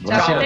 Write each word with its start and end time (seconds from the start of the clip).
Ciao, 0.06 0.40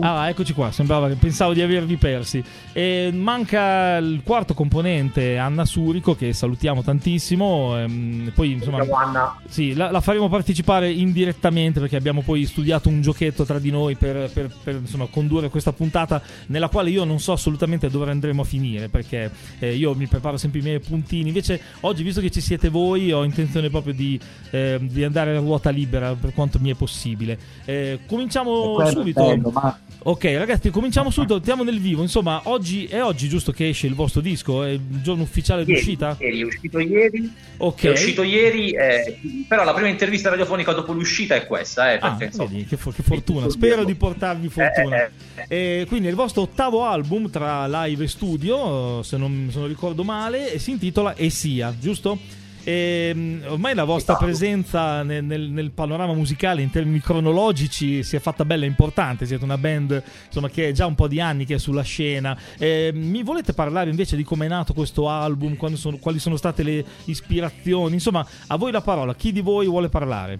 Ah, 0.00 0.28
eccoci 0.28 0.52
qua, 0.52 0.72
sembrava 0.72 1.08
che 1.08 1.14
pensavo 1.14 1.52
di 1.52 1.60
avervi 1.60 1.96
persi. 1.96 2.42
E 2.72 3.10
manca 3.12 3.96
il 3.98 4.22
quarto 4.24 4.54
componente, 4.54 5.36
Anna 5.36 5.64
Surico, 5.64 6.14
che 6.14 6.32
salutiamo 6.32 6.82
tantissimo. 6.82 7.78
Ehm, 7.78 8.32
poi, 8.34 8.52
insomma, 8.52 8.78
Anna. 8.78 9.36
Sì, 9.46 9.74
la, 9.74 9.90
la, 9.90 10.00
faremo 10.00 10.28
partecipare 10.28 10.90
indirettamente 10.90 11.80
perché 11.80 11.96
abbiamo 11.96 12.22
poi 12.22 12.46
studiato 12.46 12.88
un 12.88 13.02
giochetto 13.02 13.44
tra 13.44 13.58
di 13.58 13.70
noi 13.70 13.96
per, 13.96 14.30
per, 14.32 14.50
per 14.62 14.76
insomma, 14.76 15.06
condurre 15.06 15.50
questa 15.50 15.72
puntata 15.72 16.22
nella 16.46 16.68
quale 16.68 16.90
io 16.90 17.04
non 17.04 17.20
so 17.20 17.32
assolutamente 17.32 17.90
dove 17.90 18.10
andremo 18.10 18.42
a 18.42 18.44
finire 18.44 18.88
perché 18.88 19.30
eh, 19.58 19.74
io 19.74 19.94
mi 19.94 20.06
preparo 20.06 20.36
sempre 20.36 20.60
i 20.60 20.62
miei 20.62 20.80
puntini. 20.80 21.28
Invece 21.28 21.60
oggi, 21.80 22.02
visto 22.02 22.20
che 22.20 22.30
ci 22.30 22.40
siete 22.40 22.68
voi, 22.68 23.12
ho 23.12 23.24
intenzione 23.24 23.68
proprio 23.68 23.92
di, 23.92 24.18
eh, 24.50 24.78
di 24.80 25.04
andare 25.04 25.36
a 25.36 25.40
ruota 25.40 25.70
libera 25.70 26.14
per 26.14 26.32
quanto 26.32 26.58
mi 26.60 26.70
è 26.70 26.74
possibile. 26.74 27.38
Eh, 27.64 28.00
cominciamo 28.06 28.76
subito. 29.02 29.26
Bello, 29.26 29.50
ma... 29.50 29.78
Ok, 30.04 30.24
ragazzi, 30.36 30.70
cominciamo 30.70 31.10
subito. 31.10 31.34
Andiamo 31.34 31.62
nel 31.62 31.80
vivo. 31.80 32.02
Insomma, 32.02 32.40
oggi 32.44 32.86
è 32.86 33.02
oggi 33.02 33.28
giusto 33.28 33.52
che 33.52 33.68
esce 33.68 33.86
il 33.86 33.94
vostro 33.94 34.20
disco? 34.20 34.64
È 34.64 34.70
il 34.70 35.02
giorno 35.02 35.22
ufficiale 35.22 35.64
d'uscita? 35.64 36.16
Ieri, 36.18 36.40
è 36.40 36.44
uscito 36.44 36.78
ieri. 36.80 37.32
Ok. 37.58 37.82
È 37.84 37.90
uscito 37.90 38.22
ieri, 38.22 38.70
eh, 38.72 39.18
però 39.46 39.62
la 39.64 39.72
prima 39.72 39.88
intervista 39.88 40.28
radiofonica 40.28 40.72
dopo 40.72 40.92
l'uscita 40.92 41.34
è 41.34 41.46
questa. 41.46 41.92
Eh, 41.92 41.98
perché, 41.98 42.24
ah, 42.24 42.26
insomma, 42.26 42.48
vedi, 42.48 42.64
che, 42.64 42.76
che, 42.76 43.02
fortuna. 43.02 43.48
Spero 43.48 43.84
di 43.84 43.94
portarvi 43.94 44.48
fortuna. 44.48 45.04
Eh, 45.04 45.10
eh, 45.48 45.80
eh. 45.80 45.86
quindi 45.86 46.06
è 46.08 46.10
il 46.10 46.16
vostro 46.16 46.42
ottavo 46.42 46.84
album 46.84 47.30
tra 47.30 47.66
live 47.84 48.04
e 48.04 48.08
studio, 48.08 49.02
se 49.02 49.16
non, 49.16 49.48
se 49.52 49.58
non 49.58 49.68
ricordo 49.68 50.02
male, 50.02 50.52
e 50.52 50.58
si 50.58 50.72
intitola 50.72 51.16
Esia, 51.16 51.74
giusto? 51.78 52.40
E, 52.64 53.10
ehm, 53.12 53.44
ormai 53.48 53.74
la 53.74 53.84
vostra 53.84 54.14
esatto. 54.14 54.26
presenza 54.26 55.02
nel, 55.02 55.24
nel, 55.24 55.42
nel, 55.42 55.70
panorama 55.70 56.14
musicale 56.14 56.62
in 56.62 56.70
termini 56.70 57.00
cronologici 57.00 58.02
si 58.02 58.16
è 58.16 58.20
fatta 58.20 58.44
bella 58.44 58.64
e 58.64 58.68
importante. 58.68 59.26
Siete 59.26 59.44
una 59.44 59.58
band 59.58 60.02
insomma, 60.26 60.48
che 60.48 60.68
è 60.68 60.72
già 60.72 60.86
un 60.86 60.94
po' 60.94 61.08
di 61.08 61.20
anni 61.20 61.44
che 61.44 61.54
è 61.54 61.58
sulla 61.58 61.82
scena. 61.82 62.36
E, 62.58 62.90
ehm, 62.92 62.96
mi 62.96 63.22
volete 63.22 63.52
parlare 63.52 63.90
invece 63.90 64.16
di 64.16 64.24
come 64.24 64.46
è 64.46 64.48
nato 64.48 64.72
questo 64.72 65.08
album? 65.08 65.56
Sono, 65.74 65.98
quali 65.98 66.18
sono 66.18 66.36
state 66.36 66.62
le 66.62 66.84
ispirazioni? 67.04 67.94
Insomma, 67.94 68.26
a 68.46 68.56
voi 68.56 68.72
la 68.72 68.80
parola. 68.80 69.14
Chi 69.14 69.32
di 69.32 69.40
voi 69.40 69.66
vuole 69.66 69.88
parlare? 69.88 70.38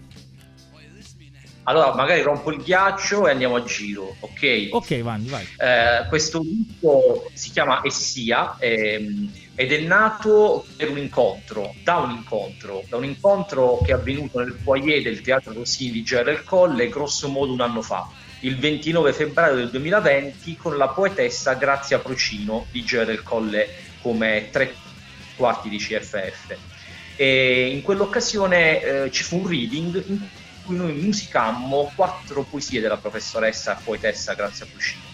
Allora, 1.64 1.94
magari 1.94 2.22
rompo 2.22 2.50
il 2.50 2.60
ghiaccio 2.60 3.28
e 3.28 3.30
andiamo 3.30 3.54
a 3.54 3.62
giro, 3.62 4.16
ok? 4.18 4.68
Ok, 4.72 5.00
Vanni, 5.00 5.28
vai. 5.28 5.44
Eh, 5.44 6.08
questo 6.08 6.40
gruppo 6.40 7.30
si 7.34 7.50
chiama 7.50 7.80
Essia. 7.84 8.56
Ehm, 8.58 9.30
ed 9.54 9.72
è 9.72 9.80
nato 9.80 10.64
per 10.76 10.90
un 10.90 10.98
incontro, 10.98 11.74
da 11.82 11.96
un 11.96 12.10
incontro, 12.10 12.84
da 12.88 12.96
un 12.96 13.04
incontro 13.04 13.80
che 13.84 13.90
è 13.90 13.94
avvenuto 13.94 14.38
nel 14.38 14.56
foyer 14.62 15.02
del 15.02 15.20
Teatro 15.20 15.52
Rossini 15.52 15.90
di 15.90 16.02
Gerald 16.02 16.42
Colle 16.44 16.88
grosso 16.88 17.28
modo 17.28 17.52
un 17.52 17.60
anno 17.60 17.82
fa, 17.82 18.08
il 18.40 18.58
29 18.58 19.12
febbraio 19.12 19.56
del 19.56 19.70
2020 19.70 20.56
con 20.56 20.76
la 20.76 20.88
poetessa 20.88 21.54
Grazia 21.54 21.98
Procino 21.98 22.66
di 22.70 22.82
Gerald 22.82 23.22
Colle 23.22 23.68
come 24.00 24.48
tre 24.50 24.74
quarti 25.36 25.68
di 25.68 25.76
CFF. 25.76 26.56
E 27.16 27.68
in 27.68 27.82
quell'occasione 27.82 28.82
eh, 28.82 29.10
ci 29.10 29.22
fu 29.22 29.38
un 29.38 29.48
reading 29.48 30.02
in 30.06 30.18
cui 30.64 30.76
noi 30.76 30.94
musicammo 30.94 31.92
quattro 31.94 32.42
poesie 32.42 32.80
della 32.80 32.96
professoressa 32.96 33.78
poetessa 33.84 34.32
Grazia 34.32 34.66
Procino 34.66 35.11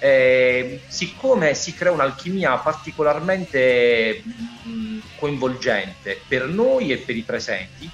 eh, 0.00 0.80
siccome 0.86 1.54
si 1.54 1.74
crea 1.74 1.92
un'alchimia 1.92 2.56
particolarmente 2.58 4.22
mh, 4.24 4.98
coinvolgente 5.18 6.20
per 6.26 6.46
noi 6.46 6.92
e 6.92 6.98
per 6.98 7.16
i 7.16 7.22
presenti, 7.22 7.90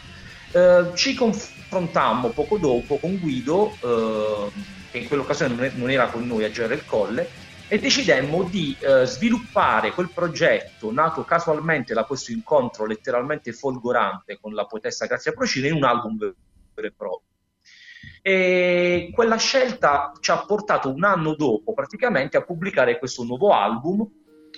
eh, 0.53 0.91
ci 0.95 1.15
confrontammo 1.15 2.29
poco 2.31 2.59
dopo 2.59 2.99
con 2.99 3.19
Guido, 3.19 3.77
eh, 3.81 4.51
che 4.91 4.99
in 4.99 5.09
quell'occasione 5.09 5.73
non 5.75 5.91
era 5.91 6.06
con 6.09 6.27
noi 6.27 6.45
a 6.45 6.51
girare 6.51 6.75
il 6.75 6.85
colle, 6.85 7.29
e 7.67 7.79
decidemmo 7.79 8.45
di 8.45 8.77
eh, 8.79 9.06
sviluppare 9.06 9.93
quel 9.93 10.11
progetto 10.12 10.93
nato 10.93 11.25
casualmente 11.25 11.95
da 11.95 12.05
questo 12.05 12.31
incontro 12.31 12.85
letteralmente 12.85 13.53
folgorante 13.53 14.39
con 14.39 14.53
la 14.53 14.67
poetessa 14.67 15.06
Grazia 15.06 15.33
Procino 15.33 15.67
in 15.67 15.75
un 15.75 15.85
album 15.85 16.19
vero 16.19 16.37
e 16.87 16.93
proprio. 16.95 17.34
E 18.26 19.11
quella 19.12 19.37
scelta 19.37 20.15
ci 20.19 20.31
ha 20.31 20.47
portato 20.47 20.91
un 20.91 21.05
anno 21.05 21.35
dopo 21.35 21.75
praticamente 21.75 22.38
a 22.38 22.43
pubblicare 22.43 22.99
questo 22.99 23.23
nuovo 23.23 23.53
album 23.53 24.09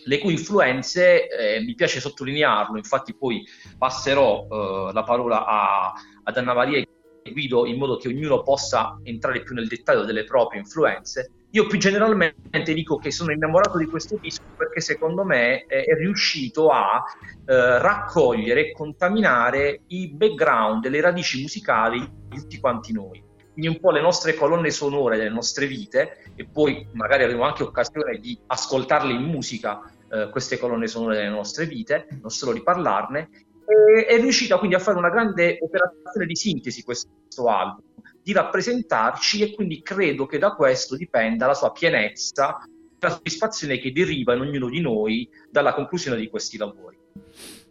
le 0.04 0.18
cui 0.20 0.34
influenze, 0.34 1.26
eh, 1.26 1.60
mi 1.62 1.74
piace 1.74 1.98
sottolinearlo, 1.98 2.76
infatti 2.76 3.16
poi 3.16 3.44
passerò 3.76 4.46
eh, 4.48 4.92
la 4.92 5.02
parola 5.02 5.44
a, 5.44 5.92
ad 6.22 6.36
Anna 6.36 6.54
Maria 6.54 6.78
e 6.78 7.32
Guido 7.32 7.66
in 7.66 7.76
modo 7.76 7.96
che 7.96 8.06
ognuno 8.06 8.40
possa 8.44 9.00
entrare 9.02 9.42
più 9.42 9.56
nel 9.56 9.66
dettaglio 9.66 10.04
delle 10.04 10.22
proprie 10.22 10.60
influenze. 10.60 11.32
Io 11.50 11.66
più 11.66 11.76
generalmente 11.76 12.72
dico 12.72 12.98
che 12.98 13.10
sono 13.10 13.32
innamorato 13.32 13.78
di 13.78 13.86
questo 13.86 14.16
disco 14.20 14.44
perché 14.56 14.80
secondo 14.80 15.24
me 15.24 15.64
è, 15.66 15.86
è 15.86 15.94
riuscito 15.96 16.69
a 16.69 17.02
eh, 17.44 17.78
raccogliere 17.80 18.69
e 18.69 18.72
contaminare 18.72 19.80
i 19.88 20.08
background 20.14 20.86
le 20.86 21.00
radici 21.00 21.40
musicali 21.40 21.98
di 22.28 22.38
tutti 22.38 22.60
quanti 22.60 22.92
noi 22.92 23.25
quindi 23.56 23.69
un 23.75 23.81
po' 23.81 23.91
le 23.91 24.03
nostre 24.03 24.35
colonne 24.35 24.70
sonore 24.70 25.17
delle 25.17 25.31
nostre 25.31 25.67
vite 25.67 26.19
e 26.35 26.44
poi 26.44 26.87
magari 26.93 27.23
avremo 27.23 27.44
anche 27.44 27.62
occasione 27.62 28.19
di 28.19 28.38
ascoltarle 28.47 29.14
in 29.14 29.23
musica 29.23 29.81
eh, 30.11 30.29
queste 30.31 30.58
colonne 30.58 30.87
sonore 30.87 31.17
delle 31.17 31.31
nostre 31.31 31.64
vite, 31.64 32.06
non 32.20 32.29
solo 32.29 32.53
di 32.53 32.62
parlarne, 32.62 33.31
e, 33.64 34.05
è 34.05 34.20
riuscita 34.20 34.58
quindi 34.58 34.76
a 34.76 34.79
fare 34.79 34.99
una 34.99 35.08
grande 35.08 35.56
operazione 35.62 36.26
di 36.26 36.37
sintesi 36.37 36.82
questo 36.82 37.08
album, 37.47 37.82
di 38.23 38.35
rappresentarci 38.35 39.41
e 39.41 39.55
quindi 39.55 39.81
credo 39.81 40.26
che 40.26 40.37
da 40.37 40.50
questo 40.50 40.94
dipenda 40.94 41.47
la 41.47 41.55
sua 41.55 41.73
pienezza, 41.73 42.58
la 42.99 43.11
soddisfazione 43.11 43.79
che 43.79 43.91
deriva 43.91 44.35
in 44.35 44.41
ognuno 44.41 44.69
di 44.69 44.82
noi 44.82 45.26
dalla 45.50 45.73
conclusione 45.73 46.19
di 46.19 46.29
questi 46.29 46.58
lavori. 46.58 46.99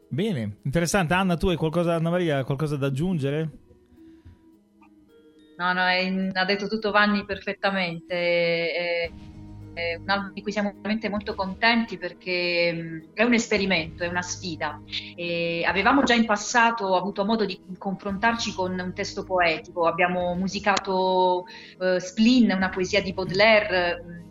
Bene, 0.07 0.57
interessante. 0.63 1.13
Anna, 1.13 1.37
tu 1.37 1.49
hai 1.49 1.57
qualcosa, 1.57 1.93
Anna 1.93 2.09
Maria, 2.09 2.43
qualcosa 2.43 2.75
da 2.75 2.87
aggiungere? 2.87 3.64
No, 5.57 5.73
no, 5.73 5.85
è, 5.85 6.29
ha 6.33 6.45
detto 6.45 6.67
tutto 6.67 6.91
Vanni 6.91 7.25
perfettamente. 7.25 8.13
È, 8.71 9.11
è 9.75 9.95
un 9.95 10.09
album 10.09 10.31
di 10.31 10.41
cui 10.41 10.53
siamo 10.53 10.71
veramente 10.73 11.09
molto 11.09 11.35
contenti 11.35 11.97
perché 11.97 12.71
mm, 12.73 12.99
è 13.13 13.23
un 13.23 13.33
esperimento, 13.33 14.03
è 14.03 14.07
una 14.07 14.21
sfida. 14.21 14.81
E 15.15 15.63
avevamo 15.67 16.03
già 16.03 16.13
in 16.13 16.25
passato 16.25 16.95
avuto 16.95 17.25
modo 17.25 17.45
di 17.45 17.59
confrontarci 17.77 18.53
con 18.53 18.79
un 18.79 18.93
testo 18.93 19.23
poetico, 19.23 19.85
abbiamo 19.85 20.33
musicato 20.35 21.45
uh, 21.77 21.99
Splin, 21.99 22.51
una 22.51 22.69
poesia 22.69 23.01
di 23.01 23.13
Baudelaire 23.13 24.01
mm, 24.01 24.23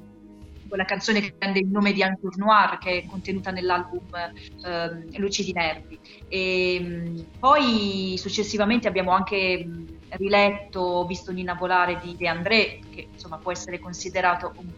quella 0.67 0.85
canzone 0.87 1.21
che 1.21 1.35
prende 1.37 1.61
il 1.61 1.69
nome 1.69 1.93
di 1.93 2.03
Antour 2.03 2.37
Noir 2.37 2.79
che 2.79 3.03
è 3.03 3.07
contenuta 3.07 3.51
nell'album 3.51 4.01
eh, 4.15 5.19
Luci 5.19 5.45
di 5.45 5.53
Nervi. 5.53 5.99
E, 6.27 6.79
mm, 6.81 7.19
poi 7.39 8.15
successivamente 8.17 8.89
abbiamo 8.89 9.13
anche 9.13 9.67
mm, 10.15 10.19
riletto, 10.19 11.05
visto 11.07 11.33
Nina 11.33 11.59
di 12.01 12.17
De 12.17 12.29
André, 12.29 12.81
che 12.91 13.09
insomma 13.13 13.39
può 13.39 13.53
essere 13.53 13.79
considerato 13.79 14.53
un 14.57 14.73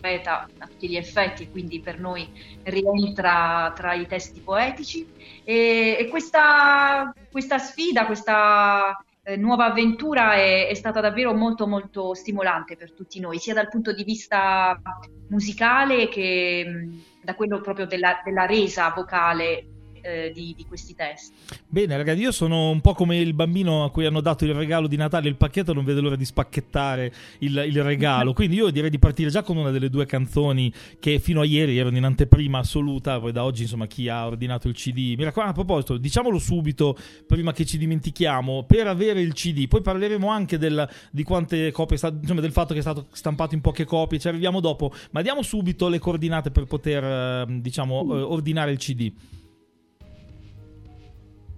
poeta 0.00 0.48
a 0.58 0.66
tutti 0.66 0.88
gli 0.88 0.96
effetti, 0.96 1.50
quindi 1.50 1.80
per 1.80 1.98
noi 1.98 2.28
rientra 2.64 3.72
tra 3.74 3.94
i 3.94 4.06
testi 4.06 4.40
poetici. 4.40 5.06
E, 5.44 5.96
e 5.98 6.08
questa, 6.08 7.12
questa, 7.30 7.58
sfida, 7.58 8.06
questa 8.06 9.02
eh, 9.22 9.36
nuova 9.36 9.66
avventura 9.66 10.34
è, 10.34 10.68
è, 10.68 10.74
stata 10.74 11.00
davvero 11.00 11.34
molto 11.34 11.66
molto 11.66 12.14
stimolante 12.14 12.76
per 12.76 12.92
tutti 12.92 13.20
noi, 13.20 13.38
sia 13.38 13.54
dal 13.54 13.68
punto 13.68 13.92
di 13.92 14.04
vista 14.04 14.80
musicale 15.28 16.08
che 16.08 16.64
mh, 16.66 17.02
da 17.22 17.34
quello 17.34 17.60
proprio 17.60 17.86
della, 17.86 18.20
della 18.24 18.46
resa 18.46 18.92
vocale 18.94 19.66
eh, 20.02 20.32
di, 20.34 20.54
di, 20.56 20.64
questi 20.66 20.94
testi. 20.94 21.32
Bene, 21.66 21.96
ragazzi, 21.96 22.20
io 22.20 22.32
sono 22.32 22.70
un 22.70 22.80
po' 22.80 22.94
come 22.94 23.18
il 23.18 23.34
bambino 23.34 23.84
a 23.84 23.90
cui 23.90 24.06
hanno 24.06 24.20
dato 24.20 24.44
il 24.44 24.54
regalo 24.54 24.86
di 24.86 24.96
Natale, 24.96 25.28
il 25.28 25.36
pacchetto, 25.36 25.72
non 25.72 25.84
vedo 25.84 26.00
l'ora 26.00 26.16
di 26.16 26.24
spacchettare 26.24 27.12
il, 27.38 27.64
il 27.66 27.82
regalo. 27.82 28.32
Quindi 28.40 28.56
io 28.56 28.70
direi 28.70 28.90
di 28.90 28.98
partire 28.98 29.30
già 29.30 29.42
con 29.42 29.56
una 29.56 29.70
delle 29.70 29.90
due 29.90 30.06
canzoni 30.06 30.72
che 30.98 31.18
fino 31.18 31.40
a 31.40 31.44
ieri 31.44 31.78
erano 31.78 31.96
in 31.96 32.04
anteprima 32.04 32.58
assoluta. 32.58 33.20
Poi 33.20 33.32
da 33.32 33.44
oggi, 33.44 33.62
insomma, 33.62 33.86
chi 33.86 34.08
ha 34.08 34.26
ordinato 34.26 34.68
il 34.68 34.74
CD. 34.74 35.14
Mi 35.16 35.24
raccomando, 35.24 35.52
a 35.60 35.64
proposito, 35.64 35.96
diciamolo 35.96 36.38
subito 36.38 36.96
prima 37.26 37.52
che 37.52 37.64
ci 37.64 37.78
dimentichiamo. 37.78 38.64
Per 38.64 38.86
avere 38.86 39.20
il 39.20 39.32
CD, 39.32 39.68
poi 39.68 39.82
parleremo 39.82 40.28
anche 40.28 40.58
del, 40.58 40.88
di 41.10 41.22
quante 41.22 41.70
copie, 41.72 41.98
insomma, 42.00 42.40
del 42.40 42.52
fatto 42.52 42.72
che 42.72 42.78
è 42.78 42.82
stato 42.82 43.06
stampato 43.12 43.54
in 43.54 43.60
poche 43.60 43.84
copie. 43.84 44.18
Ci 44.18 44.28
arriviamo 44.28 44.60
dopo, 44.60 44.92
ma 45.10 45.22
diamo 45.22 45.42
subito 45.42 45.88
le 45.88 45.98
coordinate 45.98 46.50
per 46.50 46.64
poter, 46.64 47.04
ehm, 47.04 47.60
diciamo, 47.60 48.16
eh, 48.16 48.22
ordinare 48.22 48.72
il 48.72 48.78
CD. 48.78 49.12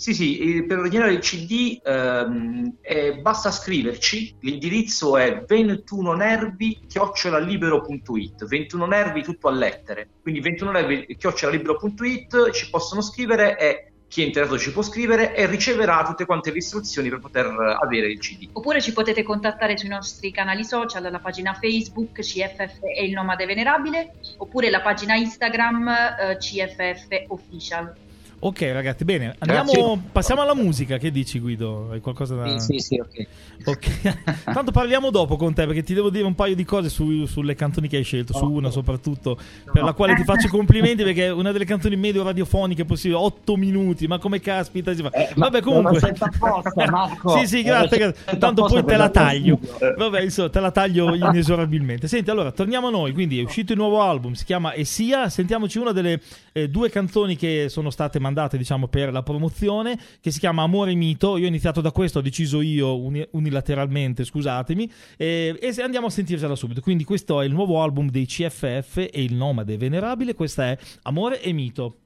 Sì, 0.02 0.14
sì, 0.14 0.64
per 0.66 0.78
ordinare 0.78 1.12
il 1.12 1.20
CD 1.20 1.78
ehm, 1.80 2.78
eh, 2.80 3.20
basta 3.20 3.52
scriverci, 3.52 4.34
l'indirizzo 4.40 5.16
è 5.16 5.44
21nervi-libero.it, 5.48 8.44
21 8.44 8.86
nervi 8.86 9.22
tutto 9.22 9.46
a 9.46 9.52
lettere, 9.52 10.08
quindi 10.20 10.40
21 10.40 10.72
nervi-libero.it 10.72 12.50
ci 12.50 12.68
possono 12.68 13.00
scrivere 13.00 13.56
e 13.56 13.92
chi 14.08 14.22
è 14.22 14.24
interessato 14.24 14.58
ci 14.58 14.72
può 14.72 14.82
scrivere 14.82 15.36
e 15.36 15.46
riceverà 15.46 16.02
tutte 16.04 16.26
quante 16.26 16.50
le 16.50 16.58
istruzioni 16.58 17.08
per 17.08 17.20
poter 17.20 17.46
avere 17.80 18.08
il 18.08 18.18
CD. 18.18 18.48
Oppure 18.54 18.82
ci 18.82 18.92
potete 18.92 19.22
contattare 19.22 19.78
sui 19.78 19.88
nostri 19.88 20.32
canali 20.32 20.64
social, 20.64 21.12
la 21.12 21.20
pagina 21.20 21.54
Facebook 21.54 22.18
CFF 22.18 22.80
e 22.82 23.04
il 23.04 23.12
Nomade 23.12 23.46
Venerabile, 23.46 24.14
oppure 24.38 24.68
la 24.68 24.80
pagina 24.80 25.14
Instagram 25.14 25.88
eh, 25.88 26.36
CFF 26.38 27.06
Official. 27.28 28.10
Ok, 28.44 28.60
ragazzi, 28.72 29.04
bene. 29.04 29.36
Andiamo, 29.38 30.02
passiamo 30.10 30.40
alla 30.42 30.56
musica. 30.56 30.98
Che 30.98 31.12
dici, 31.12 31.38
Guido? 31.38 31.90
Hai 31.92 32.00
qualcosa 32.00 32.34
da. 32.34 32.58
Sì, 32.58 32.78
sì, 32.78 32.78
sì, 32.80 32.98
ok. 32.98 33.26
Ok. 33.66 34.42
Tanto 34.52 34.72
parliamo 34.72 35.10
dopo 35.10 35.36
con 35.36 35.54
te 35.54 35.64
perché 35.64 35.84
ti 35.84 35.94
devo 35.94 36.10
dire 36.10 36.24
un 36.24 36.34
paio 36.34 36.56
di 36.56 36.64
cose 36.64 36.88
su, 36.88 37.24
sulle 37.26 37.54
canzoni 37.54 37.86
che 37.86 37.98
hai 37.98 38.02
scelto. 38.02 38.32
Su 38.36 38.50
una 38.50 38.70
soprattutto, 38.70 39.38
no. 39.64 39.72
per 39.72 39.84
la 39.84 39.92
quale 39.92 40.16
ti 40.16 40.24
faccio 40.24 40.48
complimenti 40.48 41.04
perché 41.04 41.26
è 41.26 41.30
una 41.30 41.52
delle 41.52 41.64
canzoni 41.64 41.94
medio 41.94 42.24
radiofoniche 42.24 42.84
possibili. 42.84 43.20
8 43.20 43.54
minuti, 43.54 44.08
ma 44.08 44.18
come 44.18 44.40
caspita. 44.40 44.90
Eh, 44.90 45.32
Vabbè, 45.36 45.60
comunque. 45.60 46.00
Apposta, 46.18 46.90
Marco. 46.90 47.38
sì, 47.38 47.46
sì, 47.46 47.62
grazie. 47.62 48.12
Tanto 48.40 48.64
poi 48.64 48.84
te 48.84 48.96
la 48.96 49.08
taglio. 49.08 49.60
Vabbè, 49.96 50.20
insomma, 50.20 50.50
te 50.50 50.58
la 50.58 50.72
taglio 50.72 51.14
inesorabilmente. 51.14 52.08
Senti, 52.08 52.28
allora, 52.30 52.50
torniamo 52.50 52.88
a 52.88 52.90
noi. 52.90 53.12
Quindi 53.12 53.38
è 53.38 53.44
uscito 53.44 53.70
il 53.70 53.78
nuovo 53.78 54.02
album, 54.02 54.32
si 54.32 54.44
chiama 54.44 54.74
Esia. 54.74 55.28
Sentiamoci 55.28 55.78
una 55.78 55.92
delle 55.92 56.20
eh, 56.52 56.68
due 56.68 56.90
canzoni 56.90 57.36
che 57.36 57.68
sono 57.68 57.90
state 57.90 58.18
mandate 58.18 58.56
diciamo 58.56 58.88
per 58.88 59.12
la 59.12 59.22
promozione 59.22 59.98
che 60.20 60.30
si 60.30 60.38
chiama 60.38 60.62
Amore 60.62 60.94
Mito. 60.94 61.36
Io 61.36 61.44
ho 61.44 61.48
iniziato 61.48 61.80
da 61.80 61.90
questo 61.90 62.18
ho 62.18 62.22
deciso 62.22 62.60
io 62.60 62.98
uni- 63.00 63.26
unilateralmente 63.32 64.24
scusatemi 64.24 64.90
e, 65.16 65.58
e 65.60 65.82
andiamo 65.82 66.06
a 66.06 66.10
sentircela 66.10 66.54
subito. 66.54 66.80
Quindi 66.80 67.04
questo 67.04 67.40
è 67.40 67.44
il 67.44 67.52
nuovo 67.52 67.82
album 67.82 68.10
dei 68.10 68.26
CFF 68.26 68.96
e 68.96 69.22
il 69.22 69.34
nomade 69.34 69.76
venerabile 69.76 70.34
questa 70.34 70.70
è 70.70 70.78
Amore 71.02 71.40
e 71.40 71.52
Mito. 71.52 71.96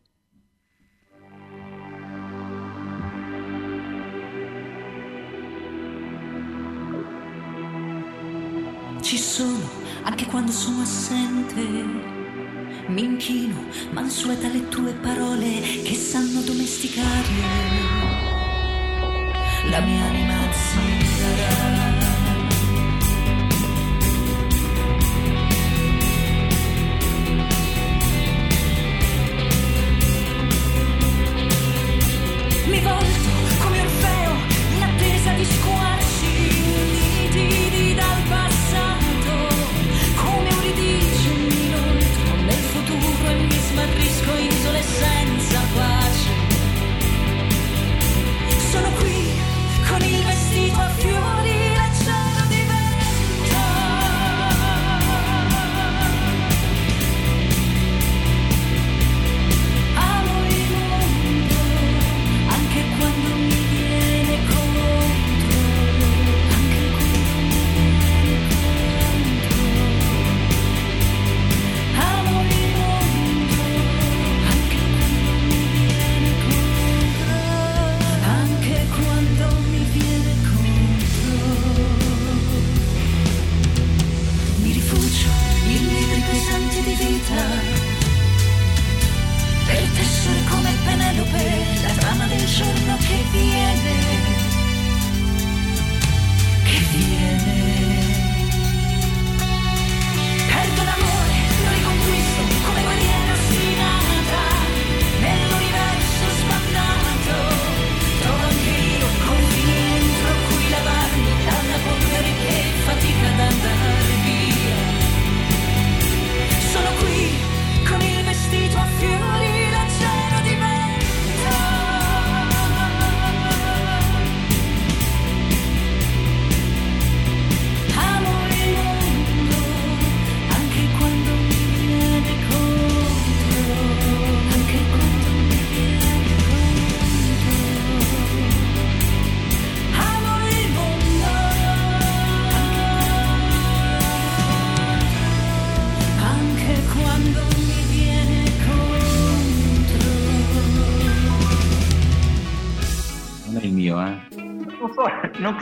Ci 9.00 9.19
sono 9.19 9.70
anche 10.02 10.26
quando 10.26 10.50
sono 10.50 10.82
assente 10.82 12.15
mi 12.88 13.03
inchino, 13.03 13.65
mansueta 13.90 14.49
le 14.49 14.69
tue 14.69 14.93
parole 14.93 15.61
che 15.83 15.95
sanno 15.95 16.40
domesticare 16.40 17.35
la 19.71 19.81
mia 19.81 20.05
anima 20.05 20.52
zingara. 20.52 21.86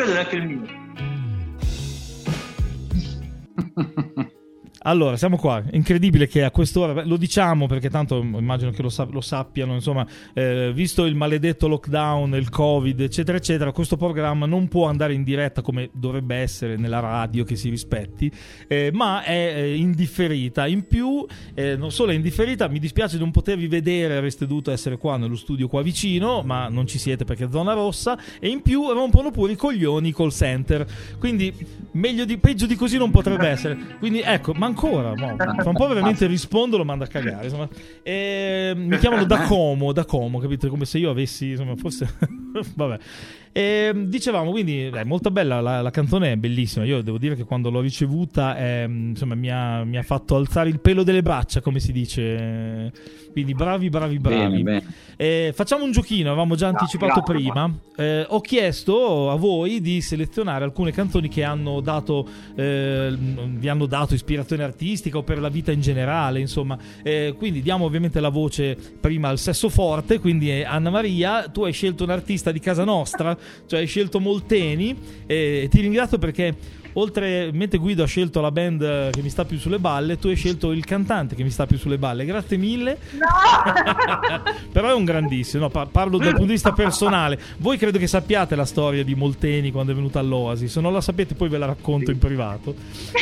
Non 0.04 0.12
credo 0.12 0.12
neanche 0.12 0.37
il 0.37 0.53
Allora, 4.94 5.16
siamo 5.16 5.36
qua. 5.36 5.60
Incredibile 5.72 6.28
che 6.28 6.44
a 6.44 6.52
quest'ora, 6.52 7.04
lo 7.04 7.16
diciamo 7.16 7.66
perché 7.66 7.90
tanto 7.90 8.20
immagino 8.20 8.70
che 8.70 8.80
lo, 8.80 8.88
sa- 8.88 9.08
lo 9.10 9.20
sappiano, 9.20 9.74
insomma, 9.74 10.06
eh, 10.32 10.70
visto 10.72 11.04
il 11.04 11.16
maledetto 11.16 11.66
lockdown, 11.66 12.36
il 12.36 12.48
covid, 12.48 13.00
eccetera, 13.00 13.36
eccetera, 13.36 13.72
questo 13.72 13.96
programma 13.96 14.46
non 14.46 14.68
può 14.68 14.86
andare 14.86 15.12
in 15.12 15.24
diretta 15.24 15.62
come 15.62 15.90
dovrebbe 15.92 16.36
essere 16.36 16.76
nella 16.76 17.00
radio 17.00 17.42
che 17.42 17.56
si 17.56 17.70
rispetti, 17.70 18.30
eh, 18.68 18.90
ma 18.92 19.24
è 19.24 19.54
eh, 19.56 19.74
indifferita. 19.74 20.68
In 20.68 20.86
più, 20.86 21.26
eh, 21.54 21.74
non 21.74 21.90
solo 21.90 22.12
è 22.12 22.14
indifferita, 22.14 22.68
mi 22.68 22.78
dispiace 22.78 23.18
non 23.18 23.32
potervi 23.32 23.66
vedere, 23.66 24.16
avreste 24.16 24.46
dovuto 24.46 24.70
essere 24.70 24.96
qua 24.96 25.16
nello 25.16 25.34
studio 25.34 25.66
qua 25.66 25.82
vicino, 25.82 26.42
ma 26.42 26.68
non 26.68 26.86
ci 26.86 26.98
siete 26.98 27.24
perché 27.24 27.46
è 27.46 27.48
zona 27.50 27.72
rossa, 27.72 28.16
e 28.38 28.46
in 28.46 28.62
più 28.62 28.88
rompono 28.92 29.32
pure 29.32 29.50
i 29.50 29.56
coglioni 29.56 30.12
call 30.12 30.30
center. 30.30 30.86
Quindi, 31.18 31.52
meglio 31.92 32.24
di, 32.24 32.38
peggio 32.38 32.66
di 32.66 32.76
così 32.76 32.96
non 32.96 33.10
potrebbe 33.10 33.48
essere. 33.48 33.76
Quindi, 33.98 34.20
ecco, 34.20 34.52
ma 34.52 34.66
ancora, 34.85 35.14
mo, 35.14 35.37
fra 35.37 35.69
un 35.69 35.76
po' 35.76 35.87
veramente 35.88 36.26
rispondo, 36.26 36.76
lo 36.76 36.85
mando 36.85 37.05
a 37.05 37.07
cagare. 37.07 37.45
Insomma. 37.45 37.69
E, 38.03 38.73
mi 38.76 38.99
chiamano 38.99 39.25
da 39.26 39.43
Como, 39.43 39.93
da 39.93 40.05
Como, 40.05 40.38
capito? 40.38 40.69
Come 40.69 40.85
se 40.85 40.99
io 40.99 41.11
avessi, 41.11 41.50
insomma, 41.50 41.76
forse. 41.76 42.09
Vabbè. 42.75 42.99
E, 43.56 43.92
dicevamo, 43.94 44.50
quindi, 44.50 44.87
è 44.87 45.04
molto 45.04 45.30
bella, 45.30 45.61
la, 45.61 45.80
la, 45.80 45.90
canzone 45.90 46.32
è 46.32 46.37
bellissima. 46.37 46.84
Io 46.84 47.02
devo 47.02 47.18
dire 47.18 47.37
che 47.37 47.44
quando 47.44 47.70
l'ho 47.70 47.78
ricevuta, 47.78 48.58
eh, 48.58 48.82
insomma, 48.82 49.37
mi 49.37 49.49
ha, 49.49 49.84
mi 49.84 49.96
ha, 49.96 50.02
fatto 50.02 50.34
alzare 50.34 50.70
il 50.70 50.80
pelo 50.80 51.04
delle 51.04 51.23
braccia, 51.23 51.61
come 51.61 51.78
si 51.78 51.92
dice. 51.92 52.90
Quindi, 53.30 53.54
bravi, 53.54 53.90
bravi, 53.90 54.18
bravi. 54.18 54.61
Bene, 54.61 54.80
bene. 54.80 54.94
Eh, 55.16 55.52
facciamo 55.54 55.84
un 55.84 55.92
giochino, 55.92 56.30
avevamo 56.30 56.56
già 56.56 56.66
anticipato 56.66 57.20
no, 57.20 57.23
prima. 57.23 57.73
Eh, 57.96 58.26
ho 58.28 58.40
chiesto 58.40 59.30
a 59.30 59.37
voi 59.37 59.80
di 59.80 60.00
selezionare 60.00 60.64
alcune 60.64 60.90
canzoni 60.90 61.28
che 61.28 61.44
hanno 61.44 61.80
dato, 61.80 62.26
eh, 62.56 63.16
vi 63.16 63.68
hanno 63.68 63.87
dato 63.87 64.14
ispirazione 64.14 64.64
artistica 64.64 65.18
o 65.18 65.23
per 65.23 65.38
la 65.38 65.49
vita 65.49 65.70
in 65.70 65.80
generale, 65.80 66.40
insomma. 66.40 66.76
Eh, 67.04 67.37
quindi 67.38 67.62
diamo 67.62 67.84
ovviamente 67.84 68.18
la 68.18 68.30
voce 68.30 68.76
prima 69.00 69.28
al 69.28 69.38
sesso 69.38 69.68
forte. 69.68 70.18
Quindi, 70.18 70.50
eh, 70.50 70.64
Anna 70.64 70.90
Maria, 70.90 71.46
tu 71.46 71.62
hai 71.62 71.73
scelto 71.73 72.02
un 72.02 72.11
artista 72.11 72.50
di 72.50 72.58
casa 72.58 72.82
nostra 72.82 73.42
cioè 73.66 73.80
hai 73.80 73.86
scelto 73.86 74.20
Molteni 74.20 74.96
e 75.26 75.68
ti 75.70 75.80
ringrazio 75.80 76.18
perché 76.18 76.82
oltre 76.94 77.50
mentre 77.52 77.78
Guido 77.78 78.02
ha 78.02 78.06
scelto 78.06 78.40
la 78.40 78.50
band 78.50 79.10
che 79.10 79.22
mi 79.22 79.28
sta 79.28 79.44
più 79.44 79.58
sulle 79.58 79.78
balle, 79.78 80.18
tu 80.18 80.28
hai 80.28 80.34
scelto 80.36 80.72
il 80.72 80.84
cantante 80.84 81.34
che 81.34 81.42
mi 81.42 81.50
sta 81.50 81.66
più 81.66 81.78
sulle 81.78 81.98
balle. 81.98 82.24
Grazie 82.24 82.56
mille. 82.56 82.98
No! 83.12 84.52
Però 84.72 84.88
è 84.88 84.94
un 84.94 85.04
grandissimo, 85.04 85.70
no, 85.72 85.88
parlo 85.88 86.18
dal 86.18 86.30
punto 86.30 86.46
di 86.46 86.52
vista 86.52 86.72
personale. 86.72 87.38
Voi 87.58 87.76
credo 87.78 87.98
che 87.98 88.06
sappiate 88.06 88.54
la 88.54 88.64
storia 88.64 89.04
di 89.04 89.14
Molteni 89.14 89.70
quando 89.70 89.92
è 89.92 89.94
venuta 89.94 90.18
all'Oasi, 90.18 90.68
se 90.68 90.80
non 90.80 90.92
la 90.92 91.00
sapete 91.00 91.34
poi 91.34 91.48
ve 91.48 91.58
la 91.58 91.66
racconto 91.66 92.06
sì. 92.06 92.12
in 92.12 92.18
privato. 92.18 92.74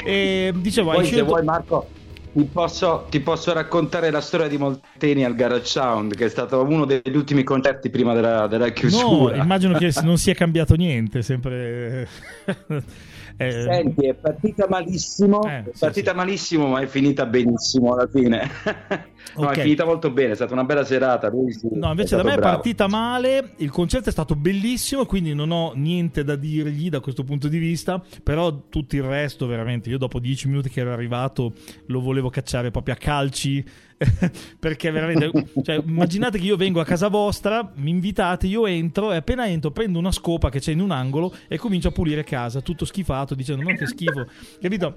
E 0.04 0.52
dicevo, 0.56 0.90
poi 0.90 1.00
hai 1.00 1.04
scelto... 1.04 1.24
se 1.24 1.30
vuoi 1.30 1.44
Marco 1.44 1.88
ti 2.32 2.48
posso, 2.50 3.06
ti 3.10 3.20
posso, 3.20 3.52
raccontare 3.52 4.10
la 4.10 4.20
storia 4.20 4.48
di 4.48 4.56
Molteni 4.56 5.24
al 5.24 5.34
Garage 5.34 5.66
Sound, 5.66 6.14
che 6.14 6.24
è 6.24 6.28
stato 6.28 6.62
uno 6.62 6.84
degli 6.84 7.14
ultimi 7.14 7.42
concerti 7.42 7.90
prima 7.90 8.14
della, 8.14 8.46
della 8.46 8.70
chiusura. 8.70 9.36
No, 9.36 9.42
immagino 9.42 9.76
che 9.76 9.92
non 10.02 10.16
sia 10.16 10.34
cambiato 10.34 10.74
niente, 10.74 11.22
sempre... 11.22 12.08
Eh... 13.46 13.62
Senti, 13.62 14.06
è 14.06 14.14
partita 14.14 14.66
malissimo, 14.68 15.42
eh, 15.44 15.64
è 15.64 15.70
partita 15.78 16.10
sì. 16.10 16.16
malissimo, 16.16 16.66
ma 16.68 16.80
è 16.80 16.86
finita 16.86 17.26
benissimo 17.26 17.94
alla 17.94 18.08
fine. 18.12 18.50
no, 19.36 19.44
okay. 19.44 19.56
è 19.56 19.60
finita 19.62 19.84
molto 19.84 20.10
bene, 20.10 20.32
è 20.32 20.34
stata 20.34 20.52
una 20.52 20.64
bella 20.64 20.84
serata. 20.84 21.30
Sì, 21.30 21.68
no, 21.72 21.90
invece 21.90 22.16
da 22.16 22.22
me 22.22 22.36
bravo. 22.36 22.48
è 22.48 22.52
partita 22.52 22.88
male. 22.88 23.50
Il 23.56 23.70
concerto 23.70 24.08
è 24.08 24.12
stato 24.12 24.34
bellissimo, 24.34 25.06
quindi 25.06 25.34
non 25.34 25.50
ho 25.50 25.72
niente 25.74 26.24
da 26.24 26.36
dirgli 26.36 26.88
da 26.88 27.00
questo 27.00 27.24
punto 27.24 27.48
di 27.48 27.58
vista. 27.58 28.02
Però 28.22 28.68
tutto 28.68 28.96
il 28.96 29.02
resto, 29.02 29.46
veramente, 29.46 29.90
io 29.90 29.98
dopo 29.98 30.18
dieci 30.18 30.48
minuti 30.48 30.68
che 30.68 30.80
ero 30.80 30.92
arrivato, 30.92 31.52
lo 31.86 32.00
volevo 32.00 32.30
cacciare 32.30 32.70
proprio 32.70 32.94
a 32.94 32.96
calci 32.98 33.64
perché 34.58 34.90
veramente 34.90 35.30
cioè, 35.62 35.82
immaginate 35.84 36.38
che 36.38 36.44
io 36.44 36.56
vengo 36.56 36.80
a 36.80 36.84
casa 36.84 37.08
vostra 37.08 37.70
mi 37.76 37.90
invitate 37.90 38.46
io 38.46 38.66
entro 38.66 39.12
e 39.12 39.16
appena 39.16 39.46
entro 39.48 39.70
prendo 39.70 39.98
una 39.98 40.12
scopa 40.12 40.50
che 40.50 40.60
c'è 40.60 40.72
in 40.72 40.80
un 40.80 40.90
angolo 40.90 41.34
e 41.48 41.56
comincio 41.58 41.88
a 41.88 41.92
pulire 41.92 42.24
casa 42.24 42.60
tutto 42.60 42.84
schifato 42.84 43.34
dicendo 43.34 43.62
ma 43.62 43.74
che 43.74 43.86
schifo 43.86 44.26
capito 44.60 44.96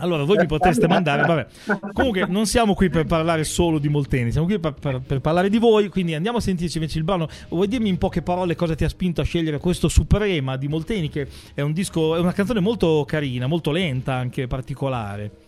allora, 0.00 0.22
voi 0.22 0.36
mi 0.36 0.46
potreste 0.46 0.86
mandare, 0.86 1.22
vabbè. 1.26 1.46
Comunque, 1.92 2.26
non 2.28 2.46
siamo 2.46 2.74
qui 2.74 2.88
per 2.88 3.04
parlare 3.04 3.42
solo 3.42 3.80
di 3.80 3.88
Molteni, 3.88 4.30
siamo 4.30 4.46
qui 4.46 4.60
per, 4.60 4.74
per, 4.74 5.00
per, 5.00 5.20
parlare 5.20 5.48
di 5.50 5.58
voi. 5.58 5.88
Quindi 5.88 6.14
andiamo 6.14 6.38
a 6.38 6.40
sentirci 6.40 6.76
invece 6.76 6.98
il 6.98 7.04
brano. 7.04 7.28
Vuoi 7.48 7.66
dirmi 7.66 7.88
in 7.88 7.98
poche 7.98 8.22
parole 8.22 8.54
cosa 8.54 8.76
ti 8.76 8.84
ha 8.84 8.88
spinto 8.88 9.20
a 9.20 9.24
scegliere 9.24 9.58
questo 9.58 9.88
Suprema 9.88 10.56
di 10.56 10.68
Molteni, 10.68 11.08
che 11.08 11.26
è 11.52 11.62
un 11.62 11.72
disco, 11.72 12.14
è 12.14 12.20
una 12.20 12.32
canzone 12.32 12.60
molto 12.60 13.04
carina, 13.08 13.48
molto 13.48 13.72
lenta, 13.72 14.14
anche 14.14 14.46
particolare. 14.46 15.47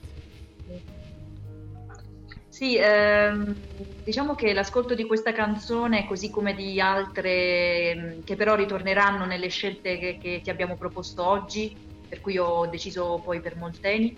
Sì, 2.60 2.76
ehm, 2.76 4.04
diciamo 4.04 4.34
che 4.34 4.52
l'ascolto 4.52 4.94
di 4.94 5.06
questa 5.06 5.32
canzone, 5.32 6.06
così 6.06 6.28
come 6.28 6.54
di 6.54 6.78
altre 6.78 7.90
ehm, 7.92 8.22
che 8.22 8.36
però 8.36 8.54
ritorneranno 8.54 9.24
nelle 9.24 9.48
scelte 9.48 9.96
che, 9.96 10.18
che 10.20 10.42
ti 10.42 10.50
abbiamo 10.50 10.76
proposto 10.76 11.24
oggi, 11.24 11.74
per 12.06 12.20
cui 12.20 12.36
ho 12.36 12.66
deciso 12.66 13.22
poi 13.24 13.40
per 13.40 13.56
Molteni, 13.56 14.14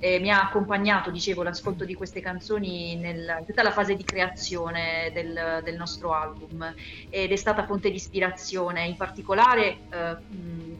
eh, 0.00 0.18
mi 0.18 0.30
ha 0.30 0.42
accompagnato, 0.42 1.10
dicevo, 1.10 1.42
l'ascolto 1.42 1.86
di 1.86 1.94
queste 1.94 2.20
canzoni 2.20 2.92
in 2.92 3.42
tutta 3.46 3.62
la 3.62 3.72
fase 3.72 3.94
di 3.94 4.04
creazione 4.04 5.10
del, 5.14 5.62
del, 5.64 5.76
nostro 5.76 6.12
album. 6.12 6.70
Ed 7.08 7.32
è 7.32 7.36
stata 7.36 7.64
fonte 7.64 7.88
di 7.88 7.96
ispirazione, 7.96 8.84
in 8.84 8.96
particolare 8.96 9.78
eh, 9.90 10.18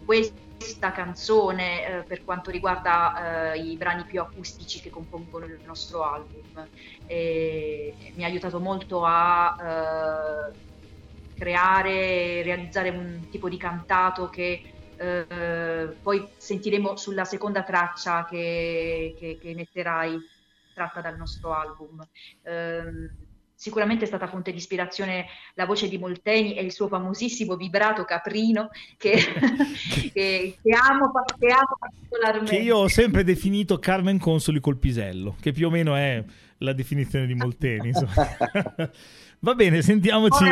questo 0.04 0.47
questa 0.58 0.90
canzone 0.92 2.00
eh, 2.00 2.04
per 2.04 2.24
quanto 2.24 2.50
riguarda 2.50 3.52
eh, 3.52 3.58
i 3.60 3.76
brani 3.76 4.04
più 4.04 4.20
acustici 4.20 4.80
che 4.80 4.90
compongono 4.90 5.46
il 5.46 5.60
nostro 5.64 6.02
album. 6.02 6.68
E 7.04 8.12
mi 8.14 8.24
ha 8.24 8.26
aiutato 8.26 8.60
molto 8.60 9.04
a 9.04 9.56
eh, 9.60 10.58
creare 11.32 12.42
realizzare 12.42 12.90
un 12.90 13.28
tipo 13.30 13.48
di 13.48 13.56
cantato 13.56 14.28
che 14.28 14.60
eh, 14.96 15.98
poi 16.02 16.32
sentiremo 16.36 16.96
sulla 16.96 17.24
seconda 17.24 17.62
traccia 17.62 18.24
che, 18.24 19.14
che, 19.16 19.38
che 19.40 19.54
metterai 19.54 20.18
tratta 20.72 21.00
dal 21.00 21.16
nostro 21.16 21.52
album. 21.52 22.04
Sicuramente 23.60 24.04
è 24.04 24.06
stata 24.06 24.28
fonte 24.28 24.52
di 24.52 24.58
ispirazione 24.58 25.26
la 25.54 25.66
voce 25.66 25.88
di 25.88 25.98
Molteni 25.98 26.54
e 26.54 26.62
il 26.62 26.70
suo 26.70 26.86
famosissimo 26.86 27.56
vibrato 27.56 28.04
caprino 28.04 28.68
che, 28.96 29.16
che, 30.14 30.58
che, 30.62 30.76
amo, 30.80 31.10
che, 31.36 31.46
amo, 31.48 31.76
particolarmente. 31.76 32.54
Che 32.54 32.62
io 32.62 32.76
ho 32.76 32.86
sempre 32.86 33.24
definito 33.24 33.80
Carmen 33.80 34.20
Consoli 34.20 34.60
col 34.60 34.76
pisello, 34.76 35.34
che 35.40 35.50
più 35.50 35.66
o 35.66 35.70
meno 35.70 35.96
è 35.96 36.22
la 36.58 36.72
definizione 36.72 37.26
di 37.26 37.34
Molteni. 37.34 37.90
Va 39.40 39.54
bene, 39.56 39.82
sentiamoci. 39.82 40.44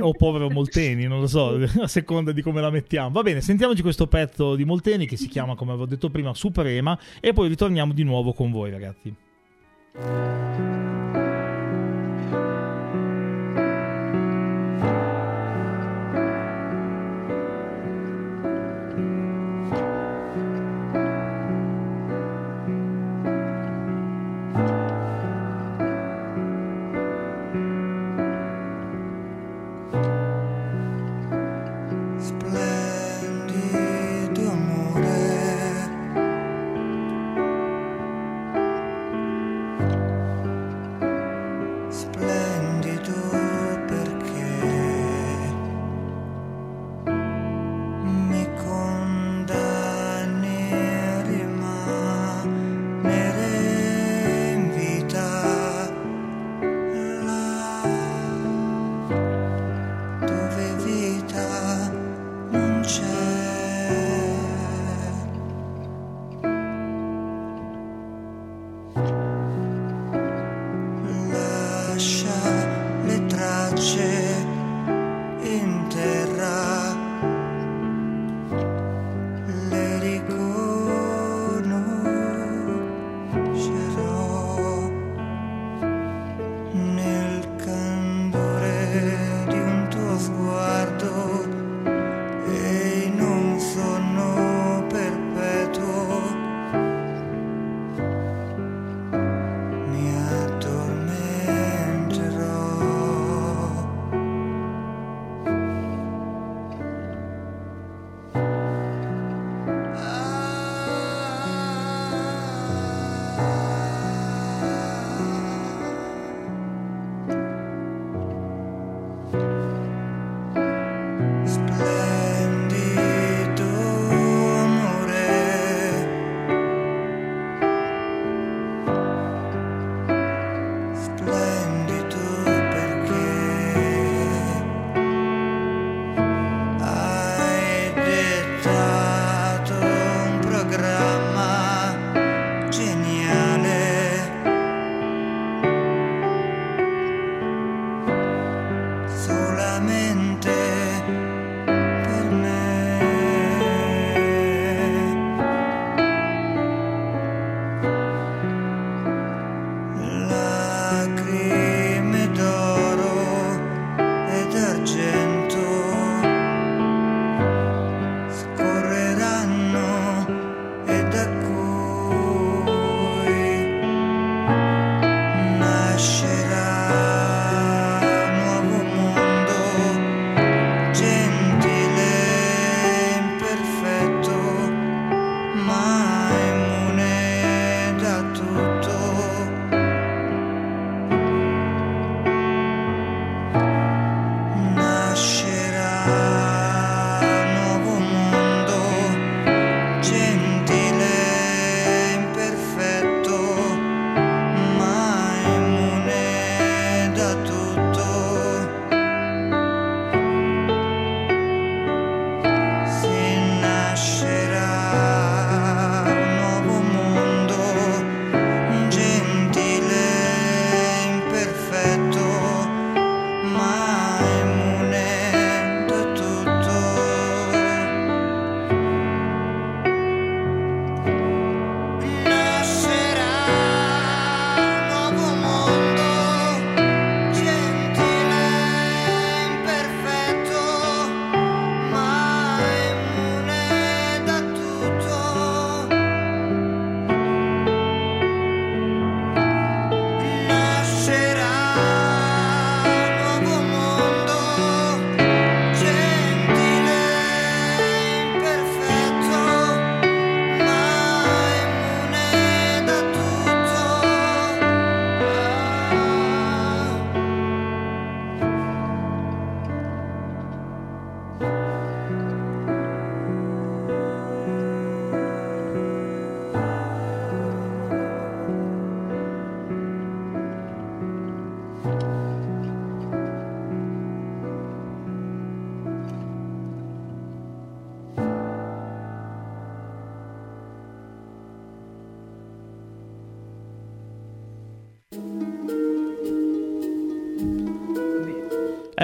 O 0.00 0.12
povero 0.12 0.50
Molteni, 0.50 1.06
non 1.06 1.20
lo 1.20 1.26
so, 1.26 1.56
a 1.80 1.88
seconda 1.88 2.32
di 2.32 2.42
come 2.42 2.60
la 2.60 2.68
mettiamo. 2.68 3.12
Va 3.12 3.22
bene, 3.22 3.40
sentiamoci 3.40 3.80
questo 3.80 4.08
pezzo 4.08 4.56
di 4.56 4.66
Molteni 4.66 5.06
che 5.06 5.16
si 5.16 5.28
chiama, 5.28 5.54
come 5.54 5.70
avevo 5.70 5.86
detto 5.86 6.10
prima, 6.10 6.34
Suprema 6.34 6.98
e 7.18 7.32
poi 7.32 7.48
ritorniamo 7.48 7.94
di 7.94 8.02
nuovo 8.02 8.34
con 8.34 8.50
voi, 8.50 8.70
ragazzi. 8.70 9.14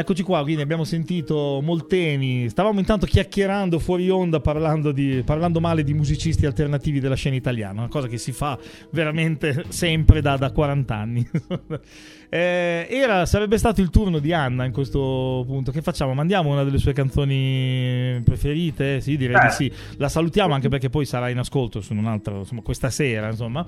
Eccoci 0.00 0.22
qua, 0.22 0.40
quindi 0.40 0.62
abbiamo 0.62 0.84
sentito 0.84 1.60
Molteni. 1.62 2.48
Stavamo 2.48 2.78
intanto 2.78 3.04
chiacchierando 3.04 3.78
fuori 3.78 4.08
onda 4.08 4.40
parlando, 4.40 4.92
di, 4.92 5.22
parlando, 5.26 5.60
male 5.60 5.84
di 5.84 5.92
musicisti 5.92 6.46
alternativi 6.46 7.00
della 7.00 7.16
scena 7.16 7.36
italiana, 7.36 7.80
una 7.80 7.88
cosa 7.88 8.06
che 8.08 8.16
si 8.16 8.32
fa 8.32 8.58
veramente 8.92 9.66
sempre 9.68 10.22
da, 10.22 10.38
da 10.38 10.52
40 10.52 10.94
anni. 10.94 11.30
Eh, 12.32 12.86
era, 12.88 13.26
sarebbe 13.26 13.58
stato 13.58 13.80
il 13.80 13.90
turno 13.90 14.20
di 14.20 14.32
Anna 14.32 14.64
in 14.64 14.70
questo 14.70 15.42
punto. 15.44 15.72
Che 15.72 15.82
facciamo? 15.82 16.14
Mandiamo 16.14 16.52
una 16.52 16.62
delle 16.62 16.78
sue 16.78 16.92
canzoni 16.92 18.22
preferite? 18.24 19.00
Sì, 19.00 19.16
direi 19.16 19.34
eh. 19.34 19.46
di 19.46 19.50
sì. 19.50 19.72
La 19.96 20.08
salutiamo 20.08 20.54
anche 20.54 20.68
perché 20.68 20.90
poi 20.90 21.06
sarà 21.06 21.28
in 21.28 21.38
ascolto 21.38 21.80
su 21.80 21.92
un 21.92 22.06
altro, 22.06 22.38
insomma, 22.38 22.60
questa 22.62 22.88
sera. 22.88 23.30
Insomma. 23.30 23.66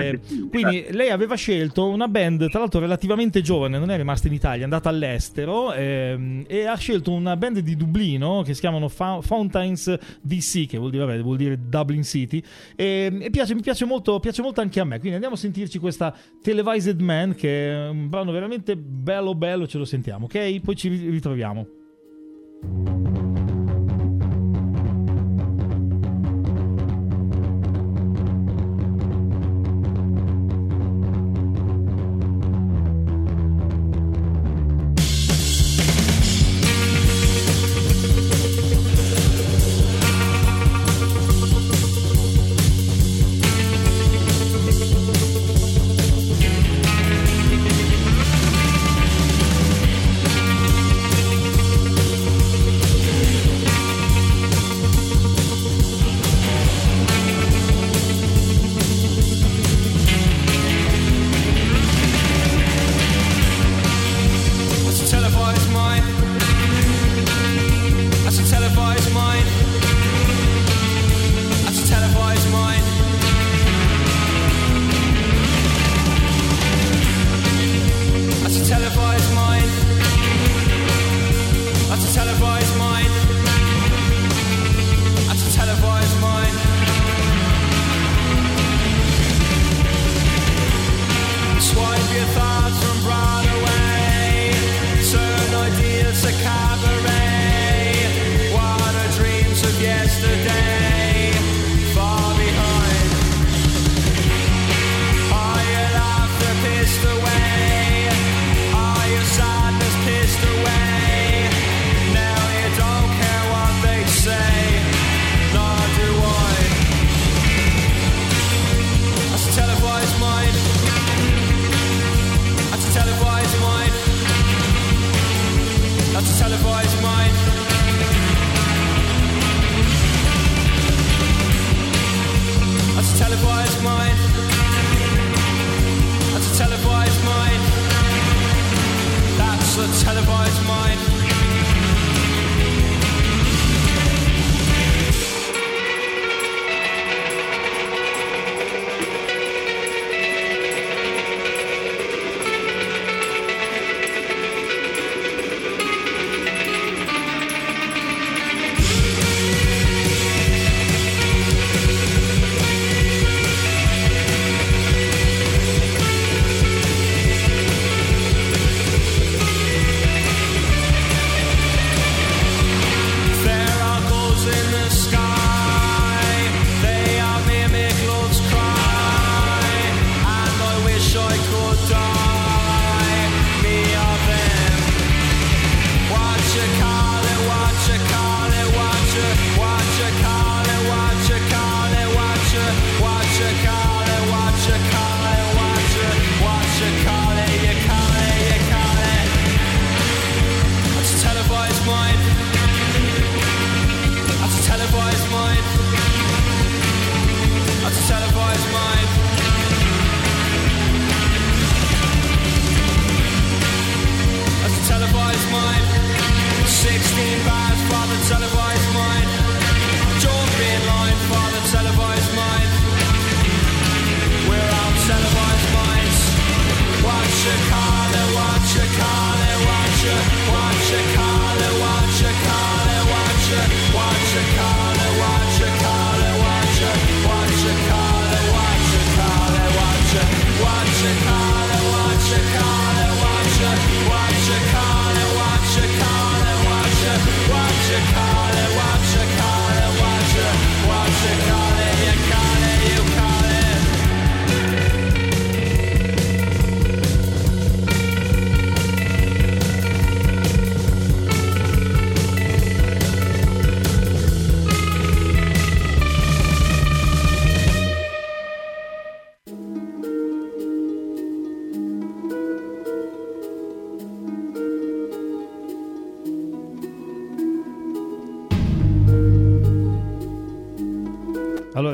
Eh, 0.00 0.20
quindi 0.48 0.86
lei 0.90 1.10
aveva 1.10 1.34
scelto 1.34 1.88
una 1.88 2.06
band, 2.06 2.48
tra 2.48 2.60
l'altro 2.60 2.78
relativamente 2.78 3.40
giovane, 3.40 3.78
non 3.78 3.90
è 3.90 3.96
rimasta 3.96 4.28
in 4.28 4.34
Italia, 4.34 4.60
è 4.60 4.64
andata 4.64 4.88
all'estero 4.88 5.57
ehm, 5.72 6.44
e 6.46 6.66
ha 6.66 6.76
scelto 6.76 7.12
una 7.12 7.36
band 7.36 7.58
di 7.58 7.76
Dublino 7.76 8.42
che 8.42 8.54
si 8.54 8.60
chiamano 8.60 8.88
Fa- 8.88 9.20
Fountains 9.20 9.96
DC, 10.20 10.66
che 10.66 10.78
vuol 10.78 10.90
dire, 10.90 11.04
vabbè, 11.04 11.20
vuol 11.20 11.36
dire 11.36 11.58
Dublin 11.68 12.02
City. 12.02 12.42
E, 12.76 13.16
e 13.20 13.30
piace, 13.30 13.54
mi 13.54 13.62
piace 13.62 13.84
molto, 13.84 14.18
piace 14.20 14.42
molto 14.42 14.60
anche 14.60 14.80
a 14.80 14.84
me. 14.84 14.98
Quindi 14.98 15.14
andiamo 15.14 15.34
a 15.34 15.38
sentirci 15.38 15.78
questa 15.78 16.14
Televised 16.42 17.00
Man 17.00 17.34
che 17.34 17.88
un 17.90 18.08
brano 18.08 18.32
veramente 18.32 18.76
bello 18.76 19.34
bello, 19.34 19.66
ce 19.66 19.78
lo 19.78 19.84
sentiamo, 19.84 20.26
ok? 20.26 20.60
Poi 20.60 20.76
ci 20.76 20.88
ritroviamo. 20.88 22.97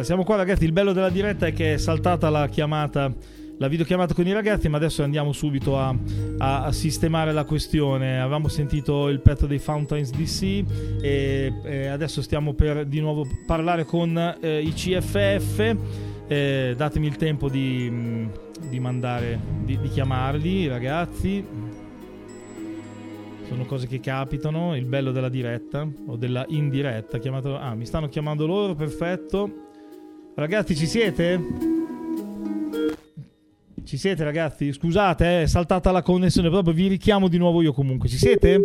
Siamo 0.05 0.23
qua 0.23 0.37
ragazzi, 0.37 0.65
il 0.65 0.73
bello 0.73 0.93
della 0.93 1.09
diretta 1.09 1.47
è 1.47 1.53
che 1.53 1.75
è 1.75 1.79
saltata 1.79 2.29
la 2.29 2.47
chiamata 2.49 3.13
la 3.59 3.69
videochiamata 3.69 4.15
con 4.15 4.27
i 4.27 4.33
ragazzi, 4.33 4.69
ma 4.69 4.77
adesso 4.77 5.03
andiamo 5.03 5.33
subito 5.33 5.79
a, 5.79 5.95
a, 6.39 6.73
sistemare 6.73 7.33
la 7.33 7.45
questione. 7.45 8.21
Avevamo 8.21 8.49
sentito 8.49 9.09
il 9.09 9.21
pezzo 9.21 9.47
dei 9.47 9.59
Fountains 9.59 10.11
DC 10.11 10.65
e, 11.01 11.53
e 11.63 11.87
adesso 11.87 12.21
stiamo 12.21 12.55
per 12.55 12.85
di 12.85 13.01
nuovo 13.01 13.27
parlare 13.47 13.85
con 13.85 14.37
eh, 14.41 14.61
i 14.61 14.73
CFF. 14.73 15.77
Eh, 16.27 16.75
datemi 16.77 17.07
il 17.07 17.17
tempo 17.17 17.49
di, 17.49 17.89
mm, 17.89 18.27
di 18.69 18.81
mandare, 18.81 19.39
di, 19.63 19.79
di 19.79 19.89
chiamarli, 19.89 20.67
ragazzi. 20.67 21.47
Sono 23.47 23.67
cose 23.67 23.87
che 23.87 24.01
capitano, 24.01 24.75
il 24.75 24.87
bello 24.87 25.13
della 25.13 25.29
diretta 25.29 25.87
o 26.09 26.17
della 26.17 26.45
indiretta. 26.49 27.19
Chiamato... 27.19 27.57
Ah, 27.57 27.75
mi 27.75 27.87
stanno 27.87 28.09
chiamando 28.09 28.47
loro, 28.47 28.75
perfetto. 28.75 29.64
Ragazzi, 30.37 30.75
ci 30.75 30.87
siete? 30.87 31.41
Ci 33.85 33.97
siete 33.97 34.25
ragazzi? 34.25 34.73
Scusate, 34.73 35.25
eh, 35.25 35.43
è 35.43 35.47
saltata 35.47 35.93
la 35.93 36.03
connessione, 36.03 36.51
proprio 36.51 36.75
vi 36.75 36.89
richiamo 36.89 37.29
di 37.29 37.39
nuovo 37.39 37.63
io 37.63 37.73
comunque. 37.73 38.09
Ci 38.09 38.17
siete? 38.17 38.65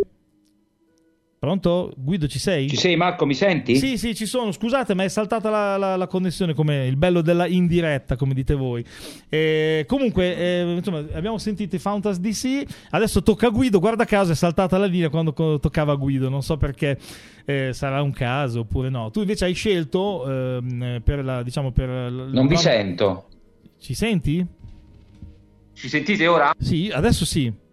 Pronto? 1.39 1.93
Guido, 1.95 2.27
ci 2.27 2.37
sei? 2.37 2.67
Ci 2.67 2.75
sei 2.75 2.97
Marco, 2.97 3.25
mi 3.25 3.33
senti? 3.33 3.77
Sì, 3.77 3.97
sì, 3.97 4.13
ci 4.13 4.25
sono. 4.25 4.51
Scusate, 4.51 4.93
ma 4.93 5.05
è 5.05 5.07
saltata 5.07 5.49
la, 5.49 5.77
la, 5.77 5.95
la 5.95 6.07
connessione 6.07 6.53
come 6.53 6.85
il 6.85 6.97
bello 6.97 7.21
della 7.21 7.47
indiretta, 7.47 8.17
come 8.17 8.33
dite 8.33 8.55
voi. 8.55 8.83
Eh, 9.29 9.85
comunque, 9.87 10.35
eh, 10.35 10.73
insomma, 10.75 10.97
abbiamo 11.13 11.37
sentito 11.37 11.77
i 11.77 11.79
Fountas 11.79 12.19
DC. 12.19 12.63
Adesso 12.89 13.23
tocca 13.23 13.47
a 13.47 13.51
Guido. 13.51 13.79
Guarda 13.79 14.03
caso, 14.03 14.33
è 14.33 14.35
saltata 14.35 14.77
la 14.77 14.85
linea 14.85 15.07
quando, 15.07 15.31
toccava 15.31 15.93
a 15.93 15.95
Guido. 15.95 16.27
Non 16.27 16.43
so 16.43 16.57
perché 16.57 16.97
eh, 17.45 17.69
sarà 17.71 18.01
un 18.01 18.11
caso 18.11 18.59
oppure 18.59 18.89
no. 18.89 19.09
Tu 19.09 19.21
invece 19.21 19.45
hai 19.45 19.53
scelto 19.53 20.29
ehm, 20.29 21.01
per 21.05 21.23
la, 21.23 21.41
diciamo, 21.41 21.71
per... 21.71 21.87
Non 21.87 22.47
vi 22.47 22.57
sento. 22.57 23.27
Ci 23.79 23.93
senti? 23.93 24.45
Ci 25.73 25.87
sentite 25.87 26.27
ora? 26.27 26.53
Sì, 26.59 26.91
adesso 26.93 27.23
sì. 27.23 27.67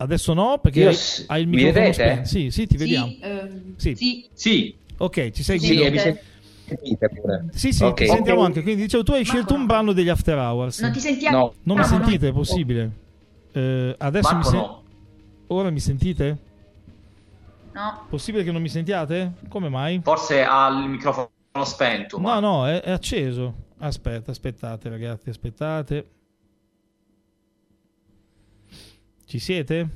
Adesso 0.00 0.32
no, 0.32 0.58
perché 0.58 0.86
hai, 0.86 0.96
hai 1.26 1.42
il 1.42 1.48
microfono 1.48 1.92
spento. 1.92 2.24
Sì, 2.26 2.50
sì, 2.50 2.66
ti 2.66 2.78
vediamo. 2.78 3.08
Sì, 3.08 3.18
ehm, 3.20 3.76
sì. 3.76 3.94
sì. 3.94 4.28
sì. 4.32 4.74
Ok, 4.96 5.30
ci 5.30 5.42
sei 5.42 5.58
sì, 5.58 5.76
Guido? 5.76 5.98
Sì, 5.98 6.16
sentite 6.64 7.08
pure. 7.10 7.44
Sì, 7.52 7.72
sì, 7.74 7.84
okay. 7.84 8.06
ti 8.06 8.12
sentiamo 8.14 8.42
anche. 8.42 8.62
Quindi 8.62 8.82
dicevo, 8.82 9.02
tu 9.02 9.12
hai 9.12 9.18
Marco, 9.18 9.32
scelto 9.32 9.54
un 9.54 9.66
brano 9.66 9.92
degli 9.92 10.08
After 10.08 10.38
Hours. 10.38 10.80
Non 10.80 10.92
ti 10.92 11.00
sentiamo? 11.00 11.36
No. 11.36 11.54
Non 11.64 11.76
no, 11.76 11.82
mi 11.82 11.88
sentite, 11.88 12.24
no. 12.26 12.30
è 12.30 12.34
possibile? 12.34 12.90
Eh, 13.52 13.94
adesso 13.98 14.32
Marco, 14.32 14.48
mi 14.48 14.56
sen- 14.56 14.66
no. 14.66 14.82
Ora 15.48 15.70
mi 15.70 15.80
sentite? 15.80 16.38
No. 17.72 18.06
Possibile 18.08 18.42
che 18.42 18.52
non 18.52 18.62
mi 18.62 18.70
sentiate? 18.70 19.32
Come 19.48 19.68
mai? 19.68 20.00
Forse 20.02 20.42
ha 20.42 20.68
il 20.68 20.88
microfono 20.88 21.28
spento. 21.62 22.16
No, 22.16 22.22
ma... 22.22 22.40
no, 22.40 22.66
è, 22.66 22.80
è 22.80 22.90
acceso. 22.90 23.54
Aspetta, 23.80 24.30
aspettate 24.30 24.88
ragazzi, 24.88 25.28
aspettate. 25.28 26.06
Ci 29.30 29.38
siete? 29.38 29.88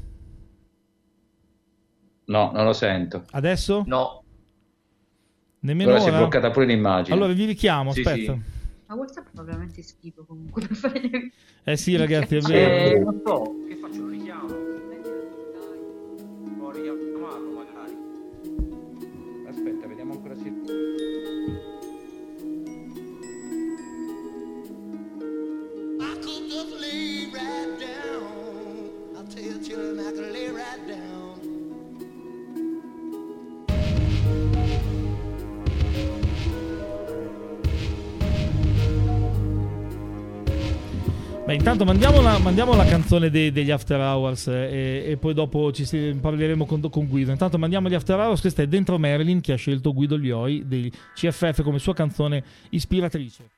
No, 2.27 2.53
non 2.53 2.65
lo 2.65 2.73
sento. 2.73 3.25
Adesso? 3.33 3.83
No. 3.85 4.23
Nemmeno 5.59 5.91
ora? 5.91 5.99
si 5.99 6.09
è 6.09 6.13
bloccata 6.13 6.53
pure 6.53 6.67
l'immagine. 6.67 7.17
Allora 7.17 7.33
vi 7.33 7.45
richiamo, 7.45 7.91
sì, 7.91 8.03
aspetta. 8.03 8.33
Sì. 8.33 8.41
Ma 8.87 8.95
WhatsApp 8.95 9.27
fa 9.35 9.43
veramente 9.43 9.83
schifo 9.83 10.25
comunque 10.25 10.63
per 10.69 10.77
fare 10.77 11.33
Eh 11.65 11.77
sì, 11.77 11.97
ragazzi, 11.97 12.37
è 12.37 12.41
vero. 12.43 12.97
Eh, 12.97 12.99
non 13.01 13.23
so, 13.27 13.43
Intanto 41.55 41.85
mandiamo 41.85 42.21
la, 42.21 42.37
mandiamo 42.39 42.75
la 42.75 42.85
canzone 42.85 43.31
dei, 43.31 43.53
degli 43.53 43.71
After 43.71 44.01
Hours 44.01 44.49
eh, 44.49 45.05
e, 45.07 45.11
e, 45.13 45.17
poi 45.17 45.35
dopo 45.35 45.71
ci 45.71 45.85
parleremo 46.21 46.67
con, 46.67 46.81
con, 46.91 47.07
Guido. 47.07 47.31
Intanto 47.31 47.59
mandiamo 47.59 47.89
gli 47.89 47.95
After 47.95 48.19
Hours. 48.19 48.41
Questa 48.41 48.63
è 48.63 48.67
Dentro 48.67 48.99
Marilyn 48.99 49.41
che 49.41 49.53
ha 49.53 49.57
scelto 49.57 49.93
Guido 49.93 50.17
Lioi 50.17 50.65
dei 50.67 50.93
CFF 51.15 51.63
come 51.63 51.79
sua 51.79 51.95
canzone 51.95 52.43
ispiratrice. 52.71 53.51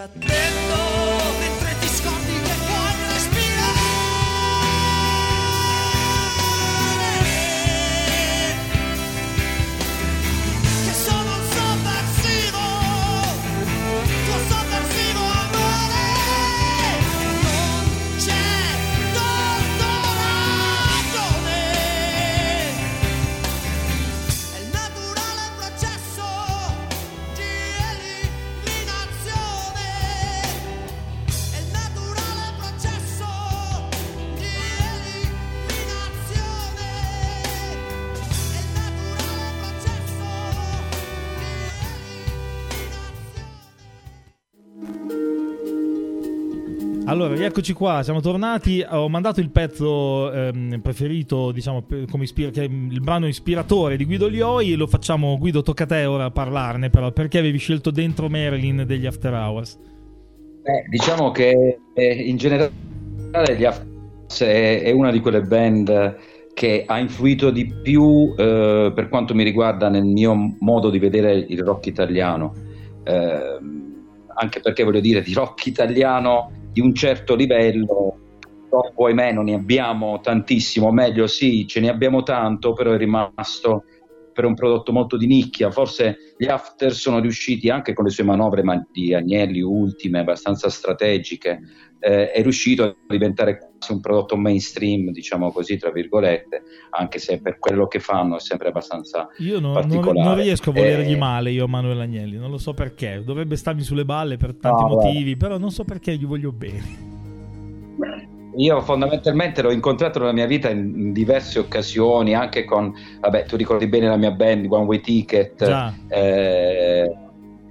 até 0.00 0.59
Allora, 47.40 47.54
rieccoci 47.54 47.72
qua, 47.72 48.02
siamo 48.02 48.20
tornati. 48.20 48.84
Ho 48.86 49.08
mandato 49.08 49.40
il 49.40 49.50
pezzo 49.50 50.30
ehm, 50.30 50.80
preferito, 50.82 51.52
diciamo, 51.52 51.86
come 52.10 52.24
ispira- 52.24 52.50
che 52.50 52.64
è 52.64 52.68
il 52.68 53.00
brano 53.00 53.26
ispiratore 53.26 53.96
di 53.96 54.04
Guido 54.04 54.28
Lioi. 54.28 54.74
Lo 54.74 54.86
facciamo, 54.86 55.38
Guido, 55.38 55.62
tocca 55.62 55.84
a 55.84 55.86
te 55.86 56.04
ora 56.04 56.24
a 56.24 56.30
parlarne, 56.30 56.90
però. 56.90 57.10
Perché 57.12 57.38
avevi 57.38 57.56
scelto 57.56 57.90
dentro 57.90 58.28
Marilyn 58.28 58.84
degli 58.86 59.06
After 59.06 59.32
Hours? 59.32 59.78
Beh, 60.62 60.84
diciamo 60.90 61.30
che 61.30 61.78
eh, 61.94 62.12
in 62.12 62.36
generale 62.36 62.72
gli 63.56 63.64
After 63.64 63.86
Hours 63.86 64.42
è, 64.42 64.82
è 64.82 64.90
una 64.90 65.10
di 65.10 65.20
quelle 65.20 65.40
band 65.40 66.16
che 66.52 66.84
ha 66.86 66.98
influito 66.98 67.50
di 67.50 67.72
più 67.82 68.34
eh, 68.36 68.92
per 68.94 69.08
quanto 69.08 69.34
mi 69.34 69.44
riguarda 69.44 69.88
nel 69.88 70.04
mio 70.04 70.56
modo 70.58 70.90
di 70.90 70.98
vedere 70.98 71.36
il 71.36 71.62
rock 71.62 71.86
italiano. 71.86 72.54
Eh, 73.02 73.58
anche 74.34 74.60
perché 74.60 74.84
voglio 74.84 75.00
dire, 75.00 75.22
di 75.22 75.32
rock 75.32 75.66
italiano 75.66 76.58
di 76.72 76.80
un 76.80 76.94
certo 76.94 77.34
livello, 77.34 78.18
purtroppo 78.40 79.06
ahimè 79.06 79.32
non 79.32 79.44
ne 79.44 79.54
abbiamo 79.54 80.20
tantissimo, 80.20 80.90
meglio 80.92 81.26
sì, 81.26 81.66
ce 81.66 81.80
ne 81.80 81.88
abbiamo 81.88 82.22
tanto, 82.22 82.72
però 82.72 82.92
è 82.92 82.96
rimasto 82.96 83.84
per 84.32 84.44
un 84.44 84.54
prodotto 84.54 84.92
molto 84.92 85.16
di 85.16 85.26
nicchia. 85.26 85.70
Forse 85.70 86.34
gli 86.36 86.46
after 86.46 86.92
sono 86.92 87.20
riusciti 87.20 87.68
anche 87.68 87.92
con 87.92 88.04
le 88.04 88.10
sue 88.10 88.24
manovre 88.24 88.62
di 88.90 89.14
Agnelli 89.14 89.60
ultime, 89.60 90.20
abbastanza 90.20 90.68
strategiche, 90.68 91.60
eh, 92.00 92.30
è 92.30 92.42
riuscito 92.42 92.82
a 92.84 92.96
diventare 93.06 93.58
quasi 93.58 93.92
un 93.92 94.00
prodotto 94.00 94.36
mainstream, 94.36 95.10
diciamo 95.10 95.52
così, 95.52 95.76
tra 95.76 95.90
virgolette, 95.90 96.62
anche 96.90 97.18
se 97.18 97.40
per 97.40 97.58
quello 97.58 97.86
che 97.86 98.00
fanno 98.00 98.36
è 98.36 98.40
sempre 98.40 98.68
abbastanza 98.68 99.28
io 99.38 99.60
no, 99.60 99.74
non, 99.74 100.12
non, 100.14 100.34
riesco 100.36 100.70
a 100.70 100.72
volergli 100.72 101.12
eh, 101.12 101.18
male 101.18 101.50
io 101.50 101.64
a 101.64 101.68
Manuel 101.68 102.00
Agnelli, 102.00 102.38
non 102.38 102.50
lo 102.50 102.58
so 102.58 102.72
perché, 102.72 103.22
dovrebbe 103.24 103.56
starmi 103.56 103.82
sulle 103.82 104.04
balle 104.04 104.38
per 104.38 104.54
tanti 104.54 104.82
no, 104.82 104.88
motivi, 104.88 105.36
però 105.36 105.58
non 105.58 105.70
so 105.70 105.84
perché 105.84 106.16
gli 106.16 106.24
voglio 106.24 106.52
bene. 106.52 107.18
Io 108.56 108.80
fondamentalmente 108.80 109.62
l'ho 109.62 109.70
incontrato 109.70 110.18
nella 110.18 110.32
mia 110.32 110.46
vita 110.46 110.68
in, 110.70 111.12
diverse 111.12 111.58
occasioni, 111.58 112.34
anche 112.34 112.64
con, 112.64 112.92
vabbè, 113.20 113.44
tu 113.44 113.56
ricordi 113.56 113.86
bene 113.86 114.08
la 114.08 114.16
mia 114.16 114.32
band, 114.32 114.66
One 114.68 114.84
Way 114.86 115.00
Ticket, 115.00 115.62
eh, 116.08 117.16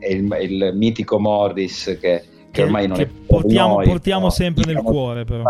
il, 0.10 0.38
il, 0.42 0.72
mitico 0.76 1.20
Morris 1.20 1.98
che, 2.00 2.24
che 2.52 2.64
ormai 2.64 2.88
non 2.88 2.98
che 2.98 3.04
è 3.04 3.08
portiamo, 3.08 3.76
noi, 3.76 3.88
portiamo 3.88 4.26
no, 4.26 4.30
sempre 4.30 4.74
nel 4.74 4.82
cuore 4.82 5.26
però. 5.26 5.44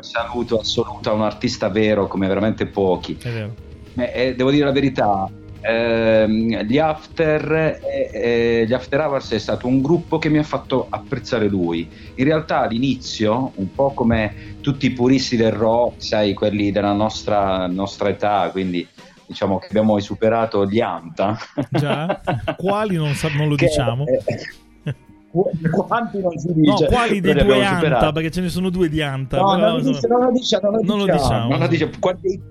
Saluto 0.00 0.58
assoluto 0.58 1.10
a 1.10 1.12
un 1.12 1.20
artista 1.20 1.68
vero 1.68 2.06
come 2.06 2.26
veramente 2.26 2.64
pochi. 2.64 3.18
È 3.20 3.30
vero. 3.30 3.54
Eh, 3.94 4.10
eh, 4.14 4.34
devo 4.34 4.50
dire 4.50 4.64
la 4.64 4.72
verità, 4.72 5.30
Ehm, 5.62 6.62
gli, 6.62 6.78
after, 6.78 7.52
eh, 7.52 8.10
eh, 8.12 8.64
gli 8.66 8.72
After 8.72 9.00
Hours 9.00 9.30
è 9.30 9.38
stato 9.38 9.66
un 9.66 9.80
gruppo 9.80 10.18
che 10.18 10.28
mi 10.28 10.38
ha 10.38 10.42
fatto 10.42 10.86
apprezzare 10.88 11.48
lui. 11.48 11.88
In 12.16 12.24
realtà 12.24 12.60
all'inizio, 12.60 13.52
un 13.54 13.72
po' 13.72 13.92
come 13.92 14.56
tutti 14.60 14.86
i 14.86 14.90
puristi 14.90 15.36
del 15.36 15.52
rock, 15.52 16.02
sai, 16.02 16.34
quelli 16.34 16.72
della 16.72 16.92
nostra, 16.92 17.66
nostra 17.68 18.08
età, 18.08 18.48
quindi 18.50 18.86
diciamo 19.26 19.58
che 19.58 19.68
abbiamo 19.68 19.98
superato 20.00 20.66
gli 20.66 20.80
Anta. 20.80 21.38
Già, 21.70 22.20
quali 22.58 22.96
non, 22.96 23.14
sa- 23.14 23.30
non 23.34 23.48
lo 23.48 23.54
che, 23.54 23.66
diciamo. 23.66 24.04
Eh, 24.06 24.94
quanti 25.86 26.20
non 26.20 26.36
si 26.36 26.52
dice? 26.52 26.84
No, 26.84 26.88
quali 26.88 27.20
dei 27.20 27.34
due 27.34 27.64
Anta? 27.64 27.76
Superato. 27.76 28.12
Perché 28.12 28.30
ce 28.30 28.40
ne 28.40 28.48
sono 28.48 28.68
due 28.68 28.88
di 28.88 29.00
Anta. 29.00 29.40
No, 29.40 29.54
però, 29.54 29.68
non, 29.70 29.82
dice, 29.82 30.08
non, 30.08 30.20
lo 30.24 30.32
dice, 30.32 30.58
non, 30.60 30.72
lo 30.72 30.82
non 30.82 30.98
diciamo. 30.98 31.06
lo 31.06 31.12
diciamo. 31.12 31.48
Non 31.48 31.58
lo 31.60 31.66
dice. 31.68 31.90
Quanti, 32.00 32.42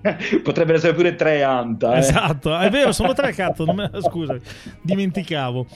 Potrebbero 0.42 0.78
essere 0.78 0.94
pure 0.94 1.14
tre 1.14 1.42
Anta. 1.42 1.94
Eh. 1.94 1.98
Esatto, 1.98 2.56
è 2.56 2.70
vero, 2.70 2.92
sono 2.92 3.12
tre 3.14 3.32
cazzo. 3.34 3.64
Me... 3.72 3.90
Scusa, 4.00 4.38
dimenticavo. 4.82 5.66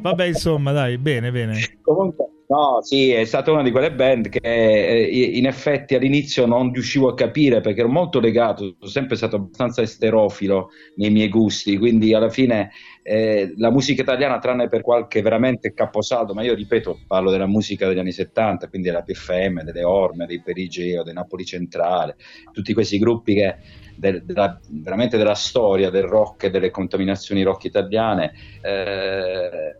Vabbè, 0.00 0.24
insomma, 0.26 0.72
dai, 0.72 0.98
bene, 0.98 1.30
bene. 1.30 1.78
Comunque, 1.82 2.26
No, 2.48 2.78
sì, 2.80 3.10
è 3.10 3.26
stata 3.26 3.52
una 3.52 3.62
di 3.62 3.70
quelle 3.70 3.92
band 3.92 4.30
che 4.30 4.38
eh, 4.40 5.36
in 5.36 5.46
effetti 5.46 5.94
all'inizio 5.94 6.46
non 6.46 6.72
riuscivo 6.72 7.08
a 7.10 7.14
capire 7.14 7.60
perché 7.60 7.80
ero 7.80 7.90
molto 7.90 8.20
legato, 8.20 8.74
sono 8.78 8.90
sempre 8.90 9.16
stato 9.16 9.36
abbastanza 9.36 9.82
esterofilo 9.82 10.70
nei 10.96 11.10
miei 11.10 11.28
gusti, 11.28 11.76
quindi 11.76 12.14
alla 12.14 12.30
fine 12.30 12.70
eh, 13.08 13.54
la 13.56 13.70
musica 13.70 14.02
italiana, 14.02 14.38
tranne 14.38 14.68
per 14.68 14.82
qualche 14.82 15.22
veramente 15.22 15.72
caposaldo, 15.72 16.34
ma 16.34 16.42
io 16.42 16.54
ripeto, 16.54 17.00
parlo 17.06 17.30
della 17.30 17.46
musica 17.46 17.88
degli 17.88 17.98
anni 17.98 18.12
70, 18.12 18.68
quindi 18.68 18.88
della 18.88 19.00
PFM, 19.00 19.62
delle 19.62 19.82
Orme, 19.82 20.26
dei 20.26 20.42
Perigeo, 20.42 21.02
dei 21.02 21.14
Napoli 21.14 21.46
Centrale, 21.46 22.16
tutti 22.52 22.74
questi 22.74 22.98
gruppi 22.98 23.32
che 23.32 23.56
del, 23.96 24.22
della, 24.24 24.60
veramente 24.68 25.16
della 25.16 25.34
storia 25.34 25.88
del 25.88 26.02
rock 26.02 26.44
e 26.44 26.50
delle 26.50 26.70
contaminazioni 26.70 27.42
rock 27.42 27.64
italiane. 27.64 28.32
Eh, 28.60 29.76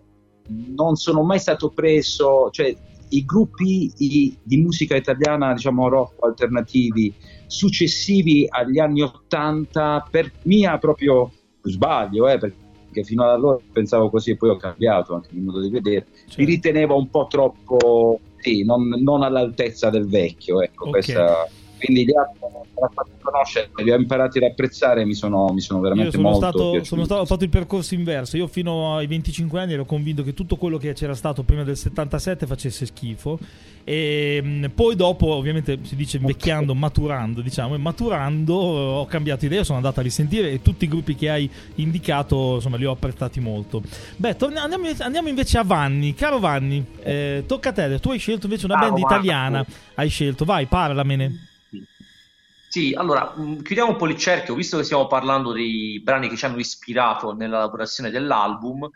non 0.74 0.96
sono 0.96 1.22
mai 1.22 1.38
stato 1.38 1.68
preso, 1.68 2.48
cioè 2.50 2.74
i 3.10 3.24
gruppi 3.26 3.92
i, 3.98 4.38
di 4.42 4.56
musica 4.56 4.96
italiana, 4.96 5.52
diciamo 5.52 5.88
rock 5.90 6.24
alternativi 6.24 7.14
successivi 7.46 8.46
agli 8.48 8.78
anni 8.78 9.02
80, 9.02 10.08
per 10.10 10.32
mia 10.44 10.78
proprio 10.78 11.30
sbaglio, 11.60 12.26
eh, 12.26 12.38
perché 12.38 12.66
fino 13.02 13.24
ad 13.24 13.30
allora 13.30 13.58
pensavo 13.72 14.10
così 14.10 14.32
e 14.32 14.36
poi 14.36 14.50
ho 14.50 14.56
cambiato 14.56 15.14
anche 15.14 15.28
il 15.32 15.42
modo 15.42 15.60
di 15.60 15.70
vedere, 15.70 16.06
certo. 16.26 16.34
li 16.40 16.44
ritenevo 16.44 16.96
un 16.96 17.08
po' 17.10 17.26
troppo, 17.28 18.20
sì, 18.38 18.64
non, 18.64 18.88
non 18.88 19.22
all'altezza 19.22 19.90
del 19.90 20.08
vecchio, 20.08 20.60
ecco, 20.60 20.88
okay. 20.88 21.02
questa 21.02 21.48
quindi 21.78 22.04
li 22.04 22.12
ho, 22.12 22.32
conoscere, 23.20 23.70
li 23.76 23.90
ho 23.90 23.96
imparati 23.96 24.38
ad 24.38 24.44
apprezzare 24.44 25.02
e 25.02 25.04
mi 25.04 25.14
sono, 25.14 25.48
mi 25.52 25.60
sono 25.60 25.80
veramente 25.80 26.10
sono 26.10 26.30
molto 26.30 26.38
stato, 26.38 26.84
sono 26.84 27.04
stato, 27.04 27.20
ho 27.20 27.26
fatto 27.26 27.44
il 27.44 27.50
percorso 27.50 27.94
inverso. 27.94 28.36
Io 28.36 28.46
fino 28.46 28.96
ai 28.96 29.06
25 29.06 29.60
anni 29.60 29.72
ero 29.74 29.84
convinto 29.84 30.22
che 30.22 30.34
tutto 30.34 30.56
quello 30.56 30.78
che 30.78 30.92
c'era 30.92 31.14
stato 31.14 31.42
prima 31.42 31.62
del 31.62 31.76
77 31.76 32.46
facesse 32.46 32.86
schifo. 32.86 33.38
E 33.84 34.40
mm, 34.42 34.64
poi 34.74 34.96
dopo 34.96 35.28
ovviamente 35.28 35.78
si 35.82 35.96
dice 35.96 36.18
invecchiando 36.18 36.74
maturando 36.74 37.40
diciamo 37.40 37.74
e 37.74 37.78
maturando 37.78 38.52
ho 38.54 39.06
cambiato 39.06 39.46
idea 39.46 39.64
sono 39.64 39.78
andato 39.78 40.00
a 40.00 40.02
risentire 40.02 40.50
e 40.50 40.60
tutti 40.60 40.84
i 40.84 40.88
gruppi 40.88 41.14
che 41.14 41.30
hai 41.30 41.50
indicato 41.76 42.56
insomma 42.56 42.76
li 42.76 42.84
ho 42.84 42.92
apprezzati 42.92 43.40
molto. 43.40 43.82
Beh 44.16 44.36
torniamo, 44.36 44.64
andiamo, 44.64 44.94
andiamo 44.98 45.28
invece 45.28 45.58
a 45.58 45.62
Vanni. 45.62 46.14
Caro 46.14 46.38
Vanni 46.38 46.84
eh, 47.02 47.44
tocca 47.46 47.70
a 47.70 47.72
te. 47.72 47.98
Tu 47.98 48.10
hai 48.10 48.18
scelto 48.18 48.46
invece 48.46 48.66
una 48.66 48.76
band 48.76 48.98
italiana. 48.98 49.64
Hai 49.94 50.08
scelto. 50.08 50.44
Vai 50.44 50.66
parlamene 50.66 51.47
sì, 52.68 52.94
allora 52.94 53.34
mm, 53.36 53.60
chiudiamo 53.60 53.90
un 53.90 53.96
po' 53.96 54.06
il 54.06 54.16
cerchio, 54.16 54.54
visto 54.54 54.76
che 54.76 54.84
stiamo 54.84 55.06
parlando 55.06 55.52
dei 55.52 56.00
brani 56.02 56.28
che 56.28 56.36
ci 56.36 56.44
hanno 56.44 56.58
ispirato 56.58 57.34
nella 57.34 57.58
lavorazione 57.58 58.10
dell'album, 58.10 58.88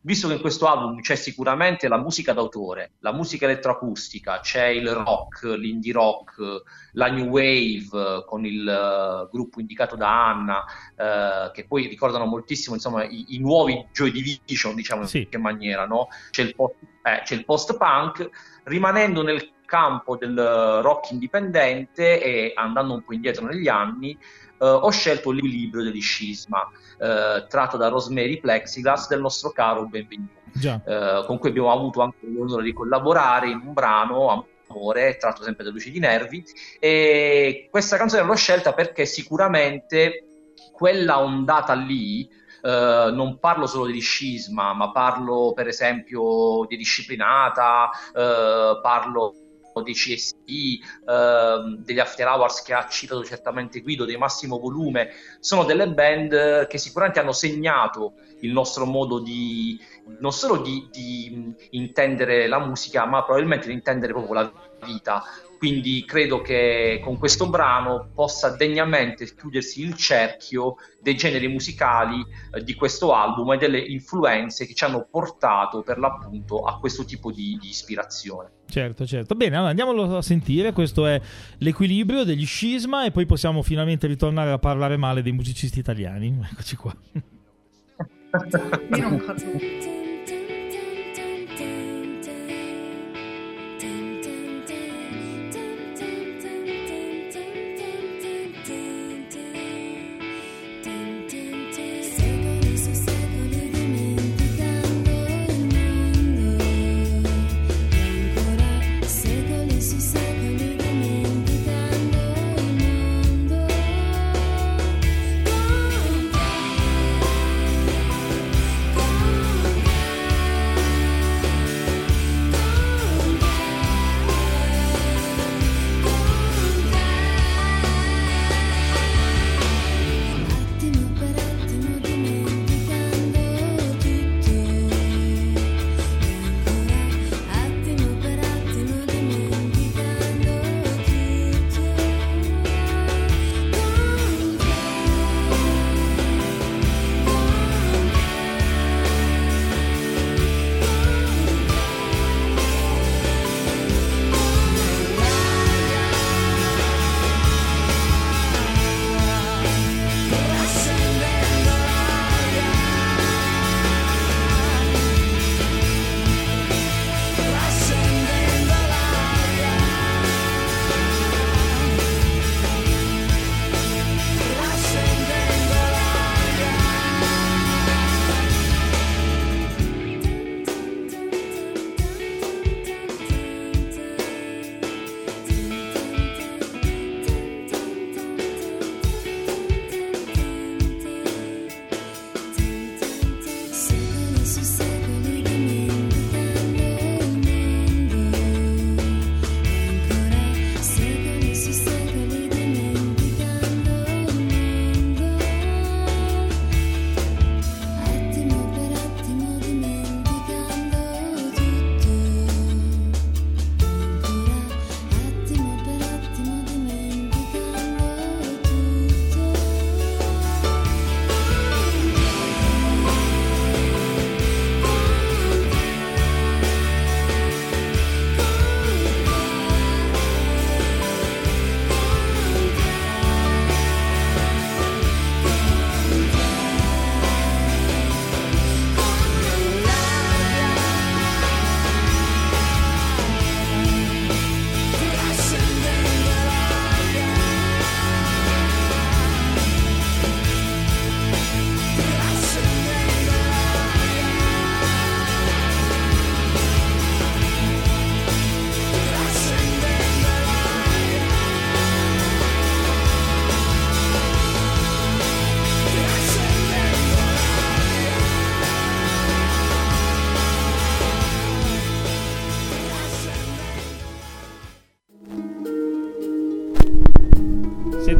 visto 0.00 0.28
che 0.28 0.34
in 0.34 0.40
questo 0.40 0.66
album 0.66 1.00
c'è 1.00 1.14
sicuramente 1.14 1.86
la 1.86 1.98
musica 1.98 2.32
d'autore, 2.32 2.92
la 3.00 3.12
musica 3.12 3.44
elettroacustica, 3.44 4.40
c'è 4.40 4.66
il 4.66 4.90
rock, 4.90 5.42
l'indie 5.42 5.92
rock, 5.92 6.62
la 6.92 7.08
new 7.08 7.26
wave 7.26 8.24
con 8.26 8.46
il 8.46 8.66
uh, 8.66 9.28
gruppo 9.30 9.60
indicato 9.60 9.96
da 9.96 10.28
Anna, 10.28 10.64
uh, 10.96 11.52
che 11.52 11.66
poi 11.66 11.86
ricordano 11.86 12.26
moltissimo 12.26 12.74
insomma, 12.74 13.04
i, 13.04 13.34
i, 13.34 13.38
nuovi 13.38 13.86
Joy 13.92 14.10
Division, 14.10 14.74
diciamo 14.74 15.04
sì. 15.04 15.18
in 15.18 15.22
qualche 15.28 15.38
maniera, 15.38 15.86
no? 15.86 16.08
c'è 16.30 16.42
il 16.42 16.54
post, 16.54 16.76
eh, 17.02 17.44
post-punk, 17.44 18.30
rimanendo 18.64 19.22
nel 19.22 19.56
campo 19.68 20.16
del 20.16 20.34
rock 20.82 21.10
indipendente 21.10 22.22
e 22.22 22.52
andando 22.56 22.94
un 22.94 23.04
po' 23.04 23.12
indietro 23.12 23.44
negli 23.44 23.68
anni, 23.68 24.12
eh, 24.12 24.66
ho 24.66 24.88
scelto 24.90 25.30
l'equilibrio 25.30 25.84
degli 25.84 26.00
scisma, 26.00 26.66
eh, 26.98 27.44
tratto 27.48 27.76
da 27.76 27.88
Rosemary 27.88 28.40
Plexiglass 28.40 29.08
del 29.08 29.20
nostro 29.20 29.50
caro 29.50 29.84
Benvenuto, 29.84 30.32
eh, 30.62 31.24
con 31.26 31.36
cui 31.38 31.50
abbiamo 31.50 31.70
avuto 31.70 32.00
anche 32.00 32.26
l'onore 32.26 32.62
di 32.62 32.72
collaborare 32.72 33.50
in 33.50 33.60
un 33.62 33.74
brano 33.74 34.46
amore, 34.68 35.18
tratto 35.18 35.42
sempre 35.42 35.64
da 35.64 35.70
Luci 35.70 35.90
di 35.90 35.98
Nervi. 35.98 36.42
E 36.80 37.68
questa 37.70 37.98
canzone 37.98 38.22
l'ho 38.22 38.34
scelta 38.34 38.72
perché 38.72 39.04
sicuramente 39.04 40.24
quella 40.72 41.20
ondata 41.20 41.74
lì 41.74 42.36
Uh, 42.60 43.14
non 43.14 43.38
parlo 43.38 43.68
solo 43.68 43.86
di 43.86 44.00
scisma, 44.00 44.72
ma 44.72 44.90
parlo 44.90 45.52
per 45.54 45.68
esempio 45.68 46.66
di 46.66 46.76
disciplinata, 46.76 47.88
uh, 48.08 48.80
parlo 48.82 49.47
di 49.82 49.92
CSI, 49.92 50.80
ehm, 51.06 51.76
degli 51.84 51.98
After 51.98 52.26
Hours 52.26 52.62
che 52.62 52.74
ha 52.74 52.86
citato 52.88 53.24
certamente 53.24 53.80
Guido, 53.80 54.04
dei 54.04 54.16
Massimo 54.16 54.58
Volume, 54.58 55.10
sono 55.40 55.64
delle 55.64 55.88
band 55.88 56.66
che 56.66 56.78
sicuramente 56.78 57.20
hanno 57.20 57.32
segnato 57.32 58.14
il 58.40 58.52
nostro 58.52 58.84
modo 58.84 59.18
di 59.20 59.80
non 60.20 60.32
solo 60.32 60.58
di, 60.58 60.88
di 60.90 61.54
intendere 61.70 62.46
la 62.46 62.58
musica, 62.58 63.04
ma 63.04 63.24
probabilmente 63.24 63.66
di 63.66 63.72
intendere 63.72 64.12
proprio 64.12 64.34
la 64.34 64.52
vita. 64.84 65.22
Quindi 65.58 66.04
credo 66.06 66.40
che 66.40 67.00
con 67.02 67.18
questo 67.18 67.48
brano 67.48 68.10
possa 68.14 68.50
degnamente 68.50 69.26
chiudersi 69.34 69.82
il 69.82 69.96
cerchio 69.96 70.76
dei 71.00 71.16
generi 71.16 71.48
musicali 71.48 72.24
eh, 72.54 72.62
di 72.62 72.74
questo 72.74 73.12
album 73.12 73.52
e 73.52 73.58
delle 73.58 73.80
influenze 73.80 74.66
che 74.66 74.74
ci 74.74 74.84
hanno 74.84 75.08
portato 75.10 75.82
per 75.82 75.98
l'appunto 75.98 76.62
a 76.62 76.78
questo 76.78 77.04
tipo 77.04 77.32
di, 77.32 77.58
di 77.60 77.68
ispirazione. 77.68 78.50
Certo, 78.68 79.04
certo. 79.04 79.34
Bene, 79.34 79.56
allora 79.56 79.70
andiamolo 79.70 80.16
a 80.16 80.22
sentire. 80.22 80.72
Questo 80.72 81.06
è 81.06 81.20
l'equilibrio 81.58 82.22
degli 82.22 82.46
scisma 82.46 83.04
e 83.04 83.10
poi 83.10 83.26
possiamo 83.26 83.62
finalmente 83.62 84.06
ritornare 84.06 84.52
a 84.52 84.58
parlare 84.58 84.96
male 84.96 85.22
dei 85.22 85.32
musicisti 85.32 85.80
italiani. 85.80 86.38
Eccoci 86.52 86.76
qua. 86.76 86.94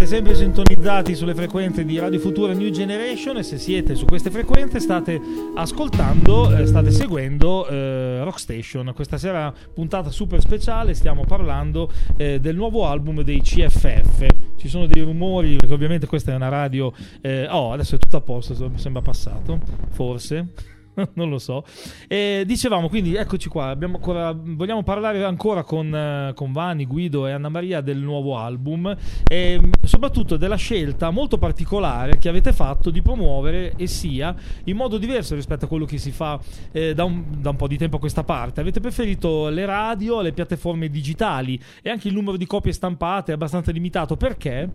Sempre 0.08 0.34
sintonizzati 0.34 1.14
sulle 1.14 1.34
frequenze 1.34 1.84
di 1.84 1.98
Radio 1.98 2.18
Futura 2.18 2.54
New 2.54 2.70
Generation 2.70 3.36
e 3.36 3.42
se 3.42 3.58
siete 3.58 3.94
su 3.94 4.06
queste 4.06 4.30
frequenze 4.30 4.80
state 4.80 5.20
ascoltando, 5.54 6.56
eh, 6.56 6.64
state 6.64 6.90
seguendo 6.90 7.68
eh, 7.68 8.24
Rock 8.24 8.40
Station. 8.40 8.90
Questa 8.94 9.18
sera 9.18 9.52
puntata 9.74 10.08
super 10.08 10.40
speciale, 10.40 10.94
stiamo 10.94 11.26
parlando 11.26 11.92
eh, 12.16 12.40
del 12.40 12.56
nuovo 12.56 12.86
album 12.86 13.20
dei 13.20 13.42
CFF. 13.42 14.26
Ci 14.56 14.68
sono 14.68 14.86
dei 14.86 15.02
rumori, 15.02 15.56
perché 15.56 15.74
ovviamente 15.74 16.06
questa 16.06 16.32
è 16.32 16.36
una 16.36 16.48
radio... 16.48 16.90
eh, 17.20 17.46
oh, 17.46 17.72
adesso 17.72 17.96
è 17.96 17.98
tutto 17.98 18.16
a 18.16 18.22
posto, 18.22 18.54
sembra 18.76 19.02
passato, 19.02 19.60
forse. 19.90 20.77
non 21.14 21.28
lo 21.28 21.38
so. 21.38 21.64
E 22.06 22.44
dicevamo 22.46 22.88
quindi, 22.88 23.14
eccoci 23.14 23.48
qua, 23.48 23.76
ancora, 23.80 24.32
vogliamo 24.36 24.82
parlare 24.82 25.24
ancora 25.24 25.62
con, 25.62 25.94
eh, 25.94 26.32
con 26.34 26.52
Vanni, 26.52 26.86
Guido 26.86 27.26
e 27.26 27.32
Anna 27.32 27.48
Maria 27.48 27.80
del 27.80 27.98
nuovo 27.98 28.36
album 28.36 28.94
e 29.26 29.60
mh, 29.60 29.70
soprattutto 29.84 30.36
della 30.36 30.56
scelta 30.56 31.10
molto 31.10 31.38
particolare 31.38 32.18
che 32.18 32.28
avete 32.28 32.52
fatto 32.52 32.90
di 32.90 33.02
promuovere 33.02 33.74
e 33.76 33.86
sia 33.86 34.34
in 34.64 34.76
modo 34.76 34.98
diverso 34.98 35.34
rispetto 35.34 35.66
a 35.66 35.68
quello 35.68 35.84
che 35.84 35.98
si 35.98 36.10
fa 36.10 36.38
eh, 36.72 36.94
da, 36.94 37.04
un, 37.04 37.24
da 37.38 37.50
un 37.50 37.56
po' 37.56 37.68
di 37.68 37.76
tempo 37.76 37.96
a 37.96 38.00
questa 38.00 38.24
parte. 38.24 38.60
Avete 38.60 38.80
preferito 38.80 39.48
le 39.48 39.64
radio, 39.64 40.20
le 40.20 40.32
piattaforme 40.32 40.88
digitali 40.88 41.60
e 41.82 41.90
anche 41.90 42.08
il 42.08 42.14
numero 42.14 42.36
di 42.36 42.46
copie 42.46 42.72
stampate 42.72 43.32
è 43.32 43.34
abbastanza 43.34 43.70
limitato. 43.70 44.16
Perché? 44.16 44.70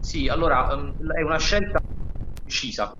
Sì, 0.00 0.28
allora 0.28 0.72
um, 0.74 1.12
è 1.12 1.22
una 1.22 1.38
scelta 1.38 1.82
precisa. 2.46 2.94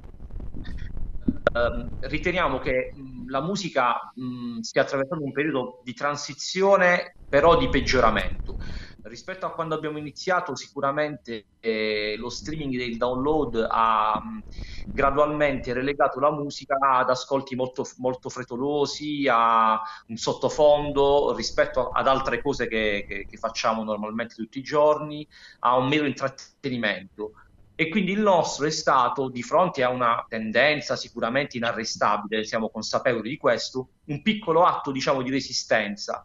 Um, 1.52 1.88
riteniamo 2.00 2.58
che 2.58 2.92
la 3.28 3.40
musica 3.40 4.10
mh, 4.14 4.60
stia 4.60 4.82
attraversando 4.82 5.24
un 5.24 5.32
periodo 5.32 5.80
di 5.84 5.94
transizione, 5.94 7.16
però 7.28 7.56
di 7.56 7.68
peggioramento. 7.70 8.56
Rispetto 9.02 9.46
a 9.46 9.52
quando 9.52 9.74
abbiamo 9.74 9.98
iniziato, 9.98 10.54
sicuramente 10.56 11.46
eh, 11.60 12.16
lo 12.18 12.28
streaming 12.28 12.76
del 12.76 12.96
download 12.96 13.66
ha 13.70 14.20
mh, 14.20 14.40
gradualmente 14.84 15.72
relegato 15.72 16.18
la 16.20 16.30
musica 16.32 16.76
ad 16.78 17.08
ascolti 17.08 17.54
molto, 17.54 17.84
molto 17.98 18.28
frettolosi, 18.28 19.26
a 19.30 19.80
un 20.08 20.16
sottofondo 20.16 21.34
rispetto 21.36 21.88
ad 21.90 22.06
altre 22.08 22.42
cose 22.42 22.66
che, 22.68 23.04
che, 23.08 23.24
che 23.26 23.36
facciamo 23.38 23.82
normalmente 23.84 24.34
tutti 24.34 24.58
i 24.58 24.62
giorni, 24.62 25.26
a 25.60 25.76
un 25.76 25.88
mero 25.88 26.04
intrattenimento. 26.06 27.32
E 27.78 27.90
quindi 27.90 28.12
il 28.12 28.20
nostro 28.20 28.64
è 28.64 28.70
stato, 28.70 29.28
di 29.28 29.42
fronte 29.42 29.82
a 29.82 29.90
una 29.90 30.24
tendenza 30.26 30.96
sicuramente 30.96 31.58
inarrestabile, 31.58 32.44
siamo 32.44 32.70
consapevoli 32.70 33.28
di 33.28 33.36
questo, 33.36 33.90
un 34.06 34.22
piccolo 34.22 34.64
atto, 34.64 34.90
diciamo, 34.90 35.20
di 35.20 35.30
resistenza. 35.30 36.22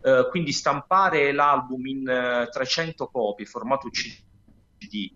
Eh, 0.00 0.28
quindi 0.30 0.50
stampare 0.50 1.32
l'album 1.32 1.86
in 1.86 2.08
eh, 2.08 2.48
300 2.50 3.06
copie, 3.08 3.44
formato 3.44 3.90
CD, 3.90 5.12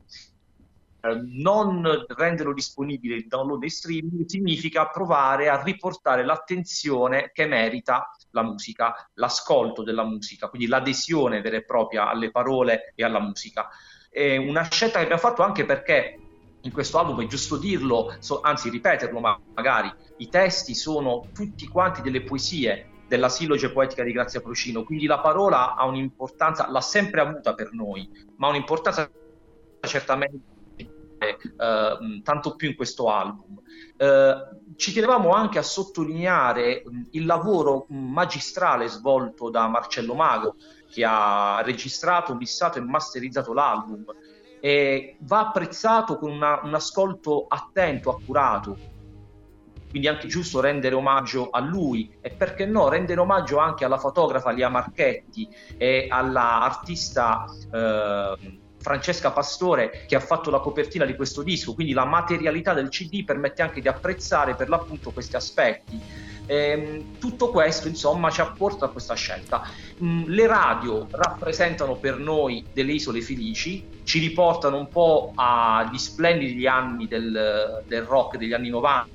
eh, 1.05 1.20
non 1.25 2.05
renderlo 2.09 2.53
disponibile 2.53 3.14
il 3.14 3.27
download 3.27 3.62
e 3.64 3.70
streaming 3.70 4.27
significa 4.27 4.89
provare 4.89 5.49
a 5.49 5.62
riportare 5.62 6.23
l'attenzione 6.23 7.31
che 7.33 7.47
merita 7.47 8.14
la 8.33 8.43
musica, 8.43 9.11
l'ascolto 9.14 9.83
della 9.83 10.05
musica, 10.05 10.49
quindi 10.49 10.68
l'adesione 10.68 11.41
vera 11.41 11.57
e 11.57 11.64
propria 11.64 12.09
alle 12.09 12.31
parole 12.31 12.93
e 12.95 13.05
alla 13.05 13.20
musica. 13.20 13.68
È 14.12 14.36
una 14.36 14.68
scelta 14.70 14.98
che 14.98 15.04
abbiamo 15.04 15.22
fatto 15.22 15.42
anche 15.42 15.64
perché 15.64 16.18
in 16.60 16.70
questo 16.70 16.98
album, 16.98 17.22
è 17.22 17.26
giusto 17.26 17.56
dirlo, 17.56 18.14
so, 18.18 18.40
anzi 18.42 18.68
ripeterlo 18.68 19.18
ma 19.18 19.40
magari, 19.54 19.90
i 20.18 20.28
testi 20.28 20.74
sono 20.74 21.28
tutti 21.32 21.66
quanti 21.66 22.02
delle 22.02 22.22
poesie 22.22 22.90
della 23.08 23.30
silloge 23.30 23.72
poetica 23.72 24.02
di 24.02 24.12
Grazia 24.12 24.42
Procino, 24.42 24.84
quindi 24.84 25.06
la 25.06 25.20
parola 25.20 25.74
ha 25.74 25.86
un'importanza, 25.86 26.70
l'ha 26.70 26.80
sempre 26.82 27.22
avuta 27.22 27.54
per 27.54 27.72
noi, 27.72 28.08
ma 28.36 28.48
un'importanza 28.48 29.10
certamente 29.80 30.40
eh, 31.18 32.20
tanto 32.22 32.54
più 32.54 32.68
in 32.68 32.76
questo 32.76 33.08
album. 33.08 33.60
Eh, 33.96 34.34
ci 34.76 34.92
tenevamo 34.92 35.30
anche 35.30 35.58
a 35.58 35.62
sottolineare 35.62 36.82
il 37.10 37.26
lavoro 37.26 37.86
magistrale 37.88 38.88
svolto 38.88 39.50
da 39.50 39.68
Marcello 39.68 40.14
Mago, 40.14 40.56
che 40.93 41.05
ha 41.05 41.62
registrato, 41.64 42.34
missato 42.34 42.76
e 42.78 42.82
masterizzato 42.82 43.55
l'album. 43.55 44.05
E 44.61 45.16
va 45.20 45.49
apprezzato 45.49 46.18
con 46.18 46.30
una, 46.30 46.61
un 46.62 46.74
ascolto 46.74 47.47
attento, 47.49 48.11
accurato, 48.11 48.78
quindi 49.88 50.09
anche 50.09 50.28
giusto 50.28 50.61
rendere 50.61 50.95
omaggio 50.95 51.51
a 51.51 51.61
lui 51.61 52.16
e 52.20 52.30
perché 52.30 52.64
no 52.64 52.88
rendere 52.88 53.20
omaggio 53.20 53.59
anche 53.59 53.84
alla 53.84 53.99
fotografa 53.99 54.51
Lia 54.51 54.68
Marchetti 54.68 55.49
e 55.76 56.07
all'artista 56.09 57.45
eh, 57.72 58.61
Francesca 58.83 59.30
Pastore 59.30 60.05
che 60.07 60.16
ha 60.16 60.20
fatto 60.20 60.51
la 60.51 60.59
copertina 60.59 61.07
di 61.07 61.14
questo 61.14 61.43
disco, 61.43 61.72
quindi 61.72 61.93
la 61.93 62.05
materialità 62.05 62.74
del 62.74 62.89
CD 62.89 63.24
permette 63.24 63.62
anche 63.62 63.80
di 63.80 63.89
apprezzare 63.89 64.55
per 64.55 64.68
l'appunto 64.68 65.11
questi 65.11 65.37
aspetti. 65.37 66.01
Ehm, 66.47 67.18
tutto 67.18 67.51
questo 67.51 67.87
insomma 67.87 68.28
ci 68.30 68.41
apporta 68.41 68.87
a 68.87 68.89
questa 68.89 69.14
scelta. 69.14 69.62
Mm, 70.03 70.24
le 70.26 70.47
radio 70.47 71.07
rappresentano 71.11 71.95
per 71.97 72.18
noi 72.18 72.66
delle 72.72 72.93
isole 72.93 73.20
felici, 73.22 74.01
ci 74.05 74.18
riportano 74.18 74.76
un 74.76 74.89
po' 74.89 75.33
agli 75.35 75.97
splendidi 75.97 76.66
anni 76.66 77.07
del, 77.07 77.85
del 77.87 78.03
rock 78.03 78.37
degli 78.37 78.53
anni 78.53 78.68
90 78.68 79.07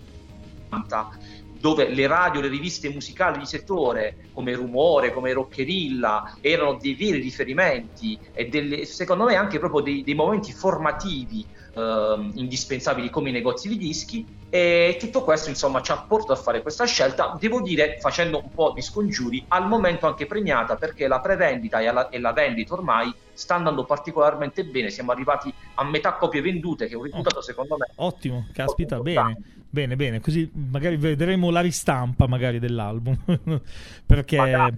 dove 1.60 1.90
le 1.90 2.08
radio, 2.08 2.42
le 2.42 2.48
riviste 2.48 2.90
musicali 2.90 3.40
di 3.40 3.46
settore 3.46 4.18
come 4.34 4.54
Rumore, 4.54 5.14
come 5.14 5.34
Roccherilla 5.34 6.38
erano 6.42 6.78
dei 6.80 6.96
veri 6.96 7.20
riferimenti 7.20 8.18
e 8.34 8.46
delle, 8.46 8.86
secondo 8.86 9.26
me 9.26 9.36
anche 9.36 9.60
proprio 9.60 9.82
dei, 9.82 10.04
dei 10.04 10.14
momenti 10.14 10.52
formativi 10.52 11.46
eh, 11.74 12.30
indispensabili 12.36 13.10
come 13.10 13.30
i 13.30 13.34
negozi 13.34 13.68
di 13.70 13.78
dischi 13.78 14.26
e 14.50 14.96
tutto 15.00 15.24
questo 15.24 15.50
insomma 15.50 15.82
ci 15.82 15.92
ha 15.92 15.98
portato 16.08 16.32
a 16.32 16.36
fare 16.42 16.62
questa 16.62 16.86
scelta 16.86 17.36
devo 17.38 17.62
dire 17.62 17.98
facendo 18.00 18.40
un 18.42 18.52
po' 18.54 18.72
di 18.74 18.82
scongiuri 18.82 19.44
al 19.50 19.68
momento 19.68 20.08
anche 20.08 20.26
premiata 20.26 20.78
perché 20.78 21.08
la 21.08 21.20
prevendita 21.20 21.80
e 21.80 21.92
la, 21.92 22.08
e 22.10 22.20
la 22.20 22.32
vendita 22.32 22.74
ormai 22.74 23.14
sta 23.34 23.56
andando 23.56 23.86
particolarmente 23.86 24.64
bene 24.64 24.90
siamo 24.90 25.12
arrivati 25.12 25.54
a 25.76 25.84
metà 25.84 26.14
copie 26.16 26.42
vendute 26.42 26.88
che 26.88 26.94
è 26.94 26.96
un 26.98 27.04
risultato 27.04 27.42
secondo 27.42 27.76
me 27.78 27.88
Ottimo, 28.00 28.46
caspita, 28.54 29.00
bene, 29.00 29.38
bene, 29.70 29.96
bene, 29.96 30.20
così 30.20 30.50
magari 30.54 30.98
vedremo 30.98 31.50
la 31.50 31.62
ristampa 31.62 32.28
magari 32.28 32.60
dell'album, 32.60 33.18
perché, 34.06 34.38
Magari, 34.38 34.76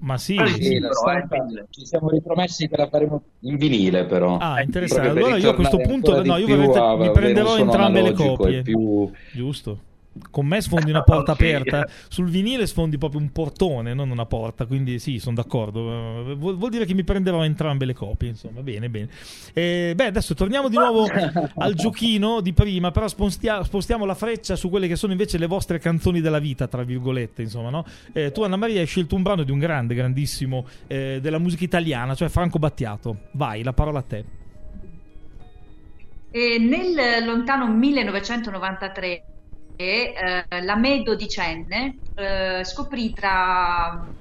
ma 0.00 0.16
sì, 0.18 0.36
Sì, 0.36 0.62
sì, 0.62 0.78
la 0.78 0.88
però, 0.88 1.00
stampa 1.00 1.36
eh, 1.36 1.66
ci 1.70 1.84
siamo 1.86 2.08
ripromessi 2.08 2.68
che 2.68 2.76
la 2.76 2.88
faremo 2.88 3.22
in 3.40 3.56
vinile 3.56 4.04
però. 4.06 4.36
Ah, 4.38 4.60
Eh, 4.60 4.64
interessante. 4.64 5.08
Allora 5.08 5.36
io 5.36 5.50
a 5.50 5.54
questo 5.54 5.76
punto, 5.78 6.22
no, 6.22 6.36
io 6.36 6.46
più 6.46 6.56
veramente 6.56 6.96
mi 6.96 7.10
prenderò 7.10 7.56
entrambe 7.58 8.02
le 8.02 8.12
copie. 8.12 8.62
più- 8.62 9.03
Giusto. 9.32 9.92
Con 10.30 10.46
me 10.46 10.60
sfondi 10.60 10.90
una 10.90 11.02
porta 11.02 11.32
Ok. 11.32 11.40
aperta, 11.40 11.88
sul 12.06 12.28
vinile 12.28 12.68
sfondi 12.68 12.98
proprio 12.98 13.20
un 13.20 13.32
portone, 13.32 13.94
non 13.94 14.10
una 14.10 14.26
porta, 14.26 14.64
quindi 14.64 15.00
sì, 15.00 15.18
sono 15.18 15.34
d'accordo. 15.34 16.30
Eh, 16.30 16.34
Vuol, 16.36 16.56
vuol 16.56 16.70
dire 16.70 16.84
che 16.84 16.94
mi 16.94 17.02
prenderò 17.02 17.42
entrambe 17.44 17.84
le 17.84 17.94
copie, 17.94 18.28
insomma, 18.28 18.60
bene, 18.60 18.88
bene. 18.88 19.08
Eh, 19.52 19.92
beh, 19.96 20.06
adesso 20.06 20.34
torniamo 20.34 20.68
di 20.68 20.76
nuovo 20.76 21.04
al 21.58 21.74
giochino 21.74 22.40
di 22.40 22.52
prima, 22.52 22.92
però 22.92 23.08
spostia- 23.08 23.64
spostiamo 23.64 24.04
la 24.04 24.14
freccia 24.14 24.54
su 24.54 24.70
quelle 24.70 24.86
che 24.86 24.94
sono 24.94 25.10
invece 25.10 25.36
le 25.36 25.46
vostre 25.46 25.80
canzoni 25.80 26.20
della 26.20 26.38
vita, 26.38 26.68
tra 26.68 26.84
virgolette, 26.84 27.42
insomma, 27.42 27.70
no? 27.70 27.84
Eh, 28.12 28.30
tu, 28.30 28.44
Anna 28.44 28.54
Maria, 28.54 28.78
hai 28.78 28.86
scelto 28.86 29.16
un 29.16 29.22
brano 29.22 29.42
di 29.42 29.50
un 29.50 29.58
grande, 29.58 29.96
grandissimo 29.96 30.64
eh, 30.86 31.18
della 31.20 31.38
musica 31.38 31.64
italiana, 31.64 32.14
cioè 32.14 32.28
Franco 32.28 32.60
Battiato. 32.60 33.16
Vai, 33.32 33.64
la 33.64 33.72
parola 33.72 33.98
a 33.98 34.02
te. 34.02 34.24
E 36.42 36.58
nel 36.58 37.24
lontano 37.24 37.68
1993 37.72 39.26
eh, 39.76 40.46
la 40.62 40.76
me 40.76 41.02
dodicenne 41.02 42.00
eh, 42.14 42.64
scoprì 42.64 43.12
tra 43.12 44.12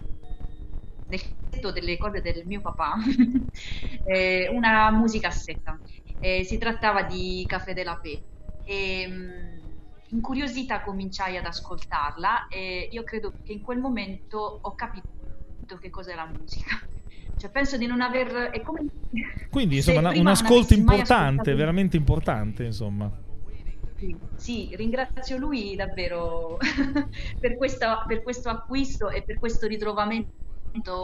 nel 1.07 1.19
cassetto 1.21 1.71
delle 1.71 1.97
cose 1.97 2.21
del 2.21 2.45
mio 2.45 2.61
papà 2.61 2.93
eh, 4.03 4.47
una 4.49 4.91
musicassetta. 4.91 5.79
Eh, 6.19 6.43
si 6.43 6.57
trattava 6.57 7.03
di 7.03 7.43
Café 7.47 7.73
de 7.73 7.83
la 7.83 7.97
Paix. 7.99 8.23
E, 8.63 9.07
mh, 9.07 9.81
incuriosita 10.09 10.81
cominciai 10.83 11.37
ad 11.37 11.45
ascoltarla 11.45 12.47
e 12.47 12.87
io 12.91 13.03
credo 13.03 13.35
che 13.43 13.53
in 13.53 13.61
quel 13.61 13.79
momento 13.79 14.37
ho 14.61 14.73
capito 14.75 15.07
che 15.79 15.89
cos'è 15.89 16.15
la 16.15 16.27
musica. 16.27 16.67
Cioè, 17.37 17.49
penso 17.51 17.77
di 17.77 17.85
non 17.85 18.01
aver. 18.01 18.51
Come 18.63 18.81
Quindi, 19.49 19.75
insomma, 19.77 19.99
una- 19.99 20.19
un 20.19 20.27
ascolto 20.27 20.73
importante, 20.73 21.53
veramente 21.53 21.97
importante, 21.97 22.63
insomma. 22.63 23.11
Sì, 23.95 24.17
sì, 24.35 24.75
ringrazio 24.75 25.37
lui 25.37 25.75
davvero 25.75 26.57
per, 27.39 27.55
questa- 27.55 28.03
per 28.05 28.21
questo 28.21 28.49
acquisto 28.49 29.09
e 29.09 29.23
per 29.23 29.39
questo 29.39 29.65
ritrovamento 29.67 30.31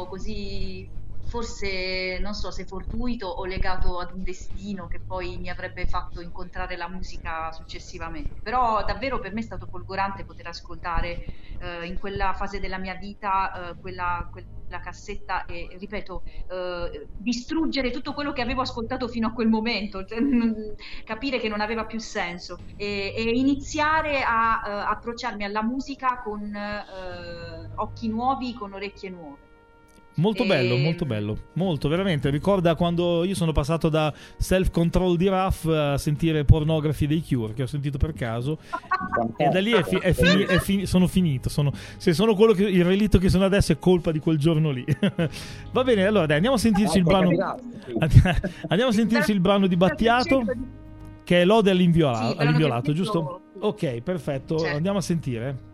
così 0.09 0.89
forse 1.30 2.17
non 2.19 2.34
so 2.34 2.49
se 2.49 2.65
fortuito 2.65 3.27
o 3.27 3.45
legato 3.45 3.99
ad 3.99 4.11
un 4.13 4.23
destino 4.23 4.88
che 4.88 4.99
poi 5.05 5.38
mi 5.38 5.49
avrebbe 5.49 5.86
fatto 5.86 6.21
incontrare 6.21 6.75
la 6.75 6.89
musica 6.89 7.51
successivamente. 7.51 8.39
Però 8.41 8.84
davvero 8.84 9.19
per 9.19 9.34
me 9.34 9.41
è 9.41 9.43
stato 9.43 9.67
folgorante 9.67 10.25
poter 10.25 10.47
ascoltare 10.47 11.19
eh, 11.59 11.86
in 11.86 11.97
quella 11.99 12.34
fase 12.34 12.59
della 12.59 12.80
mia 12.80 12.95
vita 12.95 13.69
eh, 13.69 13.75
quella, 13.80 14.27
quel- 14.32 14.47
la 14.70 14.80
cassetta 14.80 15.45
e, 15.45 15.76
ripeto, 15.78 16.24
eh, 16.49 17.07
distruggere 17.15 17.91
tutto 17.91 18.13
quello 18.13 18.32
che 18.32 18.41
avevo 18.41 18.61
ascoltato 18.61 19.07
fino 19.07 19.28
a 19.28 19.32
quel 19.32 19.49
momento, 19.49 20.05
cioè, 20.05 20.20
capire 21.03 21.39
che 21.39 21.49
non 21.49 21.61
aveva 21.61 21.86
più 21.86 21.99
senso 21.99 22.59
e, 22.76 23.13
e 23.15 23.22
iniziare 23.32 24.22
a 24.24 24.61
uh, 24.63 24.91
approcciarmi 24.91 25.43
alla 25.43 25.63
musica 25.63 26.22
con 26.22 26.41
uh, 26.41 27.82
occhi 27.82 28.07
nuovi, 28.07 28.53
con 28.53 28.74
orecchie 28.74 29.09
nuove. 29.09 29.49
Molto 30.20 30.45
bello, 30.45 30.76
e... 30.76 30.82
molto 30.82 31.05
bello, 31.05 31.38
molto 31.53 31.88
veramente. 31.88 32.30
Ricorda 32.30 32.76
quando 32.76 33.24
io 33.24 33.36
sono 33.36 33.51
passato 33.51 33.89
da 33.89 34.13
Self 34.38 34.70
Control 34.70 35.15
di 35.17 35.28
Raff 35.30 35.65
a 35.65 35.97
sentire 35.97 36.43
Pornography 36.43 37.07
dei 37.07 37.24
Cure, 37.26 37.53
che 37.53 37.63
ho 37.63 37.67
sentito 37.67 37.97
per 37.97 38.13
caso, 38.13 38.59
e 39.38 39.47
da 39.47 39.59
lì 39.59 39.72
è 39.72 39.84
fi- 39.84 39.97
è 39.97 40.13
fini- 40.13 40.43
è 40.43 40.59
fini- 40.59 40.86
sono 40.86 41.07
finito. 41.07 41.49
Sono, 41.49 41.72
se 41.97 42.13
sono 42.13 42.36
quello 42.36 42.53
che, 42.53 42.63
il 42.63 42.84
relitto 42.84 43.17
che 43.17 43.30
sono 43.30 43.45
adesso 43.45 43.72
è 43.72 43.80
colpa 43.80 44.11
di 44.11 44.20
quel 44.20 44.38
giorno 44.38 44.72
lì. 44.72 44.86
Va 45.72 45.84
bene, 45.84 46.05
allora 46.05 46.26
dai, 46.26 46.36
andiamo 46.36 46.57
a 46.57 46.59
sentirci 46.59 46.97
il 46.97 47.03
brano. 47.03 47.30
Andiamo 48.67 48.91
a 48.91 48.93
sentirci 48.93 49.32
il 49.32 49.39
brano 49.39 49.67
di 49.67 49.78
Battiato, 49.78 50.43
che 51.24 51.41
è 51.41 51.45
Lode 51.45 51.72
all'inviola- 51.72 52.32
sì, 52.32 52.36
all'inviolato, 52.38 52.91
giusto? 52.93 53.41
Ok, 53.59 54.01
perfetto, 54.01 54.57
certo. 54.57 54.76
andiamo 54.76 54.97
a 54.97 55.01
sentire. 55.01 55.68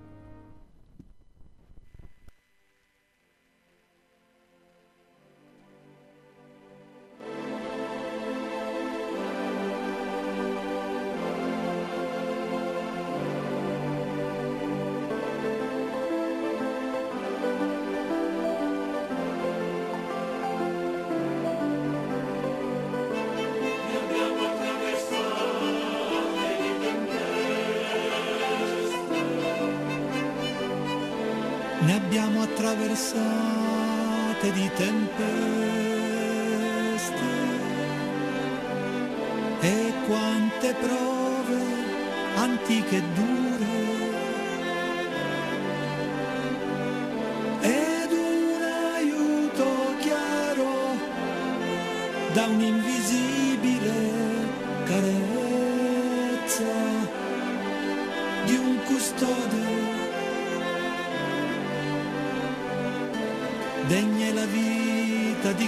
Attraversate 32.95 34.51
di 34.53 34.71
tempeste? 34.75 35.03
E 39.59 39.93
quante 40.07 40.73
prove 40.75 41.61
antiche 42.35 43.01
dure? 43.13 43.83
Ed 47.61 48.11
un 48.11 48.61
aiuto 48.95 49.95
chiaro 49.99 50.97
da 52.33 52.45
un'invisibile 52.45 53.24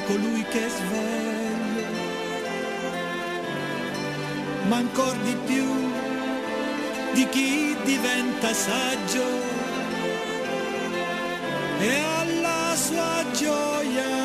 colui 0.07 0.43
che 0.49 0.65
è 0.65 0.69
ma 4.67 4.77
ancor 4.77 5.15
di 5.17 5.35
più 5.45 5.65
di 7.13 7.27
chi 7.29 7.75
diventa 7.83 8.53
saggio. 8.53 9.25
E 11.79 11.99
alla 12.19 12.73
sua 12.75 13.23
gioia 13.33 14.15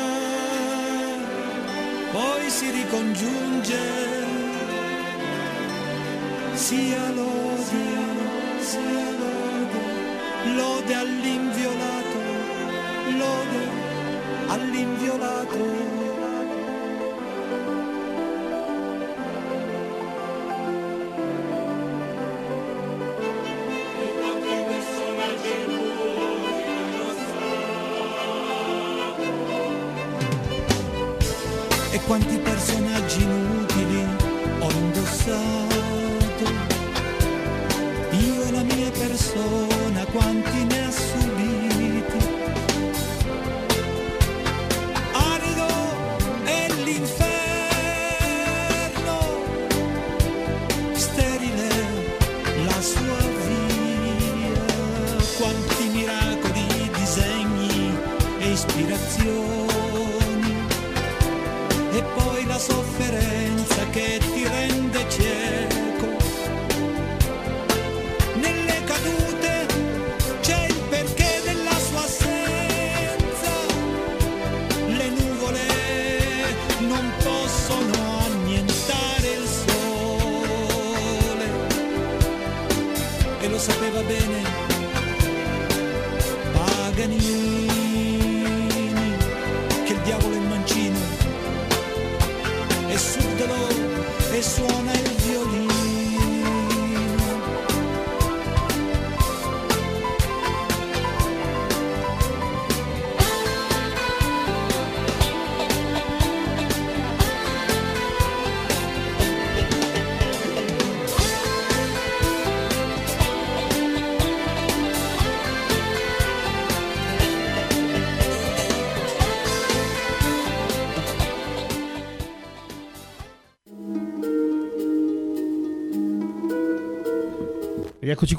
poi 2.11 2.49
si 2.49 2.69
ricongiunge. 2.71 3.81
Sia 6.53 7.09
lode, 7.11 7.85
sia 8.59 9.09
lode, 9.21 9.81
lode 10.55 10.93
all'inviolato, 10.93 12.19
lode 13.17 13.82
all'inviolato. 15.13 16.01
E 31.91 31.99
quanti 32.07 32.42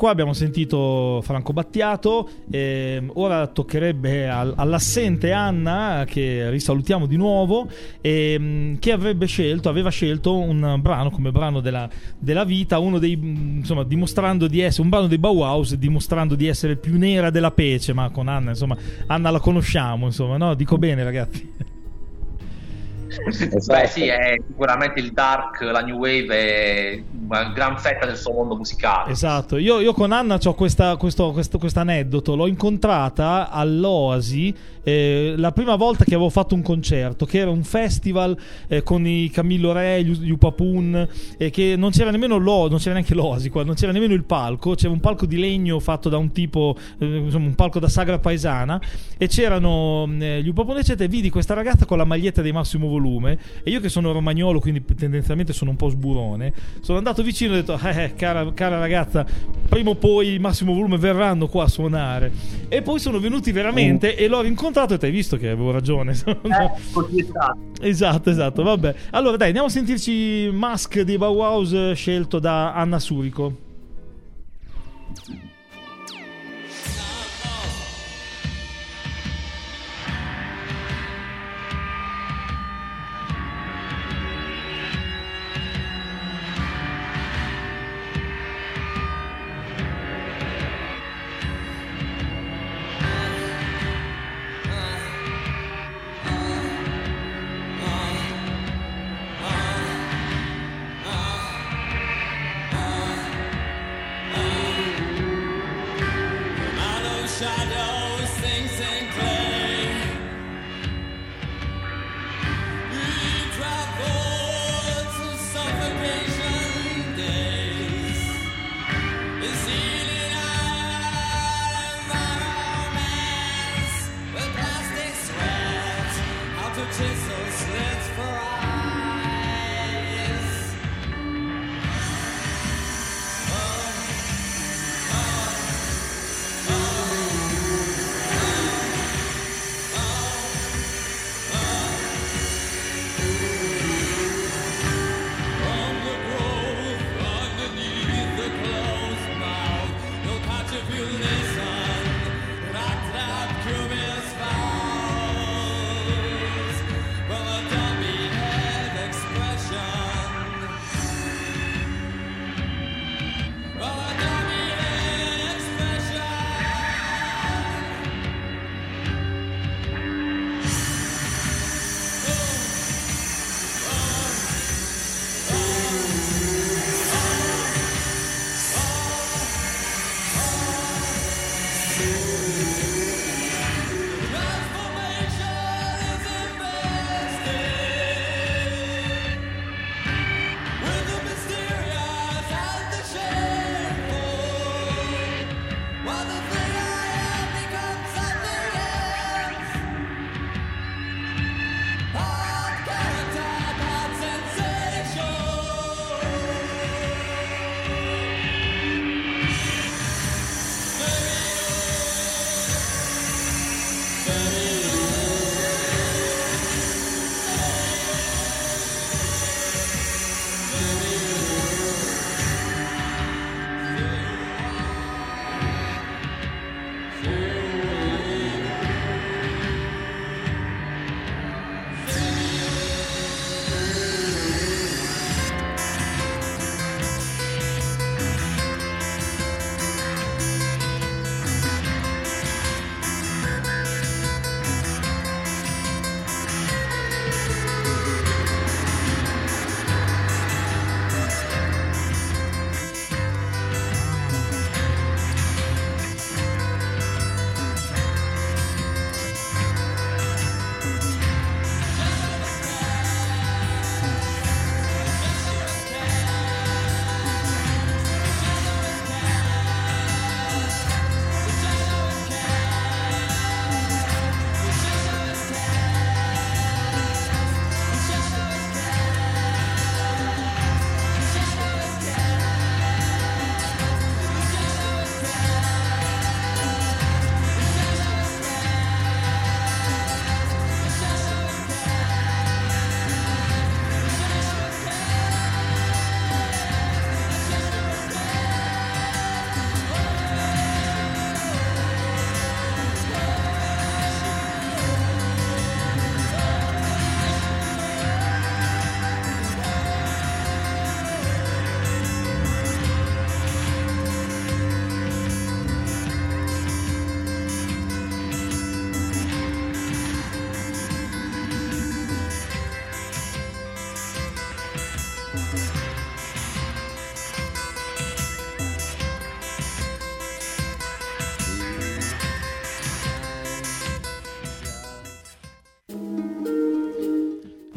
qua, 0.04 0.12
abbiamo 0.12 0.34
sentito 0.34 1.22
Franco 1.22 1.54
Battiato, 1.54 2.28
eh, 2.50 3.02
ora 3.14 3.46
toccherebbe 3.46 4.28
al, 4.28 4.52
all'assente 4.54 5.32
Anna, 5.32 6.04
che 6.06 6.50
risalutiamo 6.50 7.06
di 7.06 7.16
nuovo, 7.16 7.70
eh, 8.02 8.76
che 8.78 8.92
avrebbe 8.92 9.24
scelto, 9.24 9.70
aveva 9.70 9.88
scelto 9.88 10.36
un 10.38 10.76
brano 10.78 11.08
come 11.08 11.32
brano 11.32 11.60
della, 11.60 11.88
della 12.18 12.44
vita, 12.44 12.80
uno 12.80 12.98
dei, 12.98 13.12
insomma, 13.12 13.82
dimostrando 13.82 14.46
di 14.46 14.60
essere, 14.60 14.82
un 14.82 14.90
brano 14.90 15.06
dei 15.06 15.16
Bauhaus, 15.16 15.74
dimostrando 15.74 16.34
di 16.34 16.48
essere 16.48 16.76
più 16.76 16.98
nera 16.98 17.30
della 17.30 17.50
pece, 17.50 17.94
ma 17.94 18.10
con 18.10 18.28
Anna, 18.28 18.50
insomma, 18.50 18.76
Anna 19.06 19.30
la 19.30 19.40
conosciamo, 19.40 20.04
insomma, 20.04 20.36
no? 20.36 20.52
Dico 20.52 20.76
bene 20.76 21.02
ragazzi. 21.02 21.52
Beh 23.66 23.86
sì, 23.86 24.06
è 24.06 24.34
sicuramente 24.46 24.98
il 24.98 25.12
dark, 25.12 25.60
la 25.60 25.80
new 25.80 25.96
wave 25.96 26.36
è 26.36 27.02
gran 27.52 27.78
fetta 27.78 28.06
del 28.06 28.16
suo 28.16 28.32
mondo 28.32 28.56
musicale. 28.56 29.10
Esatto, 29.10 29.56
io, 29.56 29.80
io 29.80 29.92
con 29.92 30.12
Anna 30.12 30.38
ho 30.42 30.54
questo, 30.54 30.96
aneddoto, 31.74 32.36
l'ho 32.36 32.46
incontrata 32.46 33.50
all'Oasi 33.50 34.54
eh, 34.84 35.34
la 35.36 35.50
prima 35.50 35.74
volta 35.76 36.04
che 36.04 36.14
avevo 36.14 36.28
fatto 36.28 36.54
un 36.54 36.62
concerto, 36.62 37.24
che 37.24 37.38
era 37.38 37.50
un 37.50 37.64
festival 37.64 38.36
eh, 38.68 38.82
con 38.82 39.06
i 39.06 39.30
Camillo 39.30 39.72
Re, 39.72 40.04
gli, 40.04 40.30
Upapun, 40.30 41.08
e 41.36 41.50
che 41.50 41.74
non 41.76 41.90
c'era 41.90 42.10
nemmeno 42.10 42.36
l'O, 42.36 42.68
non 42.68 42.78
c'era 42.78 42.92
neanche 42.92 43.14
l'Oasi 43.14 43.48
qua, 43.48 43.64
non 43.64 43.74
c'era 43.74 43.92
nemmeno 43.92 44.12
il 44.12 44.24
palco, 44.24 44.74
c'era 44.74 44.92
un 44.92 45.00
palco 45.00 45.26
di 45.26 45.38
legno 45.38 45.80
fatto 45.80 46.08
da 46.08 46.18
un 46.18 46.30
tipo, 46.32 46.76
eh, 46.98 47.16
insomma 47.16 47.46
un 47.46 47.54
palco 47.54 47.80
da 47.80 47.88
sagra 47.88 48.18
paesana, 48.18 48.80
e 49.16 49.26
c'erano 49.26 50.06
eh, 50.20 50.42
gli 50.42 50.48
Upapun 50.48 50.76
eccetera, 50.76 51.04
e 51.04 51.08
vidi 51.08 51.30
questa 51.30 51.54
ragazza 51.54 51.86
con 51.86 51.96
la 51.96 52.04
maglietta 52.04 52.42
di 52.42 52.52
massimo 52.52 52.86
volume, 52.86 53.38
e 53.62 53.70
io 53.70 53.80
che 53.80 53.88
sono 53.88 54.12
romagnolo, 54.12 54.60
quindi 54.60 54.84
tendenzialmente 54.84 55.54
sono 55.54 55.70
un 55.70 55.76
po' 55.76 55.88
sburone, 55.88 56.52
sono 56.80 56.98
andato 56.98 57.22
vicino 57.24 57.54
e 57.54 57.58
ho 57.58 57.60
detto, 57.62 57.78
eh, 57.82 58.04
eh, 58.04 58.14
cara, 58.14 58.52
cara 58.52 58.78
ragazza, 58.78 59.26
prima 59.68 59.90
o 59.90 59.94
poi 59.96 60.38
massimo 60.38 60.72
volume 60.72 60.98
verranno 60.98 61.48
qua 61.48 61.64
a 61.64 61.68
suonare. 61.68 62.30
E 62.68 62.82
poi 62.82 63.00
sono 63.00 63.18
venuti 63.18 63.50
veramente 63.50 64.14
oh. 64.16 64.22
e 64.22 64.28
l'ho 64.28 64.40
rincontrato 64.40 64.84
incontrato 64.84 64.94
e 64.94 64.98
ti 64.98 65.04
hai 65.06 65.10
visto 65.10 65.36
che 65.36 65.48
avevo 65.48 65.70
ragione. 65.70 66.14
Eh, 67.80 67.88
esatto, 67.88 68.30
esatto, 68.30 68.62
vabbè. 68.62 68.94
Allora 69.10 69.36
dai, 69.36 69.48
andiamo 69.48 69.68
a 69.68 69.70
sentirci 69.70 70.50
Mask 70.52 71.00
di 71.00 71.16
Bauhaus 71.18 71.92
scelto 71.92 72.38
da 72.38 72.74
Anna 72.74 72.98
Surico. 72.98 73.56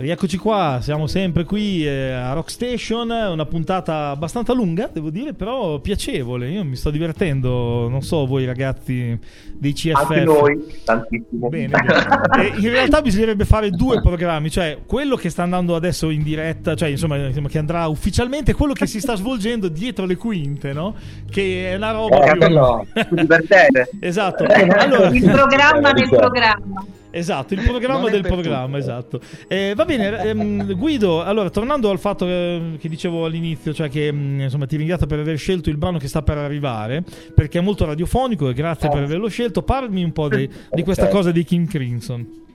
Rieccoci 0.07 0.37
qua, 0.37 0.79
siamo 0.81 1.05
sempre 1.05 1.43
qui 1.43 1.85
eh, 1.85 2.11
a 2.11 2.31
Rock 2.31 2.49
Station, 2.49 3.09
una 3.09 3.45
puntata 3.45 4.07
abbastanza 4.07 4.53
lunga, 4.53 4.89
devo 4.91 5.09
dire, 5.09 5.33
però 5.33 5.79
piacevole. 5.79 6.49
Io 6.49 6.63
mi 6.63 6.77
sto 6.77 6.89
divertendo, 6.91 7.89
non 7.89 8.01
so 8.01 8.25
voi 8.25 8.45
ragazzi 8.45 9.19
dei 9.51 9.73
CFF. 9.73 10.09
Anche 10.09 10.23
noi, 10.23 10.81
tantissimo. 10.85 11.49
Bene, 11.49 11.77
bene. 11.77 12.55
in 12.57 12.69
realtà 12.69 13.01
bisognerebbe 13.01 13.43
fare 13.43 13.69
due 13.69 13.99
programmi, 14.01 14.49
cioè 14.49 14.77
quello 14.85 15.17
che 15.17 15.29
sta 15.29 15.43
andando 15.43 15.75
adesso 15.75 16.09
in 16.09 16.23
diretta, 16.23 16.73
cioè 16.73 16.87
insomma 16.87 17.17
che 17.29 17.57
andrà 17.57 17.87
ufficialmente, 17.87 18.53
quello 18.53 18.71
che 18.71 18.87
si 18.87 19.01
sta 19.01 19.15
svolgendo 19.15 19.67
dietro 19.67 20.05
le 20.05 20.15
quinte, 20.15 20.71
no? 20.71 20.95
Che 21.29 21.71
è 21.71 21.75
una 21.75 21.91
roba 21.91 22.23
eh, 22.23 22.37
più... 22.37 23.15
divertente. 23.19 23.89
esatto. 23.99 24.45
Allora... 24.45 25.09
Il 25.09 25.29
programma 25.29 25.91
nel 25.91 26.07
programma. 26.07 26.85
Esatto, 27.17 27.53
il 27.53 27.61
programma 27.61 28.09
del 28.09 28.21
programma, 28.21 28.77
tutto. 28.77 28.77
esatto. 28.77 29.19
Eh, 29.47 29.73
va 29.75 29.85
bene, 29.85 30.23
ehm, 30.23 30.77
Guido, 30.77 31.23
allora 31.23 31.49
tornando 31.49 31.89
al 31.89 31.99
fatto 31.99 32.27
eh, 32.27 32.77
che 32.79 32.87
dicevo 32.87 33.25
all'inizio, 33.25 33.73
cioè 33.73 33.89
che 33.89 34.11
mm, 34.11 34.41
insomma 34.41 34.65
ti 34.65 34.77
ringrazio 34.77 35.07
per 35.07 35.19
aver 35.19 35.37
scelto 35.37 35.69
il 35.69 35.77
brano 35.77 35.97
che 35.97 36.07
sta 36.07 36.21
per 36.21 36.37
arrivare, 36.37 37.03
perché 37.33 37.59
è 37.59 37.61
molto 37.61 37.85
radiofonico 37.85 38.49
e 38.49 38.53
grazie 38.53 38.87
oh. 38.87 38.91
per 38.91 39.03
averlo 39.03 39.27
scelto. 39.27 39.63
Parmi 39.63 40.03
un 40.03 40.11
po' 40.11 40.27
di, 40.29 40.49
di 40.71 40.83
questa 40.83 41.03
okay. 41.03 41.13
cosa 41.15 41.31
di 41.31 41.43
King 41.43 41.67
Crimson. 41.67 42.45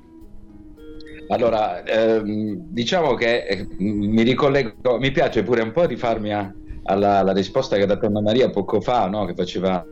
Allora, 1.28 1.82
ehm, 1.84 2.66
diciamo 2.68 3.14
che 3.14 3.46
eh, 3.46 3.66
mi 3.78 4.22
ricollego, 4.22 4.98
mi 4.98 5.10
piace 5.10 5.42
pure 5.42 5.62
un 5.62 5.72
po' 5.72 5.84
rifarmi 5.84 6.32
a, 6.32 6.52
alla, 6.84 7.18
alla, 7.18 7.32
risposta 7.32 7.76
che 7.76 7.82
ha 7.82 7.86
dato 7.86 8.06
Anna 8.06 8.20
Maria 8.20 8.50
poco 8.50 8.80
fa, 8.80 9.06
no? 9.06 9.24
che 9.24 9.34
faceva 9.34 9.84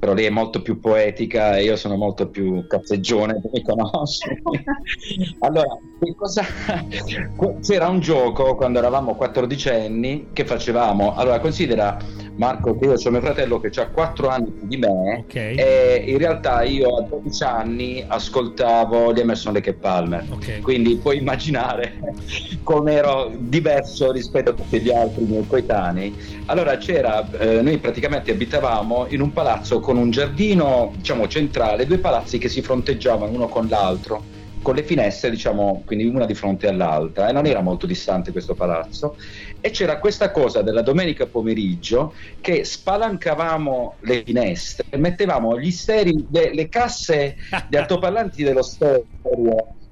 però 0.00 0.14
lei 0.14 0.24
è 0.24 0.30
molto 0.30 0.62
più 0.62 0.80
poetica 0.80 1.58
e 1.58 1.64
io 1.64 1.76
sono 1.76 1.94
molto 1.94 2.30
più 2.30 2.66
cazzeggione, 2.66 3.38
mi 3.52 3.62
conosci. 3.62 4.30
allora, 5.40 5.78
cosa... 6.16 6.42
c'era 7.60 7.88
un 7.88 8.00
gioco 8.00 8.56
quando 8.56 8.78
eravamo 8.78 9.14
14 9.14 9.68
anni 9.68 10.28
che 10.32 10.46
facevamo, 10.46 11.14
allora 11.14 11.38
considera 11.38 11.98
Marco 12.40 12.74
io 12.80 12.94
ho 12.94 13.10
mio 13.10 13.20
fratello 13.20 13.60
che 13.60 13.68
ha 13.78 13.88
4 13.88 14.28
anni 14.28 14.50
più 14.50 14.66
di 14.66 14.78
me 14.78 15.24
okay. 15.26 15.56
e 15.56 16.04
in 16.06 16.16
realtà 16.16 16.62
io 16.62 16.96
a 16.96 17.02
12 17.02 17.44
anni 17.44 18.02
ascoltavo 18.06 19.12
gli 19.12 19.20
Emerson 19.20 19.52
Lake 19.52 19.70
e 19.70 19.74
Palmer, 19.74 20.24
okay. 20.30 20.60
quindi 20.60 20.96
puoi 20.96 21.18
immaginare 21.18 21.98
come 22.64 22.94
ero 22.94 23.30
diverso 23.36 24.10
rispetto 24.10 24.50
a 24.50 24.54
tutti 24.54 24.80
gli 24.80 24.90
altri 24.90 25.24
miei 25.24 25.46
coetanei. 25.46 26.16
Allora 26.46 26.78
c'era, 26.78 27.28
eh, 27.38 27.60
noi 27.60 27.76
praticamente 27.76 28.30
abitavamo 28.30 29.08
in 29.10 29.20
un 29.20 29.34
palazzo 29.34 29.80
con 29.80 29.98
un 29.98 30.10
giardino 30.10 30.92
diciamo 30.96 31.28
centrale, 31.28 31.84
due 31.84 31.98
palazzi 31.98 32.38
che 32.38 32.48
si 32.48 32.62
fronteggiavano 32.62 33.30
uno 33.30 33.48
con 33.48 33.68
l'altro 33.68 34.38
con 34.62 34.74
le 34.74 34.82
finestre, 34.82 35.30
diciamo, 35.30 35.82
quindi 35.86 36.04
una 36.04 36.26
di 36.26 36.34
fronte 36.34 36.68
all'altra, 36.68 37.28
e 37.28 37.32
non 37.32 37.46
era 37.46 37.62
molto 37.62 37.86
distante 37.86 38.30
questo 38.30 38.54
palazzo. 38.54 39.16
E 39.60 39.70
c'era 39.70 39.98
questa 39.98 40.30
cosa 40.30 40.62
della 40.62 40.82
domenica 40.82 41.26
pomeriggio 41.26 42.14
che 42.40 42.64
spalancavamo 42.64 43.96
le 44.00 44.22
finestre, 44.24 44.96
mettevamo 44.96 45.58
gli 45.58 45.70
steri, 45.70 46.26
le, 46.30 46.54
le 46.54 46.68
casse 46.68 47.36
di 47.68 47.76
altoparlanti 47.76 48.42
dello 48.42 48.62
stereo 48.62 49.04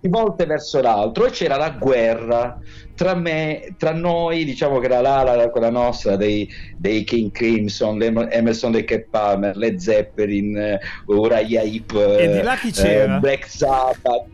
rivolte 0.01 0.47
verso 0.47 0.81
l'altro 0.81 1.27
e 1.27 1.31
c'era 1.31 1.57
la 1.57 1.71
guerra 1.71 2.59
tra 2.99 3.15
me, 3.15 3.77
tra 3.79 3.93
noi, 3.93 4.45
diciamo 4.45 4.81
che 4.81 4.87
era 4.87 5.01
l'ala, 5.01 5.51
quella 5.51 5.71
nostra, 5.71 6.17
dei, 6.17 6.49
dei 6.77 7.05
King 7.05 7.31
Crimson, 7.31 8.03
Emerson 8.03 8.73
De 8.73 8.83
Cape 8.83 9.07
Palmer, 9.09 9.57
Led 9.57 9.77
Zeppelin, 9.77 10.77
Uriah 11.07 11.63
Heep, 11.63 11.93
e 12.19 12.29
di 12.29 12.43
là 12.43 12.57
chi 12.57 12.73
c'era? 12.73 13.17
Uh, 13.17 13.21
Black 13.21 13.49
Sabbath, 13.49 14.27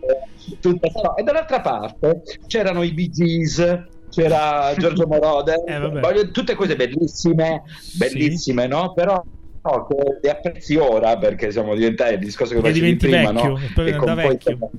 tutta, 0.61 0.89
e 1.15 1.23
dall'altra 1.23 1.61
parte 1.61 2.23
c'erano 2.47 2.83
i 2.83 2.93
Bee 2.93 3.11
Gees, 3.11 3.85
c'era 4.15 4.73
Giorgio 4.77 5.07
Moroder, 5.07 5.63
eh, 5.67 6.31
tutte 6.31 6.55
cose 6.55 6.77
bellissime, 6.77 7.63
bellissime, 7.95 8.63
sì. 8.63 8.69
no? 8.69 8.93
Però 8.93 9.23
no, 9.63 9.87
che 9.87 9.97
le 10.23 10.31
apprezzi 10.31 10.77
ora 10.77 11.17
perché 11.19 11.51
siamo 11.51 11.75
diventati 11.75 12.15
il 12.15 12.21
discorso 12.21 12.55
che 12.55 12.61
facevi 12.61 12.97
prima, 12.97 13.33
vecchio, 13.33 13.49
no? 13.49 13.85
E 13.85 13.97
con 13.97 14.15
vecchio. 14.15 14.57
Poi, 14.59 14.71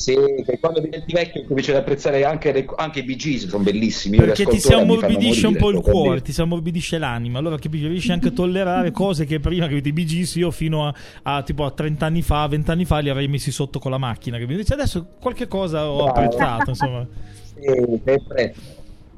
sì, 0.00 0.14
che 0.46 0.58
quando 0.58 0.80
diventi 0.80 1.12
vecchio 1.12 1.44
cominci 1.44 1.72
ad 1.72 1.76
apprezzare 1.76 2.24
anche, 2.24 2.52
le, 2.52 2.64
anche 2.76 3.00
i 3.00 3.16
Gees, 3.16 3.48
sono 3.48 3.62
bellissimi. 3.62 4.16
Perché 4.16 4.46
ti 4.46 4.58
si 4.58 4.72
ammorbidisce 4.72 5.46
un 5.46 5.56
po' 5.56 5.70
il 5.70 5.80
cuore, 5.80 6.22
ti 6.22 6.32
si 6.32 6.40
ammorbidisce 6.40 6.96
l'anima. 6.96 7.38
Allora 7.38 7.58
capisci, 7.58 7.86
riesci 7.86 8.10
anche 8.10 8.28
a 8.28 8.30
tollerare 8.30 8.92
cose 8.92 9.26
che 9.26 9.40
prima 9.40 9.66
che 9.66 9.82
i 9.84 10.06
Gees 10.06 10.36
io 10.36 10.50
fino 10.52 10.86
a, 10.86 10.94
a, 11.24 11.42
tipo 11.42 11.66
a 11.66 11.70
30 11.70 12.06
anni 12.06 12.22
fa, 12.22 12.46
20 12.46 12.70
anni 12.70 12.84
fa 12.86 12.98
li 13.00 13.10
avrei 13.10 13.28
messi 13.28 13.50
sotto 13.50 13.78
con 13.78 13.90
la 13.90 13.98
macchina. 13.98 14.38
Invece 14.38 14.72
adesso 14.72 15.06
qualche 15.20 15.48
cosa 15.48 15.86
ho 15.86 16.04
Bravo. 16.04 16.08
apprezzato, 16.08 16.70
insomma. 16.70 17.06
sì, 17.60 18.00
sempre. 18.04 18.54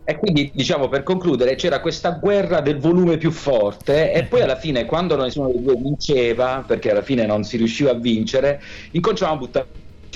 E 0.05 0.16
quindi, 0.16 0.51
diciamo, 0.53 0.88
per 0.88 1.05
concludere, 1.05 1.55
c'era 1.55 1.80
questa 1.80 2.11
guerra 2.11 2.61
del 2.61 2.78
volume 2.78 3.18
più 3.18 3.30
forte 3.30 4.12
e 4.12 4.24
poi 4.24 4.40
alla 4.40 4.57
fine, 4.57 4.84
quando 4.84 5.16
nessuno 5.16 5.49
dei 5.49 5.62
due 5.62 5.76
vinceva, 5.76 6.64
perché 6.66 6.90
alla 6.90 7.03
fine 7.03 7.24
non 7.24 7.45
si 7.45 7.57
riusciva 7.57 7.93
a 7.93 7.95
vincere, 7.95 8.61
incominciavamo 8.90 9.36
a 9.36 9.40
buttare 9.40 9.66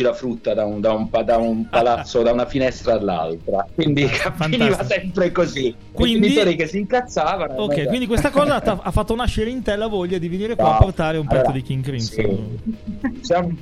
la 0.02 0.12
frutta 0.12 0.54
da 0.54 0.64
un, 0.64 0.80
da 0.80 0.92
un, 0.92 1.08
da 1.24 1.36
un 1.38 1.68
palazzo, 1.68 2.22
da 2.22 2.32
una 2.32 2.46
finestra 2.46 2.94
all'altra. 2.94 3.66
Quindi 3.74 4.04
ah, 4.04 4.32
finiva 4.32 4.84
sempre 4.84 5.32
così. 5.32 5.74
Quindi, 5.92 6.26
I 6.26 6.30
genitori 6.30 6.56
che 6.56 6.66
si 6.66 6.78
incazzavano. 6.78 7.54
Ok, 7.54 7.76
no, 7.76 7.86
quindi 7.86 8.06
questa 8.06 8.30
cosa 8.30 8.62
ha 8.62 8.90
fatto 8.90 9.14
nascere 9.14 9.50
in 9.50 9.62
te 9.62 9.76
la 9.76 9.86
voglia 9.86 10.18
di 10.18 10.28
venire 10.28 10.54
qua 10.54 10.64
no, 10.64 10.70
a 10.72 10.76
portare 10.78 11.18
un 11.18 11.26
allora, 11.28 11.42
pezzo 11.42 11.52
di 11.54 11.62
King 11.62 11.82
Crimson. 11.82 12.58
Sì. 12.62 13.08
Diciamo 13.08 13.56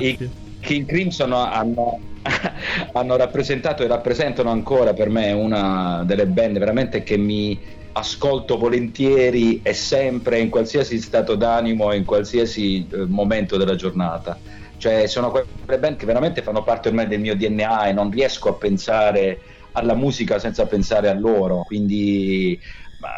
i 0.00 0.30
King 0.60 0.86
Crimson 0.86 1.32
hanno, 1.32 2.00
hanno 2.92 3.16
rappresentato 3.16 3.82
e 3.82 3.86
rappresentano 3.86 4.50
ancora 4.50 4.92
per 4.92 5.08
me 5.08 5.32
una 5.32 6.02
delle 6.04 6.26
band 6.26 6.58
veramente 6.58 7.02
che 7.02 7.16
mi 7.16 7.58
ascolto 7.92 8.58
volentieri 8.58 9.62
e 9.62 9.72
sempre 9.72 10.38
in 10.38 10.50
qualsiasi 10.50 10.98
stato 10.98 11.34
d'animo 11.34 11.92
e 11.92 11.96
in 11.96 12.04
qualsiasi 12.04 12.86
eh, 12.92 13.06
momento 13.06 13.56
della 13.56 13.74
giornata. 13.74 14.38
Cioè 14.76 15.06
sono 15.06 15.30
quelle 15.30 15.78
band 15.78 15.96
che 15.96 16.04
veramente 16.04 16.42
fanno 16.42 16.62
parte 16.62 16.88
ormai 16.88 17.06
del 17.06 17.20
mio 17.20 17.34
DNA 17.34 17.86
e 17.86 17.92
non 17.92 18.10
riesco 18.10 18.50
a 18.50 18.54
pensare 18.54 19.40
alla 19.72 19.94
musica 19.94 20.38
senza 20.38 20.66
pensare 20.66 21.08
a 21.08 21.14
loro, 21.14 21.62
quindi 21.66 22.58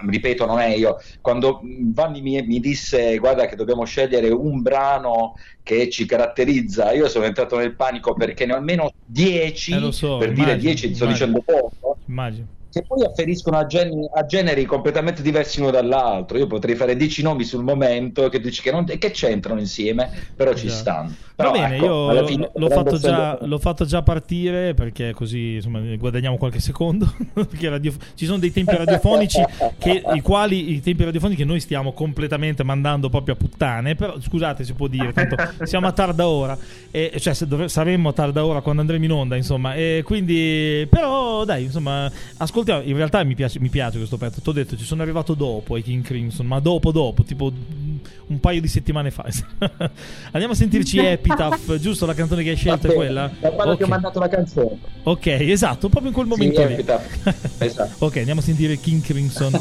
ripeto, 0.08 0.46
non 0.46 0.58
è 0.58 0.74
io. 0.74 0.98
Quando 1.20 1.60
Vanni 1.62 2.20
mi, 2.20 2.42
mi, 2.42 2.60
disse 2.60 3.18
guarda 3.18 3.46
che 3.46 3.56
dobbiamo 3.56 3.84
scegliere 3.84 4.28
un 4.28 4.62
brano 4.62 5.34
che 5.62 5.88
ci 5.90 6.06
caratterizza, 6.06 6.92
io 6.92 7.08
sono 7.08 7.24
entrato 7.24 7.56
nel 7.56 7.74
panico 7.74 8.14
perché 8.14 8.46
ne 8.46 8.54
ho 8.54 8.56
almeno 8.56 8.92
10, 9.04 9.72
eh 9.72 9.92
so, 9.92 10.18
per 10.18 10.28
immagino, 10.28 10.56
dire 10.56 10.74
10 10.74 10.94
sto 10.94 11.06
dicendo 11.06 11.42
poco. 11.44 11.98
Immagino 12.06 12.56
che 12.70 12.82
poi 12.82 13.02
afferiscono 13.04 13.56
a, 13.56 13.66
gen- 13.66 14.08
a, 14.12 14.26
generi 14.26 14.64
completamente 14.66 15.22
diversi 15.22 15.60
uno 15.60 15.70
dall'altro. 15.70 16.36
Io 16.36 16.46
potrei 16.46 16.74
fare 16.74 16.96
dieci 16.96 17.22
nomi 17.22 17.44
sul 17.44 17.62
momento 17.62 18.28
che 18.28 18.40
dici 18.40 18.60
che, 18.60 18.70
non, 18.70 18.84
che 18.84 19.10
c'entrano 19.10 19.58
insieme, 19.58 20.10
però 20.36 20.52
ci 20.52 20.68
stanno. 20.68 21.14
Però, 21.34 21.52
Va 21.52 21.58
bene, 21.60 21.76
ecco, 21.76 22.12
io 22.12 22.26
fine, 22.26 22.50
l'ho, 22.52 22.68
fatto 22.68 22.98
già, 22.98 23.38
l'ho, 23.40 23.58
fatto 23.58 23.84
già, 23.84 24.02
partire 24.02 24.74
perché 24.74 25.12
così 25.14 25.54
insomma, 25.54 25.80
guadagniamo 25.96 26.36
qualche 26.36 26.60
secondo. 26.60 27.10
perché 27.32 27.68
radio, 27.68 27.92
ci 28.14 28.26
sono 28.26 28.38
dei 28.38 28.52
tempi 28.52 28.76
radiofonici 28.76 29.42
che, 29.78 30.02
i 30.14 30.20
quali 30.20 30.72
i 30.72 30.82
tempi 30.82 31.04
radiofonici 31.04 31.38
che 31.38 31.46
noi 31.46 31.60
stiamo 31.60 31.92
completamente 31.92 32.64
mandando 32.64 33.08
proprio 33.08 33.34
a 33.34 33.36
puttane. 33.36 33.94
Però 33.94 34.20
scusate, 34.20 34.64
si 34.64 34.74
può 34.74 34.88
dire, 34.88 35.12
tanto 35.12 35.36
siamo 35.62 35.86
a 35.86 35.92
tarda 35.92 36.28
ora, 36.28 36.58
e, 36.90 37.12
cioè 37.18 37.34
dov- 37.46 37.66
saremmo 37.66 38.10
a 38.10 38.12
tarda 38.12 38.44
ora 38.44 38.60
quando 38.60 38.82
andremo 38.82 39.04
in 39.04 39.12
onda, 39.12 39.36
insomma. 39.36 39.74
E 39.74 40.02
quindi, 40.04 40.86
però, 40.90 41.44
dai, 41.44 41.62
insomma, 41.64 42.10
ascoltiamo. 42.36 42.57
In 42.60 42.96
realtà 42.96 43.22
mi 43.24 43.34
piace, 43.34 43.60
mi 43.60 43.68
piace 43.68 43.98
questo 43.98 44.16
pezzo. 44.16 44.40
Ti 44.40 44.48
ho 44.48 44.52
detto, 44.52 44.76
ci 44.76 44.84
sono 44.84 45.02
arrivato 45.02 45.34
dopo 45.34 45.74
ai 45.74 45.82
King 45.82 46.04
Crimson, 46.04 46.46
ma 46.46 46.60
dopo, 46.60 46.92
dopo, 46.92 47.22
tipo 47.22 47.52
un 48.26 48.40
paio 48.40 48.60
di 48.60 48.68
settimane 48.68 49.10
fa. 49.10 49.26
Andiamo 50.32 50.52
a 50.52 50.56
sentirci 50.56 50.98
Epitaph, 51.04 51.76
giusto 51.76 52.06
la 52.06 52.14
canzone 52.14 52.42
che 52.42 52.50
hai 52.50 52.56
scelto 52.56 52.88
è 52.88 52.94
quella? 52.94 53.30
Da 53.40 53.50
quando 53.50 53.72
okay. 53.72 53.76
ti 53.76 53.82
ho 53.82 53.88
mandato 53.88 54.18
la 54.18 54.28
canzone. 54.28 54.78
Ok, 55.04 55.26
esatto, 55.26 55.88
proprio 55.88 56.08
in 56.08 56.14
quel 56.14 56.26
momento 56.26 56.66
sì, 56.66 56.74
lì. 56.74 56.84
esatto. 57.66 58.04
ok, 58.04 58.16
andiamo 58.16 58.40
a 58.40 58.42
sentire 58.42 58.78
King 58.78 59.02
Crimson. 59.02 59.52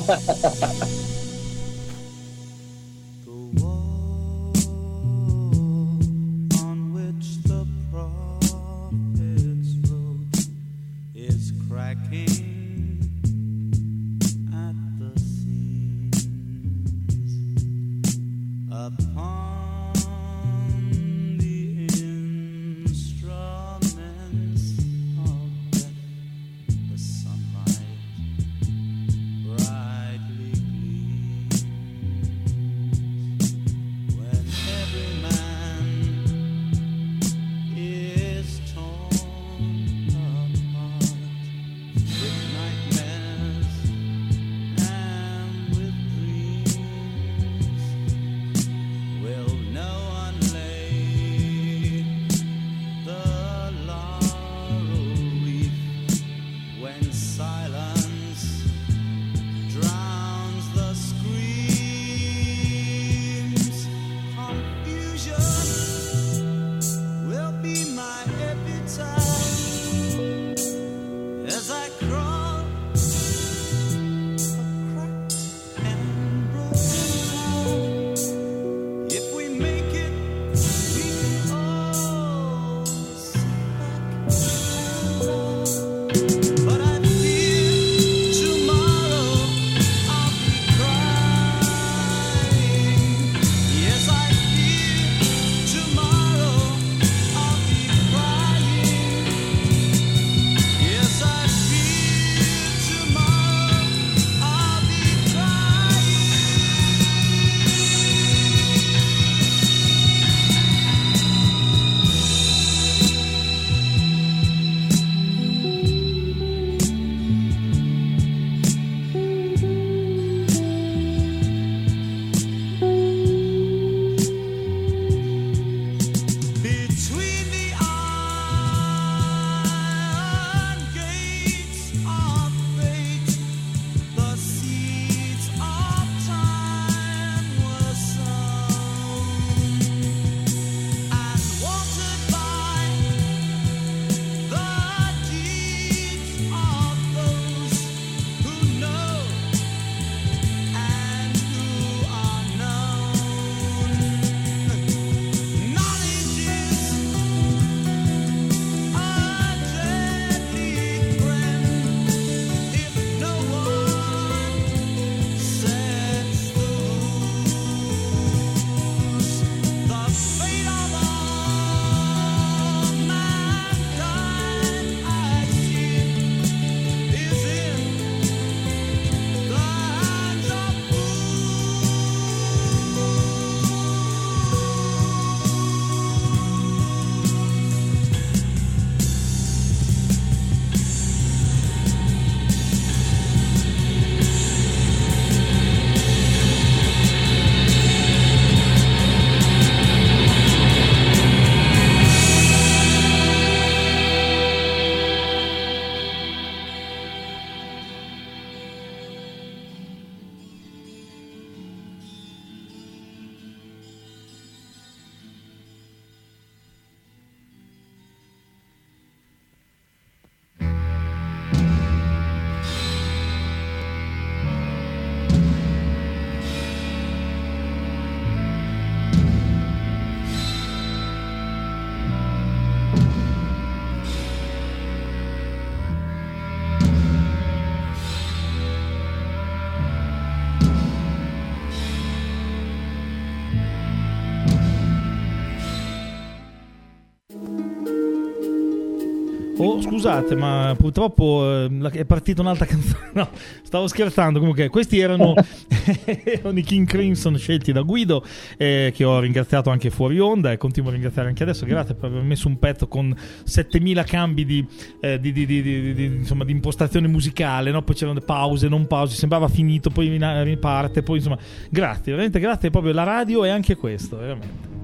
Scusate, 249.81 250.35
ma 250.35 250.75
purtroppo 250.77 251.65
eh, 251.65 251.89
è 251.91 252.05
partita 252.05 252.41
un'altra 252.41 252.65
canzone. 252.67 253.11
No, 253.13 253.29
stavo 253.61 253.87
scherzando. 253.87 254.39
Comunque, 254.39 254.69
questi 254.69 254.99
erano, 254.99 255.33
erano 256.05 256.57
i 256.57 256.63
King 256.63 256.87
Crimson 256.87 257.37
scelti 257.37 257.71
da 257.71 257.81
Guido, 257.81 258.23
eh, 258.57 258.91
che 258.93 259.03
ho 259.03 259.19
ringraziato 259.19 259.69
anche 259.69 259.89
fuori 259.89 260.19
onda 260.19 260.51
e 260.51 260.57
continuo 260.57 260.89
a 260.89 260.93
ringraziare 260.93 261.27
anche 261.27 261.43
adesso. 261.43 261.65
Grazie 261.65 261.95
per 261.95 262.09
aver 262.09 262.23
messo 262.23 262.47
un 262.47 262.59
pezzo 262.59 262.87
con 262.87 263.15
7000 263.43 264.03
cambi 264.03 264.45
di, 264.45 264.65
eh, 264.99 265.19
di, 265.19 265.31
di, 265.31 266.03
insomma, 266.17 266.43
di 266.43 266.51
impostazione 266.51 267.07
musicale. 267.07 267.71
No? 267.71 267.81
Poi 267.81 267.95
c'erano 267.95 268.19
pause, 268.19 268.67
non 268.67 268.87
pause, 268.87 269.15
sembrava 269.15 269.47
finito, 269.47 269.89
poi 269.89 270.17
riparte. 270.43 271.03
Poi, 271.03 271.17
insomma, 271.17 271.37
grazie, 271.69 272.11
veramente 272.11 272.39
grazie. 272.39 272.69
Proprio 272.69 272.93
la 272.93 273.03
radio 273.03 273.43
è 273.43 273.49
anche 273.49 273.75
questo, 273.75 274.17
veramente. 274.17 274.76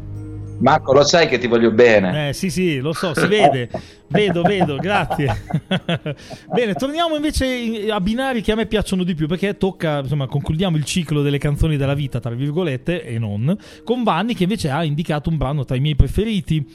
Marco, 0.59 0.93
lo 0.93 1.03
sai 1.03 1.27
che 1.27 1.37
ti 1.37 1.47
voglio 1.47 1.71
bene. 1.71 2.29
Eh, 2.29 2.33
sì, 2.33 2.49
sì, 2.49 2.79
lo 2.79 2.93
so, 2.93 3.13
si 3.13 3.27
vede. 3.27 3.69
vedo, 4.07 4.41
vedo, 4.43 4.77
grazie. 4.77 5.43
Bene, 6.53 6.73
torniamo 6.75 7.15
invece 7.15 7.89
a 7.89 7.99
binari 7.99 8.41
che 8.41 8.51
a 8.51 8.55
me 8.55 8.65
piacciono 8.65 9.03
di 9.03 9.15
più 9.15 9.27
perché 9.27 9.57
tocca, 9.57 9.99
insomma, 9.99 10.27
concludiamo 10.27 10.77
il 10.77 10.85
ciclo 10.85 11.21
delle 11.21 11.37
canzoni 11.37 11.75
della 11.75 11.93
vita, 11.93 12.19
tra 12.19 12.33
virgolette, 12.33 13.03
e 13.03 13.19
non, 13.19 13.57
con 13.83 14.03
Vanni 14.03 14.35
che 14.35 14.43
invece 14.43 14.69
ha 14.69 14.83
indicato 14.83 15.29
un 15.29 15.37
brano 15.37 15.65
tra 15.65 15.75
i 15.75 15.79
miei 15.79 15.95
preferiti. 15.95 16.65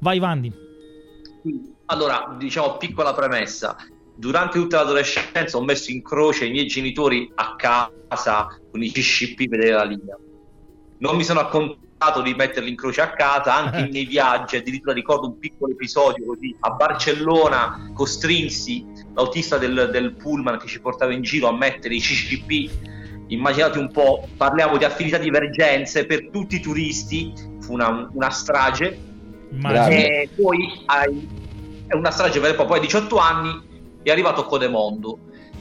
Vai 0.00 0.18
Vanni. 0.18 0.52
Allora, 1.86 2.36
diciamo, 2.38 2.76
piccola 2.76 3.14
premessa. 3.14 3.76
Durante 4.14 4.58
tutta 4.58 4.78
l'adolescenza 4.78 5.56
ho 5.56 5.62
messo 5.62 5.90
in 5.90 6.02
croce 6.02 6.46
i 6.46 6.50
miei 6.50 6.66
genitori 6.66 7.30
a 7.36 7.54
casa 7.56 7.90
con 8.70 8.82
i 8.82 8.90
CCP 8.90 9.48
per 9.48 9.70
la 9.70 9.84
linea. 9.84 10.18
Non 10.98 11.16
mi 11.16 11.22
sono 11.22 11.40
accontato 11.98 12.22
di 12.22 12.34
metterli 12.34 12.70
in 12.70 12.76
croce 12.76 13.00
a 13.00 13.10
casa 13.10 13.54
anche 13.54 13.88
nei 13.92 14.06
viaggi 14.06 14.56
addirittura 14.56 14.94
ricordo 14.94 15.26
un 15.26 15.38
piccolo 15.38 15.72
episodio 15.72 16.26
così 16.26 16.54
a 16.60 16.70
Barcellona 16.70 17.90
costrinsi 17.92 18.86
l'autista 19.14 19.58
del, 19.58 19.90
del 19.92 20.14
pullman 20.14 20.58
che 20.58 20.68
ci 20.68 20.80
portava 20.80 21.12
in 21.12 21.22
giro 21.22 21.48
a 21.48 21.56
mettere 21.56 21.94
i 21.94 22.00
CCP 22.00 22.96
immaginate 23.28 23.78
un 23.78 23.90
po' 23.90 24.26
parliamo 24.36 24.76
di 24.76 24.84
affinità 24.84 25.18
divergenze 25.18 26.06
per 26.06 26.30
tutti 26.30 26.56
i 26.56 26.60
turisti 26.60 27.32
fu 27.60 27.74
una, 27.74 28.08
una 28.12 28.30
strage. 28.30 29.06
E 29.50 30.28
poi 30.34 30.84
è 31.86 31.94
una 31.94 32.10
strage 32.10 32.40
per 32.40 32.54
poi 32.54 32.78
a 32.78 32.80
18 32.80 33.18
anni 33.18 33.66
è 34.02 34.10
arrivato 34.10 34.44
Codemondo 34.44 35.18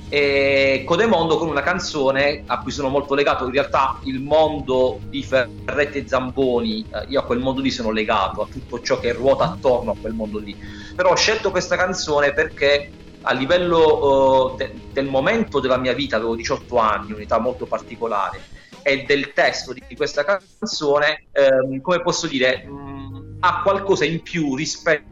e 0.10 0.84
Codemondo 0.86 1.38
con 1.38 1.50
una 1.50 1.62
canzone 1.62 2.44
a 2.46 2.60
cui 2.62 2.72
sono 2.72 2.88
molto 2.88 3.14
legato. 3.14 3.46
In 3.46 3.52
realtà 3.52 4.00
il 4.04 4.22
mondo 4.22 5.00
di 5.10 5.22
Ferretti 5.22 6.00
e 6.00 6.08
Zamboni 6.08 6.86
eh, 6.90 7.06
io 7.10 7.20
a 7.20 7.24
quel 7.24 7.40
mondo 7.40 7.62
lì 7.62 7.72
sono 7.72 7.92
legato 7.92 8.42
a 8.42 8.48
tutto 8.48 8.80
ciò 8.80 9.00
che 9.00 9.12
ruota 9.12 9.44
attorno 9.46 9.92
a 9.92 9.96
quel 10.00 10.14
mondo 10.14 10.40
lì. 10.40 10.58
Però 10.96 11.12
ho 11.12 11.16
scelto 11.16 11.52
questa 11.52 11.76
canzone 11.76 12.34
perché 12.34 12.92
a 13.22 13.34
livello 13.34 14.52
uh, 14.52 14.56
de- 14.56 14.74
del 14.94 15.08
momento 15.08 15.60
della 15.60 15.78
mia 15.78 15.94
vita 15.94 16.16
avevo 16.16 16.36
18 16.36 16.78
anni 16.78 17.12
un'età 17.12 17.40
molto 17.40 17.66
particolare 17.66 18.42
e 18.84 19.04
del 19.04 19.34
testo 19.34 19.74
di 19.74 19.84
questa 19.98 20.24
canzone 20.24 21.26
ehm, 21.34 21.82
come 21.82 22.02
posso 22.02 22.26
dire 22.28 22.64
mh, 22.66 23.38
ha 23.42 23.62
qualcosa 23.62 24.06
in 24.06 24.22
più 24.22 24.56
rispetto 24.56 25.06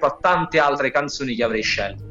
a 0.00 0.18
tante 0.20 0.58
altre 0.58 0.90
canzoni 0.90 1.34
che 1.34 1.42
avrei 1.42 1.62
scelto 1.62 2.03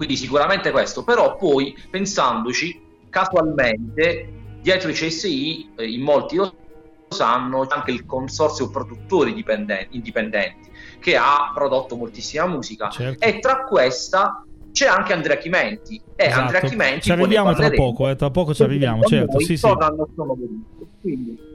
quindi 0.00 0.16
sicuramente 0.16 0.70
questo, 0.70 1.04
però 1.04 1.36
poi 1.36 1.76
pensandoci 1.90 2.80
casualmente 3.10 4.32
dietro 4.62 4.88
i 4.88 4.94
CSI, 4.94 5.72
eh, 5.76 5.90
in 5.90 6.00
molti 6.00 6.36
lo 6.36 6.54
sanno, 7.10 7.66
c'è 7.66 7.76
anche 7.76 7.90
il 7.90 8.06
consorzio 8.06 8.70
produttori 8.70 9.34
dipendenti, 9.34 9.96
indipendenti 9.96 10.70
che 11.00 11.18
ha 11.18 11.52
prodotto 11.52 11.96
moltissima 11.96 12.46
musica 12.46 12.88
certo. 12.88 13.22
e 13.22 13.40
tra 13.40 13.64
questa 13.64 14.42
c'è 14.72 14.86
anche 14.86 15.12
Andrea 15.12 15.36
Chimenti 15.36 16.00
e 16.16 16.24
esatto. 16.24 16.40
Andrea 16.40 16.60
Chimenti 16.62 17.00
ci 17.02 17.12
arriviamo 17.12 17.52
tra 17.52 17.68
poco, 17.68 18.08
eh, 18.08 18.16
tra 18.16 18.30
poco 18.30 18.54
ci 18.54 18.62
arriviamo, 18.62 19.02
certo, 19.02 19.38
sì, 19.38 19.58
sì. 19.58 19.68
Quindi 21.02 21.49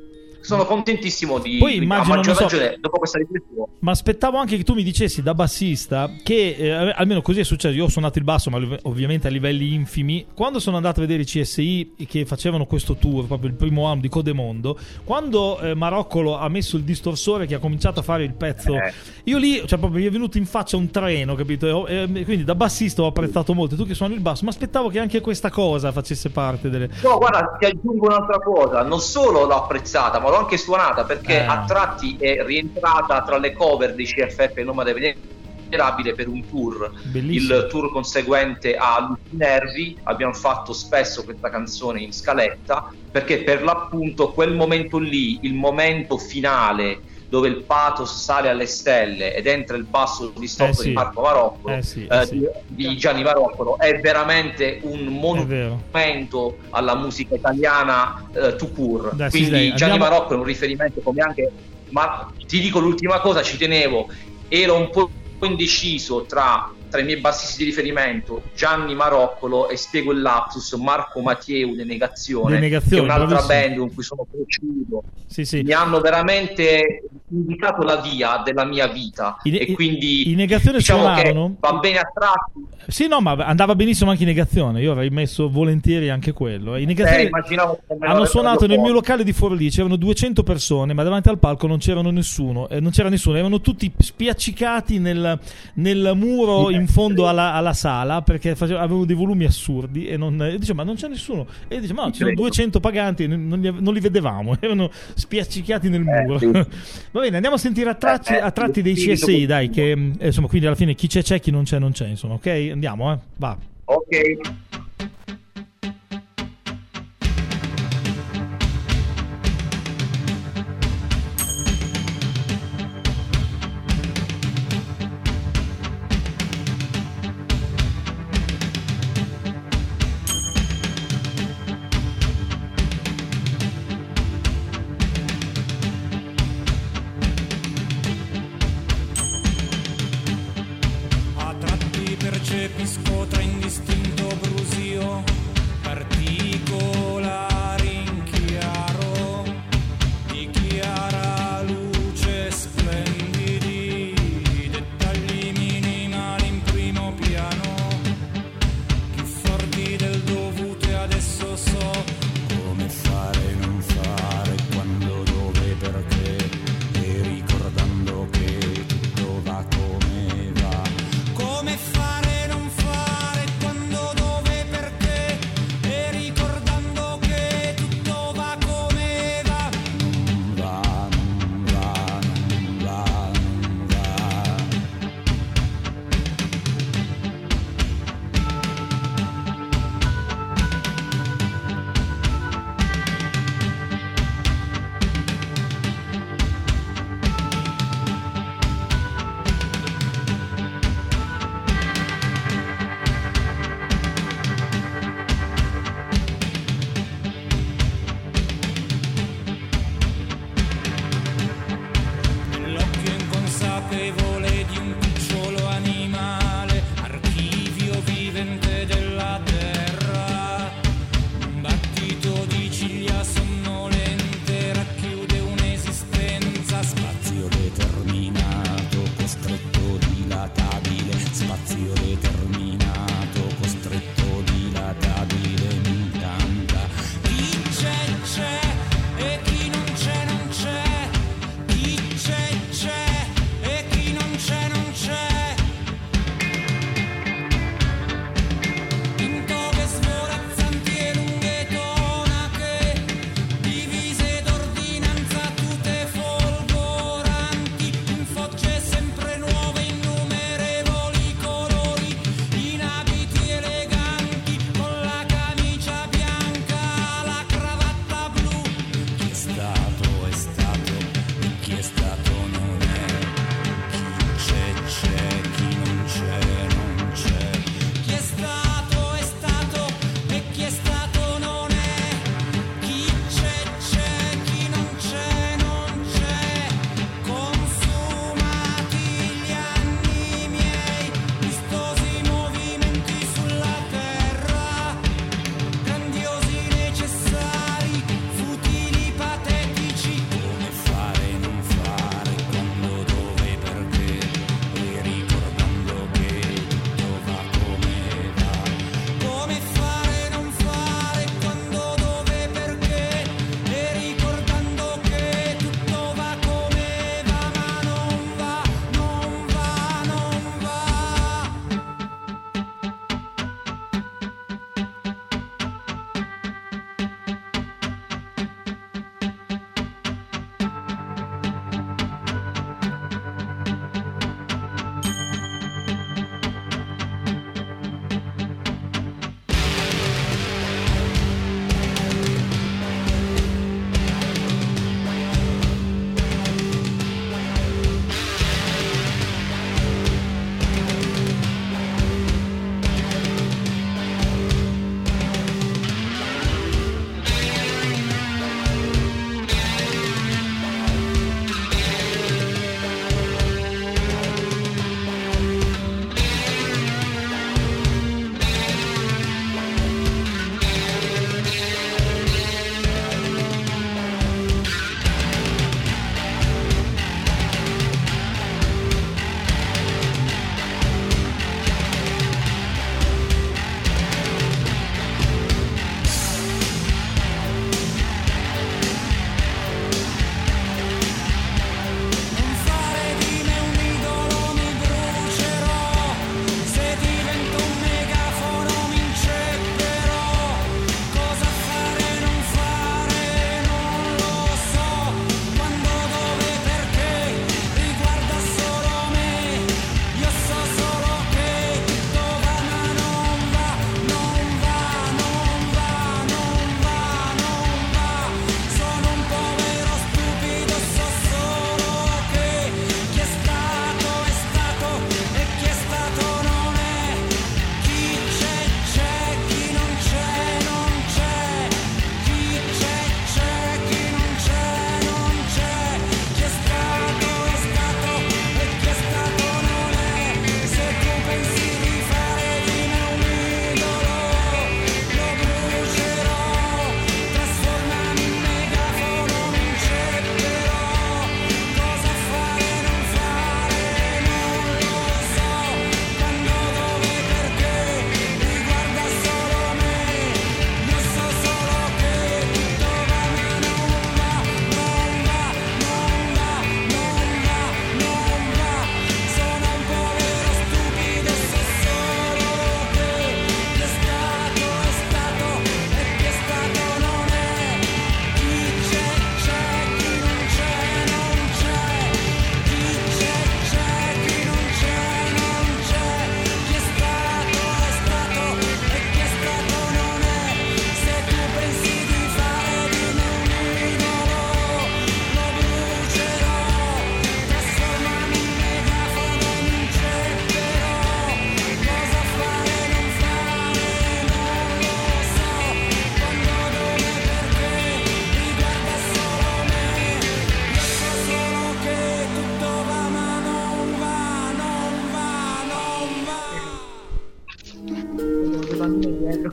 sono 0.46 0.66
contentissimo 0.66 1.40
di 1.40 1.58
Poi 1.58 1.78
immagino, 1.78 2.24
so, 2.34 2.44
ragione, 2.44 2.78
dopo 2.80 3.00
questa 3.00 3.18
riflessione. 3.18 3.72
Ma 3.80 3.92
aspettavo 3.92 4.38
anche 4.38 4.58
che 4.58 4.64
tu 4.64 4.74
mi 4.74 4.84
dicessi 4.84 5.22
da 5.22 5.34
bassista 5.34 6.12
che 6.24 6.56
eh, 6.58 6.72
almeno 6.72 7.22
così 7.22 7.40
è 7.40 7.44
successo. 7.44 7.76
Io 7.76 7.86
ho 7.86 7.90
suonato 7.90 8.18
il 8.18 8.24
basso, 8.24 8.50
ma 8.50 8.60
ovviamente 8.84 9.28
a 9.28 9.30
livelli 9.30 9.74
infimi. 9.74 10.26
Quando 10.34 10.60
sono 10.60 10.78
andato 10.78 11.00
a 11.00 11.04
vedere 11.04 11.24
i 11.24 11.26
CSI 11.26 11.96
che 12.08 12.26
facevano 12.26 12.66
questo 12.66 12.96
tour, 12.96 13.26
proprio 13.26 13.50
il 13.50 13.56
primo 13.56 13.86
anno 13.86 14.02
di 14.02 14.10
Codemondo, 14.10 14.78
quando 15.04 15.60
eh, 15.60 15.74
Maroccolo 15.74 16.38
ha 16.38 16.48
messo 16.50 16.78
il 16.78 16.84
distorsore 16.84 17.46
che 17.46 17.56
ha 17.56 17.60
cominciato 17.60 18.00
a 18.00 18.04
fare 18.04 18.24
il 18.24 18.34
pezzo, 18.34 18.76
eh. 18.76 18.94
io 19.24 19.38
lì, 19.38 19.58
cioè 19.66 19.80
proprio 19.80 20.02
mi 20.02 20.06
è 20.06 20.12
venuto 20.12 20.38
in 20.38 20.46
faccia 20.46 20.78
un 20.78 20.90
treno, 20.92 21.36
capito? 21.36 21.88
E, 21.88 22.08
quindi 22.24 22.44
da 22.44 22.56
bassista 22.56 23.02
ho 23.02 23.08
apprezzato 23.08 23.54
molto. 23.54 23.76
Tu 23.76 23.86
che 23.86 23.94
suoni 23.94 24.14
il 24.14 24.22
basso, 24.22 24.44
ma 24.44 24.52
aspettavo 24.52 24.90
che 24.90 25.00
anche 25.00 25.22
questa 25.22 25.50
cosa 25.50 25.92
facesse 25.92 26.30
parte 26.30 26.70
delle. 26.70 26.90
No, 27.02 27.18
guarda, 27.18 27.56
ti 27.60 27.66
aggiungo 27.66 28.06
un'altra 28.08 28.40
cosa. 28.40 28.84
Non 28.84 29.00
solo 29.00 29.46
l'ho 29.46 29.56
apprezzata, 29.56 30.20
ma 30.20 30.30
l'ho 30.30 30.35
anche 30.38 30.58
suonata 30.58 31.04
perché 31.04 31.42
eh. 31.42 31.46
a 31.46 31.64
tratti 31.66 32.18
è 32.20 32.44
rientrata 32.44 33.22
tra 33.24 33.38
le 33.38 33.54
cover 33.54 33.94
di 33.94 34.06
CFF 34.06 34.58
Nomade 34.58 34.94
Venerabile 34.94 36.14
per 36.14 36.28
un 36.28 36.48
tour, 36.48 36.92
Bellissimo. 37.04 37.56
il 37.56 37.68
tour 37.70 37.92
conseguente 37.92 38.76
a 38.76 39.00
Luci 39.08 39.36
Nervi. 39.36 39.98
Abbiamo 40.04 40.34
fatto 40.34 40.74
spesso 40.74 41.24
questa 41.24 41.50
canzone 41.50 42.02
in 42.02 42.14
scaletta 42.14 42.92
perché 43.12 43.44
per 43.44 43.64
l'appunto 43.64 44.32
quel 44.32 44.54
momento 44.54 44.98
lì, 44.98 45.40
il 45.42 45.54
momento 45.54 46.18
finale 46.18 47.14
dove 47.36 47.50
il 47.50 47.64
pathos 47.64 48.16
sale 48.16 48.48
alle 48.48 48.66
stelle 48.66 49.36
ed 49.36 49.46
entra 49.46 49.76
il 49.76 49.84
basso 49.84 50.32
distorto 50.38 50.72
eh 50.72 50.84
sì. 50.84 50.88
di 50.88 50.94
Marco 50.94 51.22
Maroccolo, 51.22 51.76
eh 51.76 51.84
sì, 51.84 52.08
eh, 52.10 52.18
eh 52.18 52.26
sì. 52.26 52.48
Di, 52.68 52.96
Gianni 52.96 53.24
Maroccolo, 53.24 53.78
è 53.78 54.00
veramente 54.00 54.80
un 54.84 55.04
monumento 55.08 56.60
alla 56.70 56.96
musica 56.96 57.36
italiana 57.36 58.26
eh, 58.34 58.56
to 58.56 58.68
pur. 58.68 59.14
Dai, 59.16 59.30
Quindi 59.30 59.50
dai, 59.50 59.76
Gianni 59.76 59.92
andiamo... 59.92 60.14
Maroccolo 60.14 60.36
è 60.38 60.40
un 60.40 60.46
riferimento 60.46 61.02
come 61.02 61.22
anche... 61.22 61.52
Ma 61.90 62.32
ti 62.48 62.62
dico 62.62 62.80
l'ultima 62.80 63.20
cosa, 63.20 63.42
ci 63.42 63.58
tenevo, 63.58 64.08
ero 64.48 64.78
un 64.78 64.90
po' 64.90 65.10
indeciso 65.42 66.24
tra 66.24 66.72
tra 66.96 67.04
i 67.04 67.06
miei 67.06 67.20
bassisti 67.20 67.58
di 67.58 67.66
riferimento 67.66 68.44
Gianni 68.56 68.96
Maroccolo 68.96 69.68
e 69.68 69.76
spiego 69.76 70.14
il 70.14 70.22
lapsus 70.22 70.72
Marco 70.74 71.20
Matteu 71.20 71.76
De 71.76 71.84
Negazione, 71.84 72.58
Negazione 72.58 73.02
che 73.02 73.02
è 73.02 73.16
un'altra 73.16 73.42
bravissimo. 73.42 73.60
band 73.60 73.78
con 73.78 73.94
cui 73.94 74.04
sono 74.04 74.26
cresciuto. 74.32 75.04
Sì, 75.28 75.44
sì. 75.44 75.62
mi 75.64 75.74
hanno 75.74 76.00
veramente 76.00 77.04
indicato 77.30 77.82
la 77.82 77.98
via 77.98 78.42
della 78.46 78.64
mia 78.64 78.88
vita. 78.88 79.38
I, 79.44 79.58
e 79.58 79.74
quindi 79.74 80.32
i 80.32 80.36
Negazione 80.36 80.78
diciamo 80.78 81.02
suonarono? 81.02 81.56
va 81.60 81.74
bene 81.74 82.00
a 82.00 82.10
tratti. 82.14 82.74
Sì 82.88 83.08
no 83.08 83.20
ma 83.20 83.32
andava 83.34 83.76
benissimo 83.76 84.12
anche 84.12 84.24
in 84.24 84.30
Negazione. 84.30 84.82
Io 84.82 84.94
avrei 84.94 85.10
messo 85.10 85.50
volentieri 85.50 86.10
anche 86.10 86.32
quello. 86.32 86.78
I 86.78 86.86
Negazione 86.86 87.24
eh, 87.24 87.98
hanno 88.00 88.26
suonato 88.26 88.68
nel 88.68 88.80
mio 88.80 88.94
locale 88.94 89.26
di 89.26 89.34
Forlì 89.34 89.70
c'erano 89.70 89.98
200 89.98 90.44
persone 90.44 90.94
ma 90.94 91.04
davanti 91.04 91.28
al 91.28 91.40
palco 91.40 91.68
non 91.68 91.80
c'erano 91.80 92.12
nessuno 92.12 92.70
eh, 92.70 92.80
non 92.80 92.92
c'era 92.92 93.10
nessuno 93.10 93.38
erano 93.38 93.60
tutti 93.60 93.92
spiaccicati 93.98 95.00
nel, 95.00 95.38
nel 95.76 96.12
muro 96.16 96.70
in 96.70 96.85
in 96.86 96.88
fondo 96.88 97.28
alla, 97.28 97.54
alla 97.54 97.74
sala 97.74 98.22
perché 98.22 98.56
facevo, 98.56 98.80
avevo 98.80 99.06
dei 99.06 99.16
volumi 99.16 99.46
assurdi 99.46 100.08
e, 100.08 100.18
non, 100.18 100.42
e 100.42 100.58
dice 100.58 100.74
ma 100.74 100.84
non 100.84 100.96
c'è 100.96 101.08
nessuno? 101.08 101.48
E 101.68 101.80
dice 101.80 101.94
ma 101.94 102.06
no, 102.06 102.12
ci 102.12 102.20
sono 102.20 102.34
200 102.34 102.80
paganti 102.80 103.28
non 103.28 103.60
li, 103.60 103.74
non 103.78 103.94
li 103.94 104.00
vedevamo 104.00 104.56
erano 104.62 104.90
spiaccicchiati 105.14 105.90
nel 105.90 106.02
eh, 106.02 106.22
muro. 106.22 106.36
eh, 106.36 106.40
sì. 106.40 106.52
va 107.12 107.22
bene 107.22 107.36
andiamo 107.36 107.56
a 107.56 107.60
sentire 107.60 107.90
a 107.90 107.96
tratti, 107.96 108.34
eh, 108.34 108.38
a 108.38 108.52
tratti 108.52 108.82
dei 108.82 108.94
CSI 108.94 109.46
dai 109.46 109.70
che 109.70 109.92
eh, 109.92 110.26
insomma 110.28 110.48
quindi 110.48 110.68
alla 110.68 110.76
fine 110.76 110.94
chi 110.94 111.08
c'è 111.08 111.24
c'è 111.24 111.40
chi 111.40 111.52
non 111.52 111.64
c'è 111.64 111.80
non 111.80 111.92
c'è 111.92 112.08
insomma 112.08 112.36
ok? 112.36 112.70
Andiamo 112.72 113.12
eh. 113.12 113.18
Va. 113.36 113.58
Ok 113.86 114.64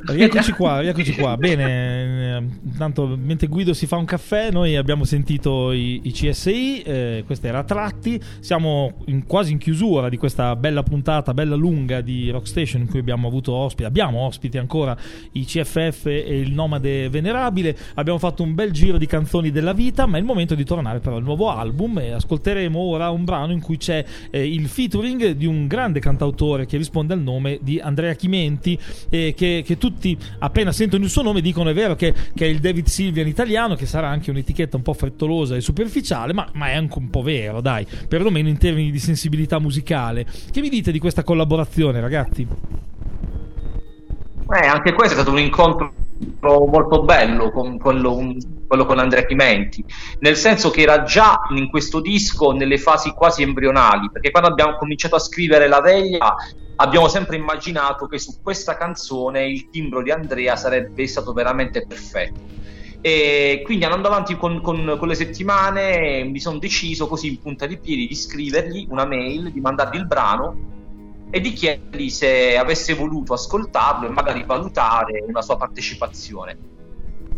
rieccoci 0.07 0.53
qua, 0.53 0.81
rieccoci 0.83 1.15
qua. 1.15 1.37
Bene, 1.37 2.37
eh, 2.37 2.43
intanto 2.65 3.17
mentre 3.21 3.47
Guido 3.47 3.73
si 3.73 3.87
fa 3.87 3.97
un 3.97 4.05
caffè, 4.05 4.51
noi 4.51 4.77
abbiamo 4.77 5.05
sentito 5.05 5.73
i, 5.73 6.01
i 6.05 6.13
CSI, 6.13 6.83
eh, 6.83 7.23
questa 7.27 7.49
era 7.49 7.65
Tratti, 7.65 8.21
siamo 8.41 8.95
in, 9.07 9.27
quasi 9.27 9.53
in 9.53 9.59
chiusura 9.59 10.09
di 10.09 10.17
questa 10.17 10.57
bella 10.57 10.83
puntata, 10.83 11.35
bella 11.35 11.55
lunga 11.55 12.01
di 12.01 12.31
Rockstation 12.31 12.83
in 12.83 12.89
cui 12.89 13.01
abbiamo 13.01 13.29
avuto 13.29 13.53
ospiti, 13.53 13.85
abbiamo 13.85 14.21
ospiti 14.21 14.59
ancora 14.59 14.97
i 15.33 15.45
CFF 15.45 16.07
e 16.07 16.41
il 16.41 16.53
Nomade 16.53 17.09
Venerabile, 17.09 17.77
abbiamo 17.95 18.19
fatto 18.19 18.43
un 18.43 18.55
bel 18.55 18.71
giro 18.71 18.99
di 18.99 19.07
canzoni 19.07 19.51
della 19.51 19.73
vita, 19.73 20.07
ma 20.07 20.17
è 20.17 20.21
il 20.21 20.27
momento 20.27 20.55
di 20.55 20.65
tornare 20.65 21.01
però 21.01 21.17
al 21.17 21.23
nuovo 21.23 21.51
album 21.51 21.99
e 21.99 22.13
ascolteremo 22.13 22.79
ora 22.79 23.11
un 23.11 23.25
brano 23.25 23.53
in 23.53 23.61
cui 23.61 23.77
c'è 23.77 24.05
eh, 24.31 24.47
il 24.47 24.69
featuring 24.69 25.31
di 25.31 25.47
un 25.47 25.67
grande 25.67 26.01
cantautore 26.01 26.67
che 26.67 26.77
risponde 26.77 27.15
al 27.15 27.21
nome 27.21 27.59
di 27.63 27.79
Andrea 27.81 28.15
Chimenti, 28.15 28.79
eh, 29.09 29.32
che, 29.35 29.63
che, 29.65 29.79
tutti 29.79 30.17
appena 30.39 30.73
sentono 30.73 31.05
il 31.05 31.11
suo 31.11 31.23
nome 31.23 31.41
dicono 31.41 31.71
è 31.71 31.75
vero 31.75 31.95
che, 31.95 32.13
che, 32.35 32.47
è 32.47 32.49
il 32.49 32.61
David 32.61 32.87
Silvian 32.87 33.27
italiano, 33.27 33.75
che 33.75 33.87
sarà 33.87 34.09
anche 34.09 34.31
un'etichetta 34.31 34.77
un 34.77 34.83
po' 34.83 34.93
frettolosa 34.95 35.57
e 35.57 35.61
superficiale, 35.61 36.33
ma, 36.33 36.49
ma 36.55 36.69
è 36.69 36.75
anche 36.75 36.99
un 36.99 37.11
po' 37.11 37.23
vero, 37.23 37.61
dai, 37.61 37.87
perlomeno 38.09 38.49
in 38.49 38.59
termini 38.59 38.91
di 38.91 38.99
sensibilità 38.99 39.59
musicale. 39.59 40.27
Che 40.51 40.61
mi 40.61 40.69
dite 40.69 40.93
di 40.93 40.99
questa 40.99 41.25
collaborazione, 41.25 42.01
ragazzi? 42.01 42.47
Eh, 44.55 44.67
anche 44.67 44.93
questo 44.93 45.15
è 45.15 45.17
stato 45.17 45.31
un 45.31 45.39
incontro 45.39 45.93
molto 46.41 47.03
bello 47.03 47.51
con 47.51 47.79
quello, 47.79 48.35
quello, 48.67 48.87
con 48.87 48.99
Andrea 48.99 49.25
Chimenti, 49.25 49.85
nel 50.21 50.37
senso 50.37 50.71
che 50.71 50.83
era 50.83 51.03
già 51.03 51.41
in 51.55 51.69
questo 51.69 52.01
disco 52.01 52.53
nelle 52.53 52.79
fasi 52.79 53.11
quasi 53.11 53.43
embrionali, 53.43 54.11
perché 54.11 54.31
quando 54.31 54.49
abbiamo 54.49 54.77
cominciato 54.77 55.17
a 55.17 55.21
scrivere 55.21 55.69
La 55.69 55.81
Veglia 55.81 56.35
abbiamo 56.77 57.09
sempre 57.09 57.37
immaginato 57.37 58.07
che 58.07 58.19
su 58.19 58.41
questa 58.43 58.77
canzone 58.77 59.47
il 59.47 59.71
timbro 59.71 60.03
di 60.03 60.11
Andrea 60.11 60.57
sarebbe 60.57 61.07
stato 61.07 61.33
veramente 61.33 61.87
perfetto. 61.87 62.61
E 63.01 63.63
quindi 63.65 63.85
andando 63.85 64.07
avanti 64.07 64.37
con, 64.37 64.61
con, 64.61 64.97
con 64.97 65.09
le 65.09 65.17
settimane 65.17 66.23
mi 66.23 66.39
sono 66.39 66.59
deciso 66.59 67.09
così 67.09 67.29
in 67.29 67.41
punta 67.41 67.67
di 67.67 67.77
piedi 67.79 68.07
di 68.07 68.15
scrivergli 68.15 68.87
una 68.91 69.05
mail, 69.05 69.51
di 69.51 69.61
mandargli 69.61 69.97
il 69.97 70.07
brano 70.07 70.82
e 71.35 71.41
di 71.41 71.55
chiedergli 71.55 72.11
se 72.11 72.59
avesse 72.59 72.93
voluto 72.93 73.33
ascoltarlo 73.33 74.07
e 74.07 74.11
magari 74.11 74.45
valutare 74.45 75.25
una 75.27 75.41
sua 75.41 75.57
partecipazione. 75.57 76.59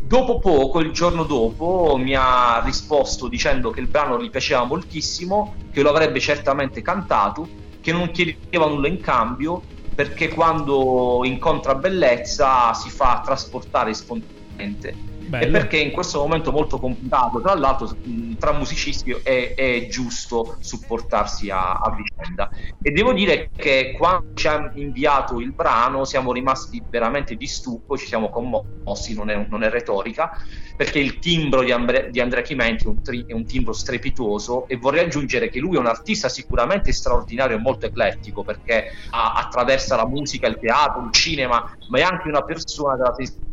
Dopo 0.02 0.40
poco, 0.40 0.80
il 0.80 0.90
giorno 0.90 1.22
dopo, 1.22 1.96
mi 1.96 2.12
ha 2.16 2.60
risposto 2.64 3.28
dicendo 3.28 3.70
che 3.70 3.78
il 3.78 3.86
brano 3.86 4.20
gli 4.20 4.30
piaceva 4.30 4.64
moltissimo, 4.64 5.54
che 5.70 5.80
lo 5.80 5.90
avrebbe 5.90 6.18
certamente 6.18 6.82
cantato, 6.82 7.48
che 7.80 7.92
non 7.92 8.10
chiedeva 8.10 8.66
nulla 8.66 8.88
in 8.88 9.00
cambio, 9.00 9.62
perché 9.94 10.28
quando 10.28 11.20
incontra 11.22 11.76
bellezza 11.76 12.74
si 12.74 12.90
fa 12.90 13.22
trasportare 13.24 13.94
spontaneamente 13.94 15.13
Bello. 15.26 15.44
e 15.44 15.50
perché 15.50 15.78
in 15.78 15.90
questo 15.90 16.18
momento 16.18 16.52
molto 16.52 16.78
complicato, 16.78 17.40
tra 17.40 17.54
l'altro, 17.54 17.96
tra 18.38 18.52
musicisti 18.52 19.10
è, 19.22 19.54
è 19.54 19.86
giusto 19.88 20.56
supportarsi 20.60 21.50
a, 21.50 21.72
a, 21.74 21.94
vicenda. 21.94 22.50
E 22.82 22.90
devo 22.90 23.12
dire 23.12 23.50
che 23.56 23.94
quando 23.96 24.34
ci 24.34 24.48
ha 24.48 24.70
inviato 24.74 25.40
il 25.40 25.52
brano 25.52 26.04
siamo 26.04 26.32
rimasti 26.32 26.82
veramente 26.88 27.36
di 27.36 27.46
stucco, 27.46 27.96
ci 27.96 28.06
siamo 28.06 28.28
commossi, 28.28 29.14
non 29.14 29.30
è, 29.30 29.46
non 29.48 29.62
è 29.62 29.70
retorica, 29.70 30.30
perché 30.76 30.98
il 30.98 31.18
timbro 31.18 31.62
di, 31.62 31.72
Andre, 31.72 32.10
di 32.10 32.20
Andrea 32.20 32.42
Chimenti 32.42 32.84
è 32.84 32.88
un, 32.88 33.02
tri, 33.02 33.24
è 33.26 33.32
un, 33.32 33.46
timbro 33.46 33.72
strepitoso 33.72 34.68
e 34.68 34.76
vorrei 34.76 35.04
aggiungere 35.04 35.48
che 35.48 35.60
lui 35.60 35.76
è 35.76 35.78
un 35.78 35.86
artista 35.86 36.28
sicuramente 36.28 36.92
straordinario 36.92 37.56
e 37.56 37.60
molto 37.60 37.86
eclettico 37.86 38.42
perché 38.42 38.90
attraversa 39.10 39.96
la 39.96 40.06
musica, 40.06 40.46
il 40.46 40.58
teatro, 40.58 41.02
il 41.02 41.12
cinema, 41.12 41.76
ma 41.88 41.98
è 41.98 42.02
anche 42.02 42.28
una 42.28 42.42
persona 42.42 42.96
della 42.96 43.14
sensibilità 43.14 43.52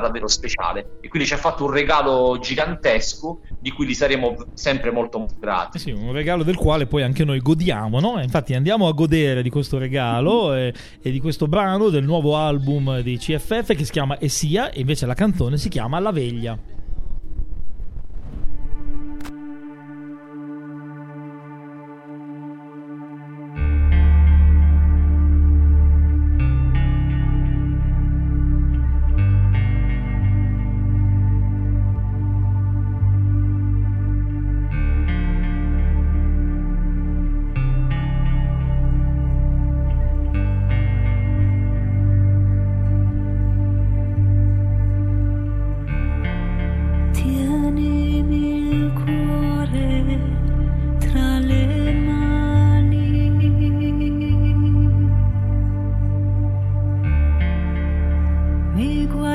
davvero 0.00 0.28
speciale 0.28 0.98
e 1.00 1.08
quindi 1.08 1.28
ci 1.28 1.34
ha 1.34 1.38
fatto 1.38 1.64
un 1.64 1.70
regalo 1.70 2.38
gigantesco 2.38 3.40
di 3.58 3.70
cui 3.70 3.86
gli 3.86 3.94
saremo 3.94 4.36
sempre 4.54 4.90
molto 4.90 5.26
grati. 5.38 5.76
Eh 5.76 5.80
sì, 5.80 5.90
un 5.90 6.12
regalo 6.12 6.42
del 6.42 6.56
quale 6.56 6.86
poi 6.86 7.02
anche 7.02 7.24
noi 7.24 7.40
godiamo, 7.40 8.00
no? 8.00 8.20
Infatti 8.20 8.54
andiamo 8.54 8.88
a 8.88 8.92
godere 8.92 9.42
di 9.42 9.50
questo 9.50 9.78
regalo 9.78 10.54
e, 10.54 10.72
e 11.00 11.10
di 11.10 11.20
questo 11.20 11.46
brano 11.46 11.88
del 11.88 12.04
nuovo 12.04 12.36
album 12.36 13.00
di 13.00 13.16
CFF 13.18 13.74
che 13.74 13.84
si 13.84 13.92
chiama 13.92 14.16
Essia 14.20 14.70
e 14.70 14.80
invece 14.80 15.06
la 15.06 15.14
canzone 15.14 15.56
si 15.56 15.68
chiama 15.68 15.98
La 15.98 16.10
Veglia. 16.10 16.75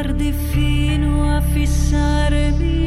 guardi 0.02 0.34
fino 0.34 1.30
a 1.30 1.40
fissarmi 1.42 2.81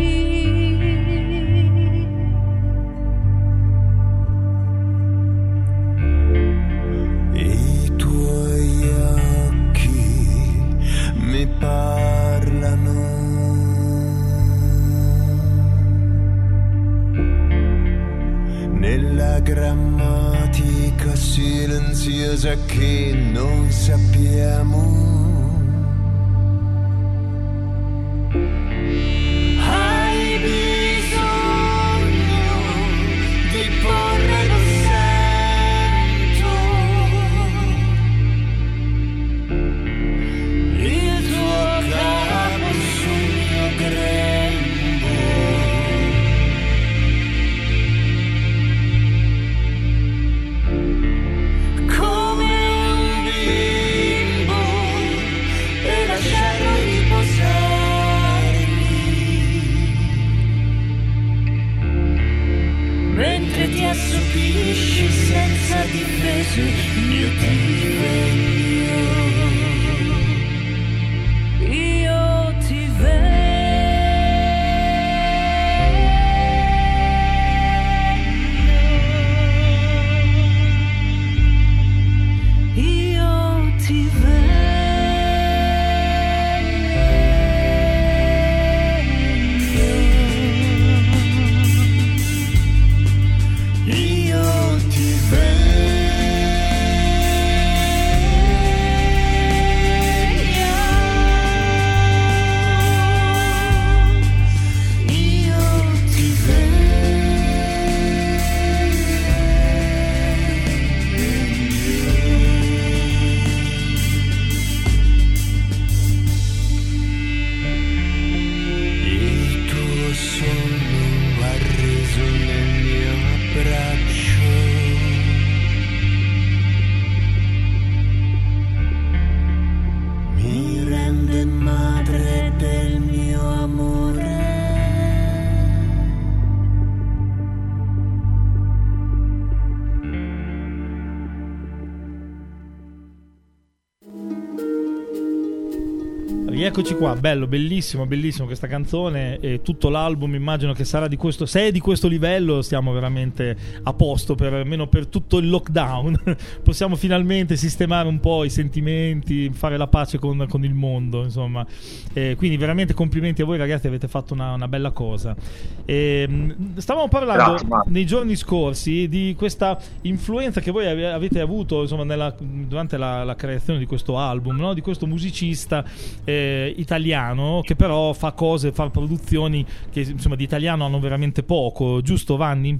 rieccoci 146.75 146.97
qua, 146.97 147.15
bello, 147.15 147.47
bellissimo, 147.47 148.05
bellissimo 148.05 148.47
questa 148.47 148.67
canzone 148.67 149.39
e 149.39 149.63
tutto 149.63 149.91
l'album 149.91 150.35
immagino 150.35 150.73
che 150.73 150.85
sarà 150.85 151.07
di 151.07 151.15
questo, 151.15 151.47
se 151.47 151.69
è 151.69 151.71
di 151.71 151.79
questo 151.79 152.09
livello 152.09 152.63
stiamo 152.63 152.93
veramente 152.93 153.57
a 153.85 153.93
posto 153.93 154.35
per 154.35 154.53
almeno 154.53 154.89
per 154.89 155.07
tutto 155.07 155.39
il 155.39 155.49
lockdown, 155.49 156.37
possiamo 156.65 156.97
finalmente 156.97 157.55
sistemare 157.55 158.09
un 158.09 158.19
po' 158.19 158.43
i 158.43 158.51
sentimenti, 158.51 159.51
fare 159.51 159.77
la 159.77 159.87
pace 159.87 160.19
con, 160.19 160.47
con 160.49 160.65
il 160.65 160.75
mondo, 160.75 161.23
insomma, 161.23 161.65
eh, 162.13 162.35
quindi 162.37 162.57
veramente 162.57 162.93
complimenti 162.93 163.43
a 163.43 163.45
voi 163.45 163.57
ragazzi, 163.57 163.87
avete 163.87 164.09
fatto 164.09 164.35
una, 164.35 164.55
una 164.55 164.67
bella 164.67 164.91
cosa. 164.91 165.37
Eh, 165.85 166.57
stavamo 166.75 167.07
parlando 167.07 167.53
Grazie, 167.53 167.69
nei 167.87 168.05
giorni 168.05 168.35
scorsi 168.35 169.09
di 169.09 169.37
questa 169.39 169.79
influenza 170.03 170.61
che 170.61 170.73
voi 170.73 170.89
avete 170.89 171.39
avuto 171.39 171.83
insomma, 171.83 172.03
nella, 172.03 172.35
durante 172.37 172.97
la, 172.97 173.23
la, 173.23 173.37
creazione 173.37 173.79
di 173.79 173.87
questo 173.87 174.19
album, 174.19 174.57
no? 174.57 174.75
di 174.75 174.81
questo 174.81 175.07
musicista 175.07 175.85
eh, 176.25 176.64
italiano 176.66 177.61
che 177.62 177.77
però 177.77 178.12
fa 178.12 178.32
cose, 178.32 178.73
fa 178.73 178.91
produzioni 178.91 179.65
che 179.91 180.01
insomma 180.01 180.36
di 180.36 180.45
italiano 180.45 180.85
hanno 180.85 181.01
veramente 181.01 181.43
poco, 181.43 182.01
giusto 182.03 182.36
Vanni? 182.36 182.78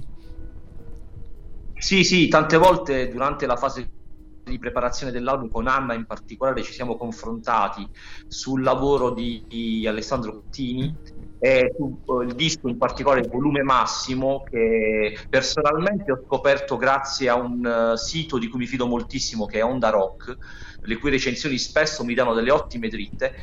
Sì, 1.77 2.03
sì, 2.03 2.27
tante 2.27 2.57
volte 2.57 3.09
durante 3.09 3.45
la 3.45 3.55
fase 3.57 3.89
di 4.45 4.59
preparazione 4.59 5.11
dell'album 5.11 5.49
con 5.49 5.67
Anna 5.67 5.93
in 5.93 6.05
particolare 6.05 6.61
ci 6.61 6.71
siamo 6.71 6.95
confrontati 6.95 7.87
sul 8.27 8.61
lavoro 8.61 9.09
di, 9.11 9.43
di 9.47 9.87
Alessandro 9.87 10.33
Cottini 10.33 10.95
e 11.39 11.73
sul 11.75 12.23
il 12.25 12.33
disco 12.33 12.69
in 12.69 12.77
particolare 12.77 13.21
il 13.21 13.29
volume 13.29 13.61
massimo 13.61 14.43
che 14.49 15.17
personalmente 15.29 16.11
ho 16.11 16.23
scoperto 16.25 16.77
grazie 16.77 17.29
a 17.29 17.35
un 17.35 17.91
uh, 17.93 17.95
sito 17.95 18.37
di 18.37 18.47
cui 18.47 18.59
mi 18.59 18.65
fido 18.67 18.87
moltissimo 18.87 19.45
che 19.45 19.59
è 19.59 19.63
Onda 19.63 19.89
Rock 19.89 20.37
le 20.81 20.97
cui 20.97 21.09
recensioni 21.09 21.57
spesso 21.57 22.03
mi 22.03 22.13
danno 22.13 22.33
delle 22.33 22.51
ottime 22.51 22.87
dritte 22.87 23.33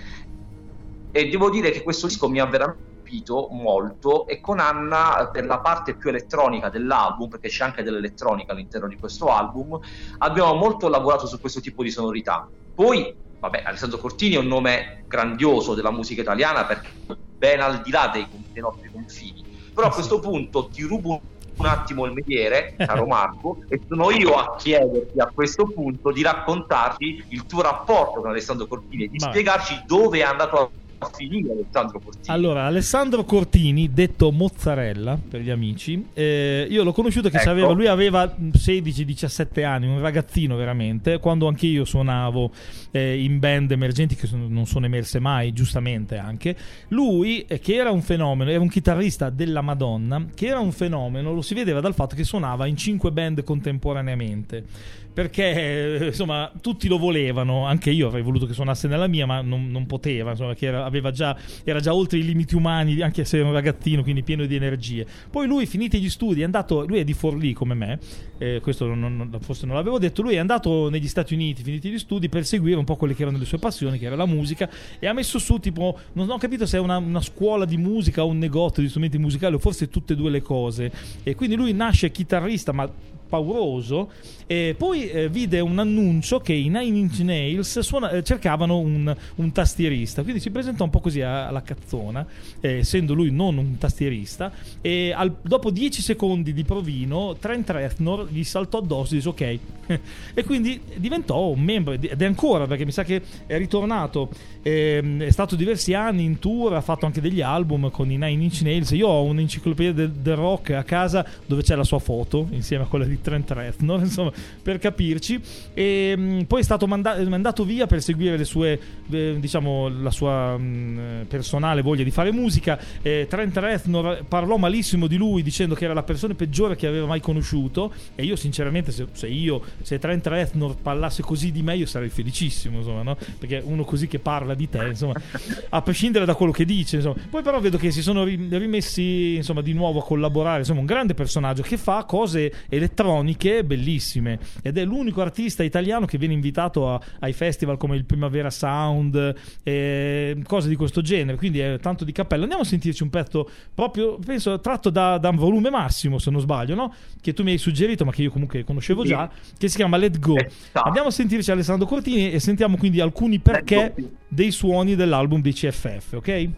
e 1.13 1.29
devo 1.29 1.51
dire 1.51 1.71
che 1.71 1.83
questo 1.83 2.09
disco 2.09 2.29
mi 2.29 2.41
ha 2.41 2.47
veramente 2.47 2.91
colpito 3.13 3.49
molto 3.51 4.27
e 4.27 4.41
con 4.41 4.59
Anna 4.59 5.29
per 5.31 5.45
la 5.45 5.59
parte 5.59 5.95
più 5.95 6.09
elettronica 6.09 6.71
dell'album 6.71 7.29
perché 7.29 7.49
c'è 7.49 7.65
anche 7.65 7.83
dell'elettronica 7.83 8.53
all'interno 8.53 8.89
di 8.89 8.97
questo 8.97 9.29
album 9.29 9.79
abbiamo 10.19 10.55
molto 10.55 10.89
lavorato 10.89 11.27
su 11.27 11.39
questo 11.39 11.61
tipo 11.61 11.83
di 11.83 11.91
sonorità. 11.91 12.49
Poi 12.75 13.15
vabbè 13.39 13.63
Alessandro 13.65 13.99
Cortini 13.99 14.37
è 14.37 14.39
un 14.39 14.47
nome 14.47 15.05
grandioso 15.07 15.75
della 15.75 15.91
musica 15.91 16.23
italiana 16.23 16.65
perché 16.65 16.89
ben 17.37 17.61
al 17.61 17.83
di 17.83 17.91
là 17.91 18.09
dei, 18.13 18.27
dei 18.53 18.63
nostri 18.63 18.91
confini. 18.91 19.45
Però 19.75 19.87
a 19.87 19.91
questo 19.91 20.19
punto 20.19 20.69
ti 20.69 20.83
rubo 20.83 21.21
un 21.55 21.67
attimo 21.67 22.07
il 22.07 22.13
mediere, 22.13 22.75
caro 22.79 23.07
Marco, 23.07 23.59
e 23.69 23.81
sono 23.87 24.11
io 24.11 24.35
a 24.37 24.57
chiederti 24.57 25.21
a 25.21 25.31
questo 25.33 25.65
punto 25.67 26.11
di 26.11 26.23
raccontarci 26.23 27.27
il 27.29 27.47
tuo 27.47 27.61
rapporto 27.61 28.21
con 28.21 28.31
Alessandro 28.31 28.67
Cortini 28.67 29.05
e 29.05 29.09
di 29.09 29.19
Ma... 29.19 29.29
spiegarci 29.29 29.83
dove 29.87 30.19
è 30.19 30.23
andato 30.23 30.59
a 30.59 30.69
finire 31.13 31.53
Alessandro 31.53 32.01
Cortini? 32.01 32.27
Allora, 32.27 32.67
Alessandro 32.67 33.25
Cortini, 33.25 33.93
detto 33.93 34.31
Mozzarella 34.31 35.19
per 35.29 35.41
gli 35.41 35.51
amici, 35.51 36.07
eh, 36.15 36.67
io 36.69 36.83
l'ho 36.83 36.93
conosciuto 36.93 37.29
che 37.29 37.39
ecco. 37.39 37.51
aveva, 37.51 37.71
lui 37.73 37.87
aveva 37.87 38.25
16-17 38.25 39.65
anni, 39.65 39.87
un 39.87 40.01
ragazzino 40.01 40.57
veramente, 40.57 41.19
quando 41.19 41.49
anche 41.49 41.67
io 41.67 41.85
suonavo 41.85 42.51
eh, 42.91 43.23
in 43.23 43.39
band 43.39 43.71
emergenti 43.71 44.15
che 44.15 44.27
sono, 44.27 44.47
non 44.49 44.67
sono 44.67 44.87
emerse 44.87 45.19
mai, 45.19 45.53
giustamente 45.53 46.17
anche. 46.17 46.57
Lui, 46.89 47.45
eh, 47.47 47.59
che 47.59 47.75
era 47.75 47.91
un 47.91 48.03
fenomeno, 48.03 48.51
era 48.51 48.61
un 48.61 48.69
chitarrista 48.69 49.31
della 49.31 49.61
Madonna, 49.61 50.27
che 50.35 50.47
era 50.47 50.59
un 50.59 50.73
fenomeno, 50.73 51.33
lo 51.33 51.43
si 51.43 51.55
vedeva 51.55 51.81
dal 51.81 51.95
fatto 51.95 52.15
che 52.15 52.25
suonava 52.25 52.67
in 52.67 52.77
5 52.77 53.11
band 53.13 53.45
contemporaneamente 53.45 54.65
perché 55.13 55.99
eh, 55.99 56.07
insomma 56.07 56.51
tutti 56.61 56.89
lo 56.89 56.99
volevano, 56.99 57.67
anche 57.67 57.91
io 57.91 58.07
avrei 58.07 58.23
voluto 58.23 58.47
che 58.47 58.53
suonasse 58.53 58.89
nella 58.89 59.07
mia, 59.07 59.27
ma 59.27 59.41
non, 59.43 59.71
non 59.71 59.87
poteva, 59.87 60.31
insomma, 60.31 60.55
che 60.55 60.67
era 60.67 61.11
già, 61.11 61.37
era, 61.65 61.81
già, 61.81 61.95
oltre 61.95 62.19
i 62.19 62.25
limiti 62.25 62.55
umani, 62.55 63.01
anche 63.01 63.25
se 63.25 63.39
era 63.39 63.47
un 63.47 63.53
ragazzino, 63.53 64.03
quindi 64.03 64.23
pieno 64.23 64.47
di 64.47 64.55
energie. 64.55 65.07
Poi 65.31 65.47
lui, 65.47 65.67
finiti 65.67 66.01
gli 66.01 66.09
studi, 66.09 66.41
è 66.41 66.45
andato, 66.45 66.87
lui 66.87 66.99
è 66.99 67.05
di 67.05 67.13
Forlì 67.13 67.53
come 67.53 67.75
me, 67.75 67.99
eh, 68.39 68.61
questo 68.63 68.87
non, 68.87 69.17
non, 69.17 69.39
forse 69.41 69.67
non 69.67 69.77
l'avevo 69.77 69.99
detto, 69.99 70.23
lui 70.23 70.35
è 70.35 70.39
andato 70.39 70.89
negli 70.89 71.09
Stati 71.09 71.35
Uniti, 71.35 71.63
finiti 71.63 71.91
gli 71.91 71.99
studi, 71.99 72.29
per 72.29 72.45
seguire 72.47 72.79
un 72.79 72.85
po' 72.85 72.97
quelle 72.97 73.15
che 73.15 73.23
erano 73.23 73.39
le 73.39 73.45
sue 73.45 73.59
passioni, 73.59 73.99
che 73.99 74.07
era 74.07 74.17
la 74.17 74.27
musica, 74.27 74.69
e 74.99 75.07
ha 75.07 75.13
messo 75.13 75.39
su 75.39 75.59
tipo, 75.59 75.99
non 76.15 76.31
ho 76.31 76.39
capito 76.39 76.67
se 76.67 76.79
è 76.79 76.81
una, 76.81 76.97
una 76.97 77.21
scuola 77.21 77.65
di 77.65 77.77
musica 77.77 78.25
o 78.25 78.29
un 78.29 78.39
negozio 78.39 78.83
di 78.83 78.89
strumenti 78.89 79.19
musicali, 79.19 79.55
o 79.55 79.59
forse 79.59 79.89
tutte 79.89 80.15
e 80.15 80.17
due 80.17 80.31
le 80.31 80.41
cose. 80.41 80.91
E 81.23 81.35
quindi 81.35 81.55
lui 81.55 81.73
nasce 81.73 82.11
chitarrista, 82.11 82.73
ma 82.73 82.91
pauroso 83.33 84.11
e 84.47 84.75
poi 84.77 85.09
eh, 85.09 85.31
vide 85.31 85.61
un 85.61 85.79
annuncio 85.79 86.41
che 86.41 86.53
i 86.53 86.69
Nine 86.69 86.99
Inch 86.99 87.21
Nails 87.21 87.79
suona, 87.79 88.11
eh, 88.11 88.23
cercavano 88.23 88.79
un, 88.79 89.17
un, 89.37 89.53
tastierista. 89.53 90.23
Quindi 90.23 90.41
si 90.41 90.51
presentò 90.51 90.85
un 90.85 90.91
po' 90.91 91.01
così 91.01 91.23
alla 91.23 91.63
cazzona 91.63 92.27
eh, 92.61 92.81
essendo 92.81 93.15
lui 93.15 93.31
non 93.31 93.57
un 93.57 93.79
tastierista 93.79 94.53
e 94.83 95.15
al, 95.17 95.35
dopo 95.41 95.71
10 95.71 96.03
secondi 96.03 96.53
di 96.53 96.65
provino 96.65 97.35
Trent 97.41 97.71
Reznor 97.71 98.29
gli 98.31 98.45
saltò 98.45 98.79
addosso 98.79 99.15
e 99.15 99.17
disse 99.17 99.29
ok. 99.31 99.59
E 100.35 100.45
quindi 100.45 100.81
diventò 100.97 101.49
un 101.49 101.61
membro 101.61 101.93
ed 101.93 102.21
è 102.21 102.25
ancora 102.25 102.67
perché 102.67 102.85
mi 102.85 102.93
sa 102.93 103.05
che 103.05 103.21
è 103.47 103.59
ritornato 103.59 104.31
ehm, 104.63 105.23
è 105.23 105.31
stato 105.31 105.57
diversi 105.57 105.93
anni 105.93 106.25
in 106.25 106.39
tour 106.39 106.75
ha 106.75 106.81
fatto 106.81 107.05
anche 107.05 107.21
degli 107.21 107.41
album 107.41 107.91
con 107.91 108.11
i 108.11 108.17
Nine 108.17 108.43
Inch 108.43 108.61
Nails. 108.63 108.91
Io 108.91 109.09
ho 109.09 109.25
un'enciclopedia 109.25 109.93
del, 109.93 110.11
del 110.11 110.37
rock 110.37 110.71
a 110.71 110.83
casa 110.83 111.27
dove 111.47 111.63
c'è 111.63 111.75
la 111.75 111.85
sua 111.85 111.99
foto 111.99 112.49
insieme 112.51 112.85
a 112.85 112.87
quella 112.87 113.05
di 113.05 113.21
Trent 113.23 113.51
Reznor, 113.51 114.01
insomma, 114.03 114.33
per 114.63 114.79
capirci. 114.79 115.41
E 115.73 116.15
mh, 116.17 116.23
mm, 116.23 116.41
poi 116.43 116.61
è 116.61 116.65
stato 116.65 116.87
manda- 116.87 117.17
mandato 117.29 117.65
via 117.65 117.87
per 117.87 118.03
seguire 118.03 118.37
le 118.37 118.45
sue, 118.45 118.79
eh, 119.11 119.37
diciamo, 119.39 119.89
la 119.89 120.11
sua 120.11 120.57
mh, 120.57 120.63
mm, 120.63 121.23
personale 121.23 121.83
voglia 121.83 122.05
di 122.05 122.11
fare 122.11 122.33
musica. 122.33 122.79
Eh, 123.01 123.27
Trent 123.29 123.57
Reznor 123.57 124.25
parlò 124.27 124.57
malissimo 124.57 125.07
di 125.07 125.17
lui 125.17 125.43
dicendo 125.43 125.75
che 125.75 125.85
era 125.85 125.95
la 125.95 126.03
persona 126.03 126.35
peggiore 126.35 126.77
che 126.77 126.87
aveva 126.87 127.07
mai 127.07 127.21
conosciuto. 127.21 127.93
E 128.15 128.25
io, 128.25 128.37
sinceramente, 128.37 128.93
se, 128.93 129.07
se 129.13 129.29
io, 129.29 129.63
se 129.81 129.99
Trent 129.99 130.27
Reznor 130.27 130.77
parlasse 130.77 131.23
così 131.23 131.51
di 131.53 131.63
me, 131.63 131.77
io 131.77 131.87
sarei 131.87 132.09
felicissimo, 132.09 132.79
insomma, 132.79 133.03
no? 133.03 133.17
Perché 133.39 133.63
uno 133.65 133.85
così 133.85 134.09
che 134.09 134.19
parla 134.19 134.55
di 134.55 134.69
te, 134.69 134.85
insomma, 134.89 135.15
a 135.71 135.83
prescindere 135.83 136.25
da 136.25 136.35
quello 136.35 136.53
che 136.53 136.65
dice, 136.65 136.97
insomma. 136.97 137.17
Poi 137.31 137.43
però 137.43 137.61
vedo 137.61 137.79
che 137.79 137.91
si 137.91 138.03
sono 138.03 138.25
rimessi, 138.25 139.37
insomma, 139.37 139.63
di 139.63 139.73
nuovo 139.73 140.01
a 140.01 140.05
collaborare, 140.05 140.61
insomma, 140.61 140.81
un 140.81 140.87
grande 140.87 141.15
personaggio 141.15 141.63
che 141.63 141.77
fa 141.77 142.05
cose 142.05 142.53
elettroniche 142.69 143.12
elettroniche 143.13 143.65
bellissime 143.65 144.39
ed 144.63 144.79
è 144.79 144.85
l'unico 144.85 145.21
artista 145.21 145.63
italiano 145.63 146.07
che 146.07 146.19
viene 146.19 146.35
invitato 146.35 146.89
a, 146.89 147.01
ai 147.21 147.33
festival 147.33 147.77
come 147.77 147.97
il 147.97 148.05
Primavera 148.05 148.51
Sound 148.51 149.35
e 149.63 150.37
cose 150.47 150.69
di 150.69 150.77
questo 150.77 151.01
genere 151.03 151.37
quindi 151.37 151.61
è 151.61 151.79
tanto 151.81 152.05
di 152.05 152.13
cappello. 152.13 152.43
Andiamo 152.43 152.63
a 152.63 152.67
sentirci 152.67 153.03
un 153.03 153.11
pezzo 153.11 153.49
proprio 153.75 154.19
penso 154.25 154.59
tratto 154.61 154.91
da, 154.91 155.19
da 155.19 155.29
un 155.29 155.37
volume 155.37 155.71
massimo 155.71 156.19
se 156.19 156.31
non 156.31 156.41
sbaglio 156.41 156.75
no? 156.75 156.95
che 157.21 157.33
tu 157.33 157.43
mi 157.43 157.53
hai 157.53 157.59
suggerito 157.59 158.05
ma 158.05 158.13
che 158.13 158.23
io 158.23 158.31
comunque 158.31 158.65
conoscevo 158.65 159.05
già 159.05 159.31
che 159.59 159.69
si 159.69 159.77
chiama 159.77 159.97
Let 159.97 160.19
Go. 160.19 160.37
Andiamo 160.73 161.09
a 161.09 161.13
sentirci 161.13 161.51
Alessandro 161.51 161.87
Cortini 161.87 162.33
e 162.33 162.41
sentiamo 162.41 162.77
quindi 162.77 163.01
alcuni 163.01 163.39
perché 163.39 163.95
dei 164.29 164.51
suoni 164.51 164.95
dell'album 164.95 165.41
di 165.41 165.53
CFF 165.53 166.13
ok? 166.15 166.49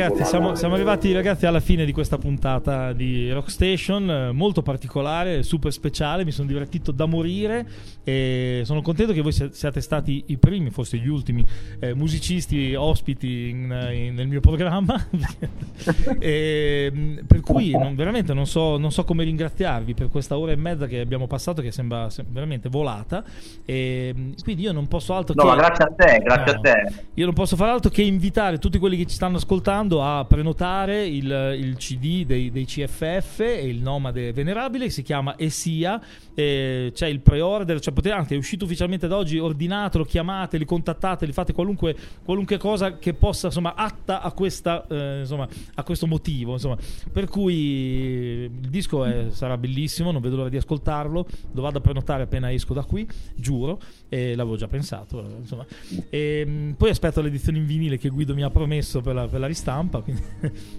Ragazzi, 0.00 0.24
siamo, 0.24 0.54
siamo, 0.54 0.74
arrivati 0.74 1.12
ragazzi 1.12 1.44
alla 1.46 1.60
fine 1.60 1.84
di 1.84 1.92
questa 1.92 2.16
puntata 2.16 2.92
di 2.92 3.30
Rock 3.30 3.50
Station, 3.50 4.30
molto 4.32 4.62
particolare, 4.62 5.42
super 5.42 5.72
speciale, 5.72 6.24
mi 6.24 6.30
sono 6.30 6.48
divertito 6.48 6.90
da 6.90 7.04
morire 7.04 7.66
e 8.02 8.62
sono 8.64 8.80
contento 8.80 9.12
che 9.12 9.20
voi 9.20 9.32
siate 9.32 9.80
stati 9.80 10.24
i 10.28 10.38
primi, 10.38 10.70
forse 10.70 10.96
gli 10.96 11.08
ultimi 11.08 11.44
eh, 11.80 11.94
musicisti 11.94 12.74
ospiti 12.74 13.50
in, 13.50 13.90
in, 13.92 14.14
nel 14.14 14.26
mio 14.26 14.40
programma. 14.40 15.06
e, 16.18 17.22
per 17.26 17.40
cui 17.40 17.72
non, 17.72 17.94
veramente 17.94 18.32
non 18.32 18.46
so, 18.46 18.78
non 18.78 18.90
so, 18.92 19.04
come 19.04 19.24
ringraziarvi 19.24 19.92
per 19.94 20.08
questa 20.08 20.38
ora 20.38 20.52
e 20.52 20.56
mezza 20.56 20.86
che 20.86 21.00
abbiamo 21.00 21.26
passato 21.26 21.60
che 21.60 21.72
sembra 21.72 22.08
veramente 22.28 22.68
volata 22.68 23.22
e 23.64 24.32
quindi 24.42 24.62
io 24.62 24.72
non 24.72 24.88
posso 24.88 25.14
altro 25.14 25.34
no, 25.36 25.42
che... 25.42 25.48
No, 25.48 25.56
grazie 25.56 25.84
a 25.84 25.92
te, 25.94 26.18
grazie 26.22 26.52
no, 26.52 26.58
a 26.58 26.62
te. 26.62 26.92
Io 27.14 27.24
non 27.26 27.34
posso 27.34 27.56
fare 27.56 27.70
altro 27.70 27.90
che 27.90 28.02
invitare 28.02 28.58
tutti 28.58 28.78
quelli 28.78 28.96
che 28.96 29.06
ci 29.06 29.14
stanno 29.14 29.36
ascoltando 29.36 29.89
a 29.98 30.24
prenotare 30.24 31.06
il, 31.06 31.56
il 31.58 31.76
CD 31.76 32.24
dei, 32.24 32.50
dei, 32.50 32.64
CFF 32.64 33.40
e 33.40 33.66
il 33.66 33.82
nomade 33.82 34.32
venerabile 34.32 34.88
si 34.90 35.02
chiama 35.02 35.36
Esia. 35.36 36.00
Eh, 36.34 36.92
c'è 36.94 37.08
il 37.08 37.20
pre-order, 37.20 37.80
cioè 37.80 37.92
potete, 37.92 38.14
anzi 38.14 38.34
è 38.34 38.36
uscito 38.36 38.64
ufficialmente 38.64 39.08
da 39.08 39.16
oggi, 39.16 39.38
ordinatelo, 39.38 40.04
chiamateli, 40.04 40.64
contattateli, 40.64 41.32
fate 41.32 41.52
qualunque, 41.52 41.96
qualunque 42.24 42.56
cosa 42.58 42.98
che 42.98 43.14
possa, 43.14 43.48
insomma, 43.48 43.74
atta 43.74 44.22
a, 44.22 44.30
questa, 44.32 44.86
eh, 44.86 45.20
insomma, 45.20 45.48
a 45.74 45.82
questo 45.82 46.06
motivo. 46.06 46.52
Insomma. 46.52 46.76
Per 47.12 47.26
cui 47.26 47.54
il 47.54 48.68
disco 48.68 49.04
è, 49.04 49.26
sarà 49.30 49.56
bellissimo, 49.58 50.12
non 50.12 50.20
vedo 50.20 50.36
l'ora 50.36 50.48
di 50.48 50.56
ascoltarlo, 50.56 51.26
lo 51.52 51.62
vado 51.62 51.78
a 51.78 51.80
prenotare 51.80 52.22
appena 52.22 52.52
esco 52.52 52.74
da 52.74 52.84
qui, 52.84 53.06
giuro, 53.34 53.80
e 54.08 54.36
l'avevo 54.36 54.56
già 54.56 54.68
pensato. 54.68 55.24
Insomma. 55.40 55.66
E, 56.08 56.44
ehm, 56.46 56.74
poi 56.76 56.90
aspetto 56.90 57.20
l'edizione 57.20 57.58
in 57.58 57.66
vinile 57.66 57.98
che 57.98 58.08
Guido 58.08 58.34
mi 58.34 58.42
ha 58.42 58.50
promesso 58.50 59.00
per 59.00 59.14
la, 59.14 59.26
per 59.26 59.40
la 59.40 59.46
ristampa. 59.46 59.79
Quindi... 59.88 60.78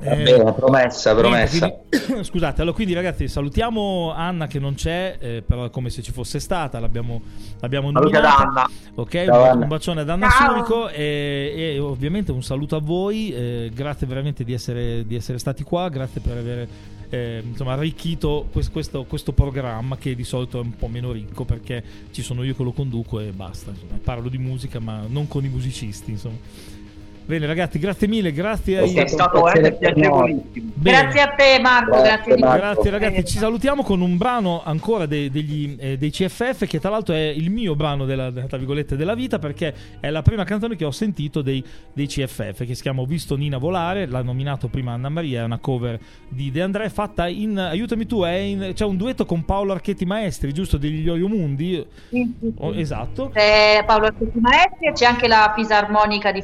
Eh, 0.00 0.22
bene, 0.22 0.52
promessa, 0.52 1.12
promessa. 1.14 1.72
Quindi, 1.88 2.22
scusate, 2.24 2.60
allora 2.60 2.76
quindi 2.76 2.94
ragazzi 2.94 3.26
salutiamo 3.26 4.12
Anna 4.14 4.46
che 4.46 4.60
non 4.60 4.74
c'è, 4.74 5.16
eh, 5.18 5.42
però 5.44 5.64
è 5.64 5.70
come 5.70 5.90
se 5.90 6.02
ci 6.02 6.12
fosse 6.12 6.38
stata, 6.38 6.78
l'abbiamo, 6.78 7.20
l'abbiamo 7.58 7.90
nominata. 7.90 8.68
Ok, 8.94 9.24
Ciao, 9.24 9.54
un, 9.54 9.62
un, 9.62 9.68
bacione 9.68 10.02
ad 10.02 10.08
Anna 10.08 10.28
Ciao. 10.28 10.50
Surico 10.50 10.88
e, 10.88 11.52
e, 11.56 11.78
ovviamente 11.80 12.30
un 12.30 12.44
saluto 12.44 12.76
a 12.76 12.80
voi, 12.80 13.32
eh, 13.32 13.70
grazie 13.74 14.06
veramente 14.06 14.44
di 14.44 14.52
essere, 14.52 15.04
di 15.04 15.16
essere, 15.16 15.38
stati 15.38 15.64
qua, 15.64 15.88
grazie 15.88 16.20
per 16.20 16.36
aver 16.36 16.68
eh, 17.08 17.42
insomma, 17.44 17.72
arricchito 17.72 18.46
questo, 18.52 18.70
questo, 18.70 19.04
questo, 19.04 19.32
programma 19.32 19.96
che 19.96 20.14
di 20.14 20.24
solito 20.24 20.58
è 20.58 20.62
un 20.62 20.76
po' 20.76 20.86
meno 20.86 21.10
ricco 21.10 21.44
perché 21.44 21.82
ci 22.12 22.22
sono 22.22 22.44
io 22.44 22.54
che 22.54 22.62
lo 22.62 22.72
conduco 22.72 23.18
e 23.18 23.32
basta, 23.32 23.70
insomma, 23.70 23.98
parlo 24.00 24.28
di 24.28 24.38
musica 24.38 24.78
ma 24.78 25.02
non 25.08 25.26
con 25.26 25.44
i 25.44 25.48
musicisti. 25.48 26.12
Insomma. 26.12 26.76
Bene 27.28 27.44
ragazzi, 27.44 27.78
grazie 27.78 28.08
mille, 28.08 28.32
grazie 28.32 28.78
a 28.78 29.02
È 29.02 29.06
stato 29.06 29.42
piacevolissimo. 29.78 30.70
Grazie 30.76 31.20
a 31.20 31.28
te 31.34 31.58
Marco, 31.60 32.00
grazie, 32.00 32.34
grazie, 32.36 32.58
grazie 32.58 32.90
ragazzi, 32.90 33.24
ci 33.26 33.36
salutiamo 33.36 33.82
con 33.82 34.00
un 34.00 34.16
brano 34.16 34.62
ancora 34.64 35.04
dei, 35.04 35.28
degli, 35.28 35.76
eh, 35.78 35.98
dei 35.98 36.08
CFF 36.10 36.66
che 36.66 36.80
tra 36.80 36.88
l'altro 36.88 37.14
è 37.14 37.26
il 37.26 37.50
mio 37.50 37.76
brano 37.76 38.06
della, 38.06 38.30
della, 38.30 39.14
vita 39.14 39.38
perché 39.38 39.74
è 40.00 40.08
la 40.08 40.22
prima 40.22 40.44
canzone 40.44 40.74
che 40.74 40.86
ho 40.86 40.90
sentito 40.90 41.42
dei, 41.42 41.62
dei, 41.92 42.06
CFF 42.06 42.64
che 42.64 42.74
si 42.74 42.80
chiama 42.80 43.02
Ho 43.02 43.04
visto 43.04 43.36
Nina 43.36 43.58
volare, 43.58 44.06
l'ha 44.06 44.22
nominato 44.22 44.68
prima 44.68 44.92
Anna 44.92 45.10
Maria, 45.10 45.42
è 45.42 45.44
una 45.44 45.58
cover 45.58 46.00
di 46.30 46.50
De 46.50 46.62
André 46.62 46.88
fatta 46.88 47.28
in, 47.28 47.58
aiutami 47.58 48.06
tu, 48.06 48.24
in, 48.24 48.70
c'è 48.72 48.86
un 48.86 48.96
duetto 48.96 49.26
con 49.26 49.44
Paolo 49.44 49.72
Archetti 49.72 50.06
Maestri, 50.06 50.54
giusto, 50.54 50.78
degli 50.78 51.04
Ioio 51.04 51.28
Mundi? 51.28 51.86
Sì, 52.08 52.36
sì, 52.40 52.46
sì. 52.46 52.54
Oh, 52.56 52.74
esatto. 52.74 53.30
C'è 53.34 53.84
Paolo 53.84 54.06
Archetti 54.06 54.38
Maestri 54.40 54.86
e 54.86 54.92
c'è 54.92 55.04
anche 55.04 55.28
la 55.28 55.52
fisarmonica 55.54 56.32
di 56.32 56.42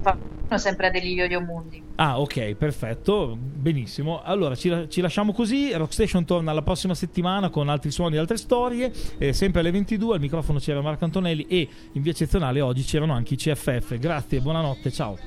fanno 0.00 0.58
sempre 0.58 0.90
degli 0.90 1.14
yo-yo 1.14 1.40
mundi. 1.40 1.82
Ah, 1.96 2.20
ok, 2.20 2.54
perfetto, 2.54 3.36
benissimo. 3.36 4.22
Allora 4.22 4.54
ci, 4.54 4.86
ci, 4.88 5.00
lasciamo 5.00 5.32
così. 5.32 5.72
Rockstation 5.72 6.24
torna 6.24 6.52
la 6.52 6.62
prossima 6.62 6.94
settimana 6.94 7.50
con 7.50 7.68
altri 7.68 7.90
suoni 7.90 8.16
e 8.16 8.18
altre 8.18 8.36
storie. 8.36 8.92
Eh, 9.18 9.32
sempre 9.32 9.60
alle 9.60 9.70
22. 9.70 10.14
Al 10.14 10.20
microfono 10.20 10.58
c'era 10.58 10.80
Marco 10.80 11.04
Antonelli 11.04 11.46
e 11.48 11.68
in 11.92 12.02
via 12.02 12.12
eccezionale 12.12 12.60
oggi 12.60 12.82
c'erano 12.82 13.12
anche 13.14 13.34
i 13.34 13.36
CFF. 13.36 13.98
Grazie, 13.98 14.40
buonanotte, 14.40 14.90
ciao. 14.92 15.18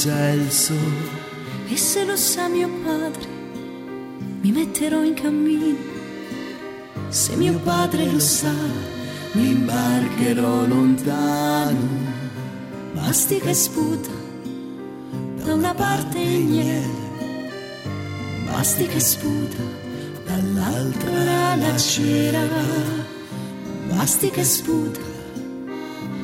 maschera 0.04 0.36
di 0.36 0.50
gelso 0.50 0.74
E 1.70 1.78
se 1.78 2.06
lo 2.06 2.16
sa 2.16 2.48
mio 2.48 2.70
padre, 2.84 3.28
mi 4.42 4.52
metterò 4.52 5.02
in 5.02 5.14
cammino. 5.14 5.92
Se 7.10 7.36
mio 7.36 7.58
padre 7.60 8.12
lo 8.12 8.20
sa, 8.20 8.54
mi 9.34 9.50
imbarcherò 9.50 10.68
lontano. 10.68 12.12
Mastica 12.94 13.50
e 13.50 13.54
sputa, 13.54 14.12
da 15.44 15.54
una 15.54 15.74
parte 15.74 16.20
il 16.20 16.46
miele, 16.46 17.02
mastica 18.46 18.94
e 18.94 19.00
sputa, 19.00 19.64
dall'altra 20.26 21.56
la 21.56 21.78
cera. 21.78 22.42
Mastica 23.90 24.42
e 24.42 24.44
sputa, 24.44 25.00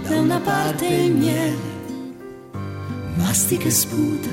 da 0.03 0.19
una 0.19 0.39
parte 0.39 0.85
il 0.85 1.11
miele, 1.11 1.68
mastica 3.29 3.67
e 3.67 3.71
sputa 3.71 4.29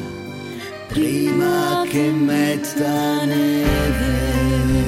prima 0.89 1.85
che 1.86 2.10
metta 2.10 3.27
neve. 3.27 4.86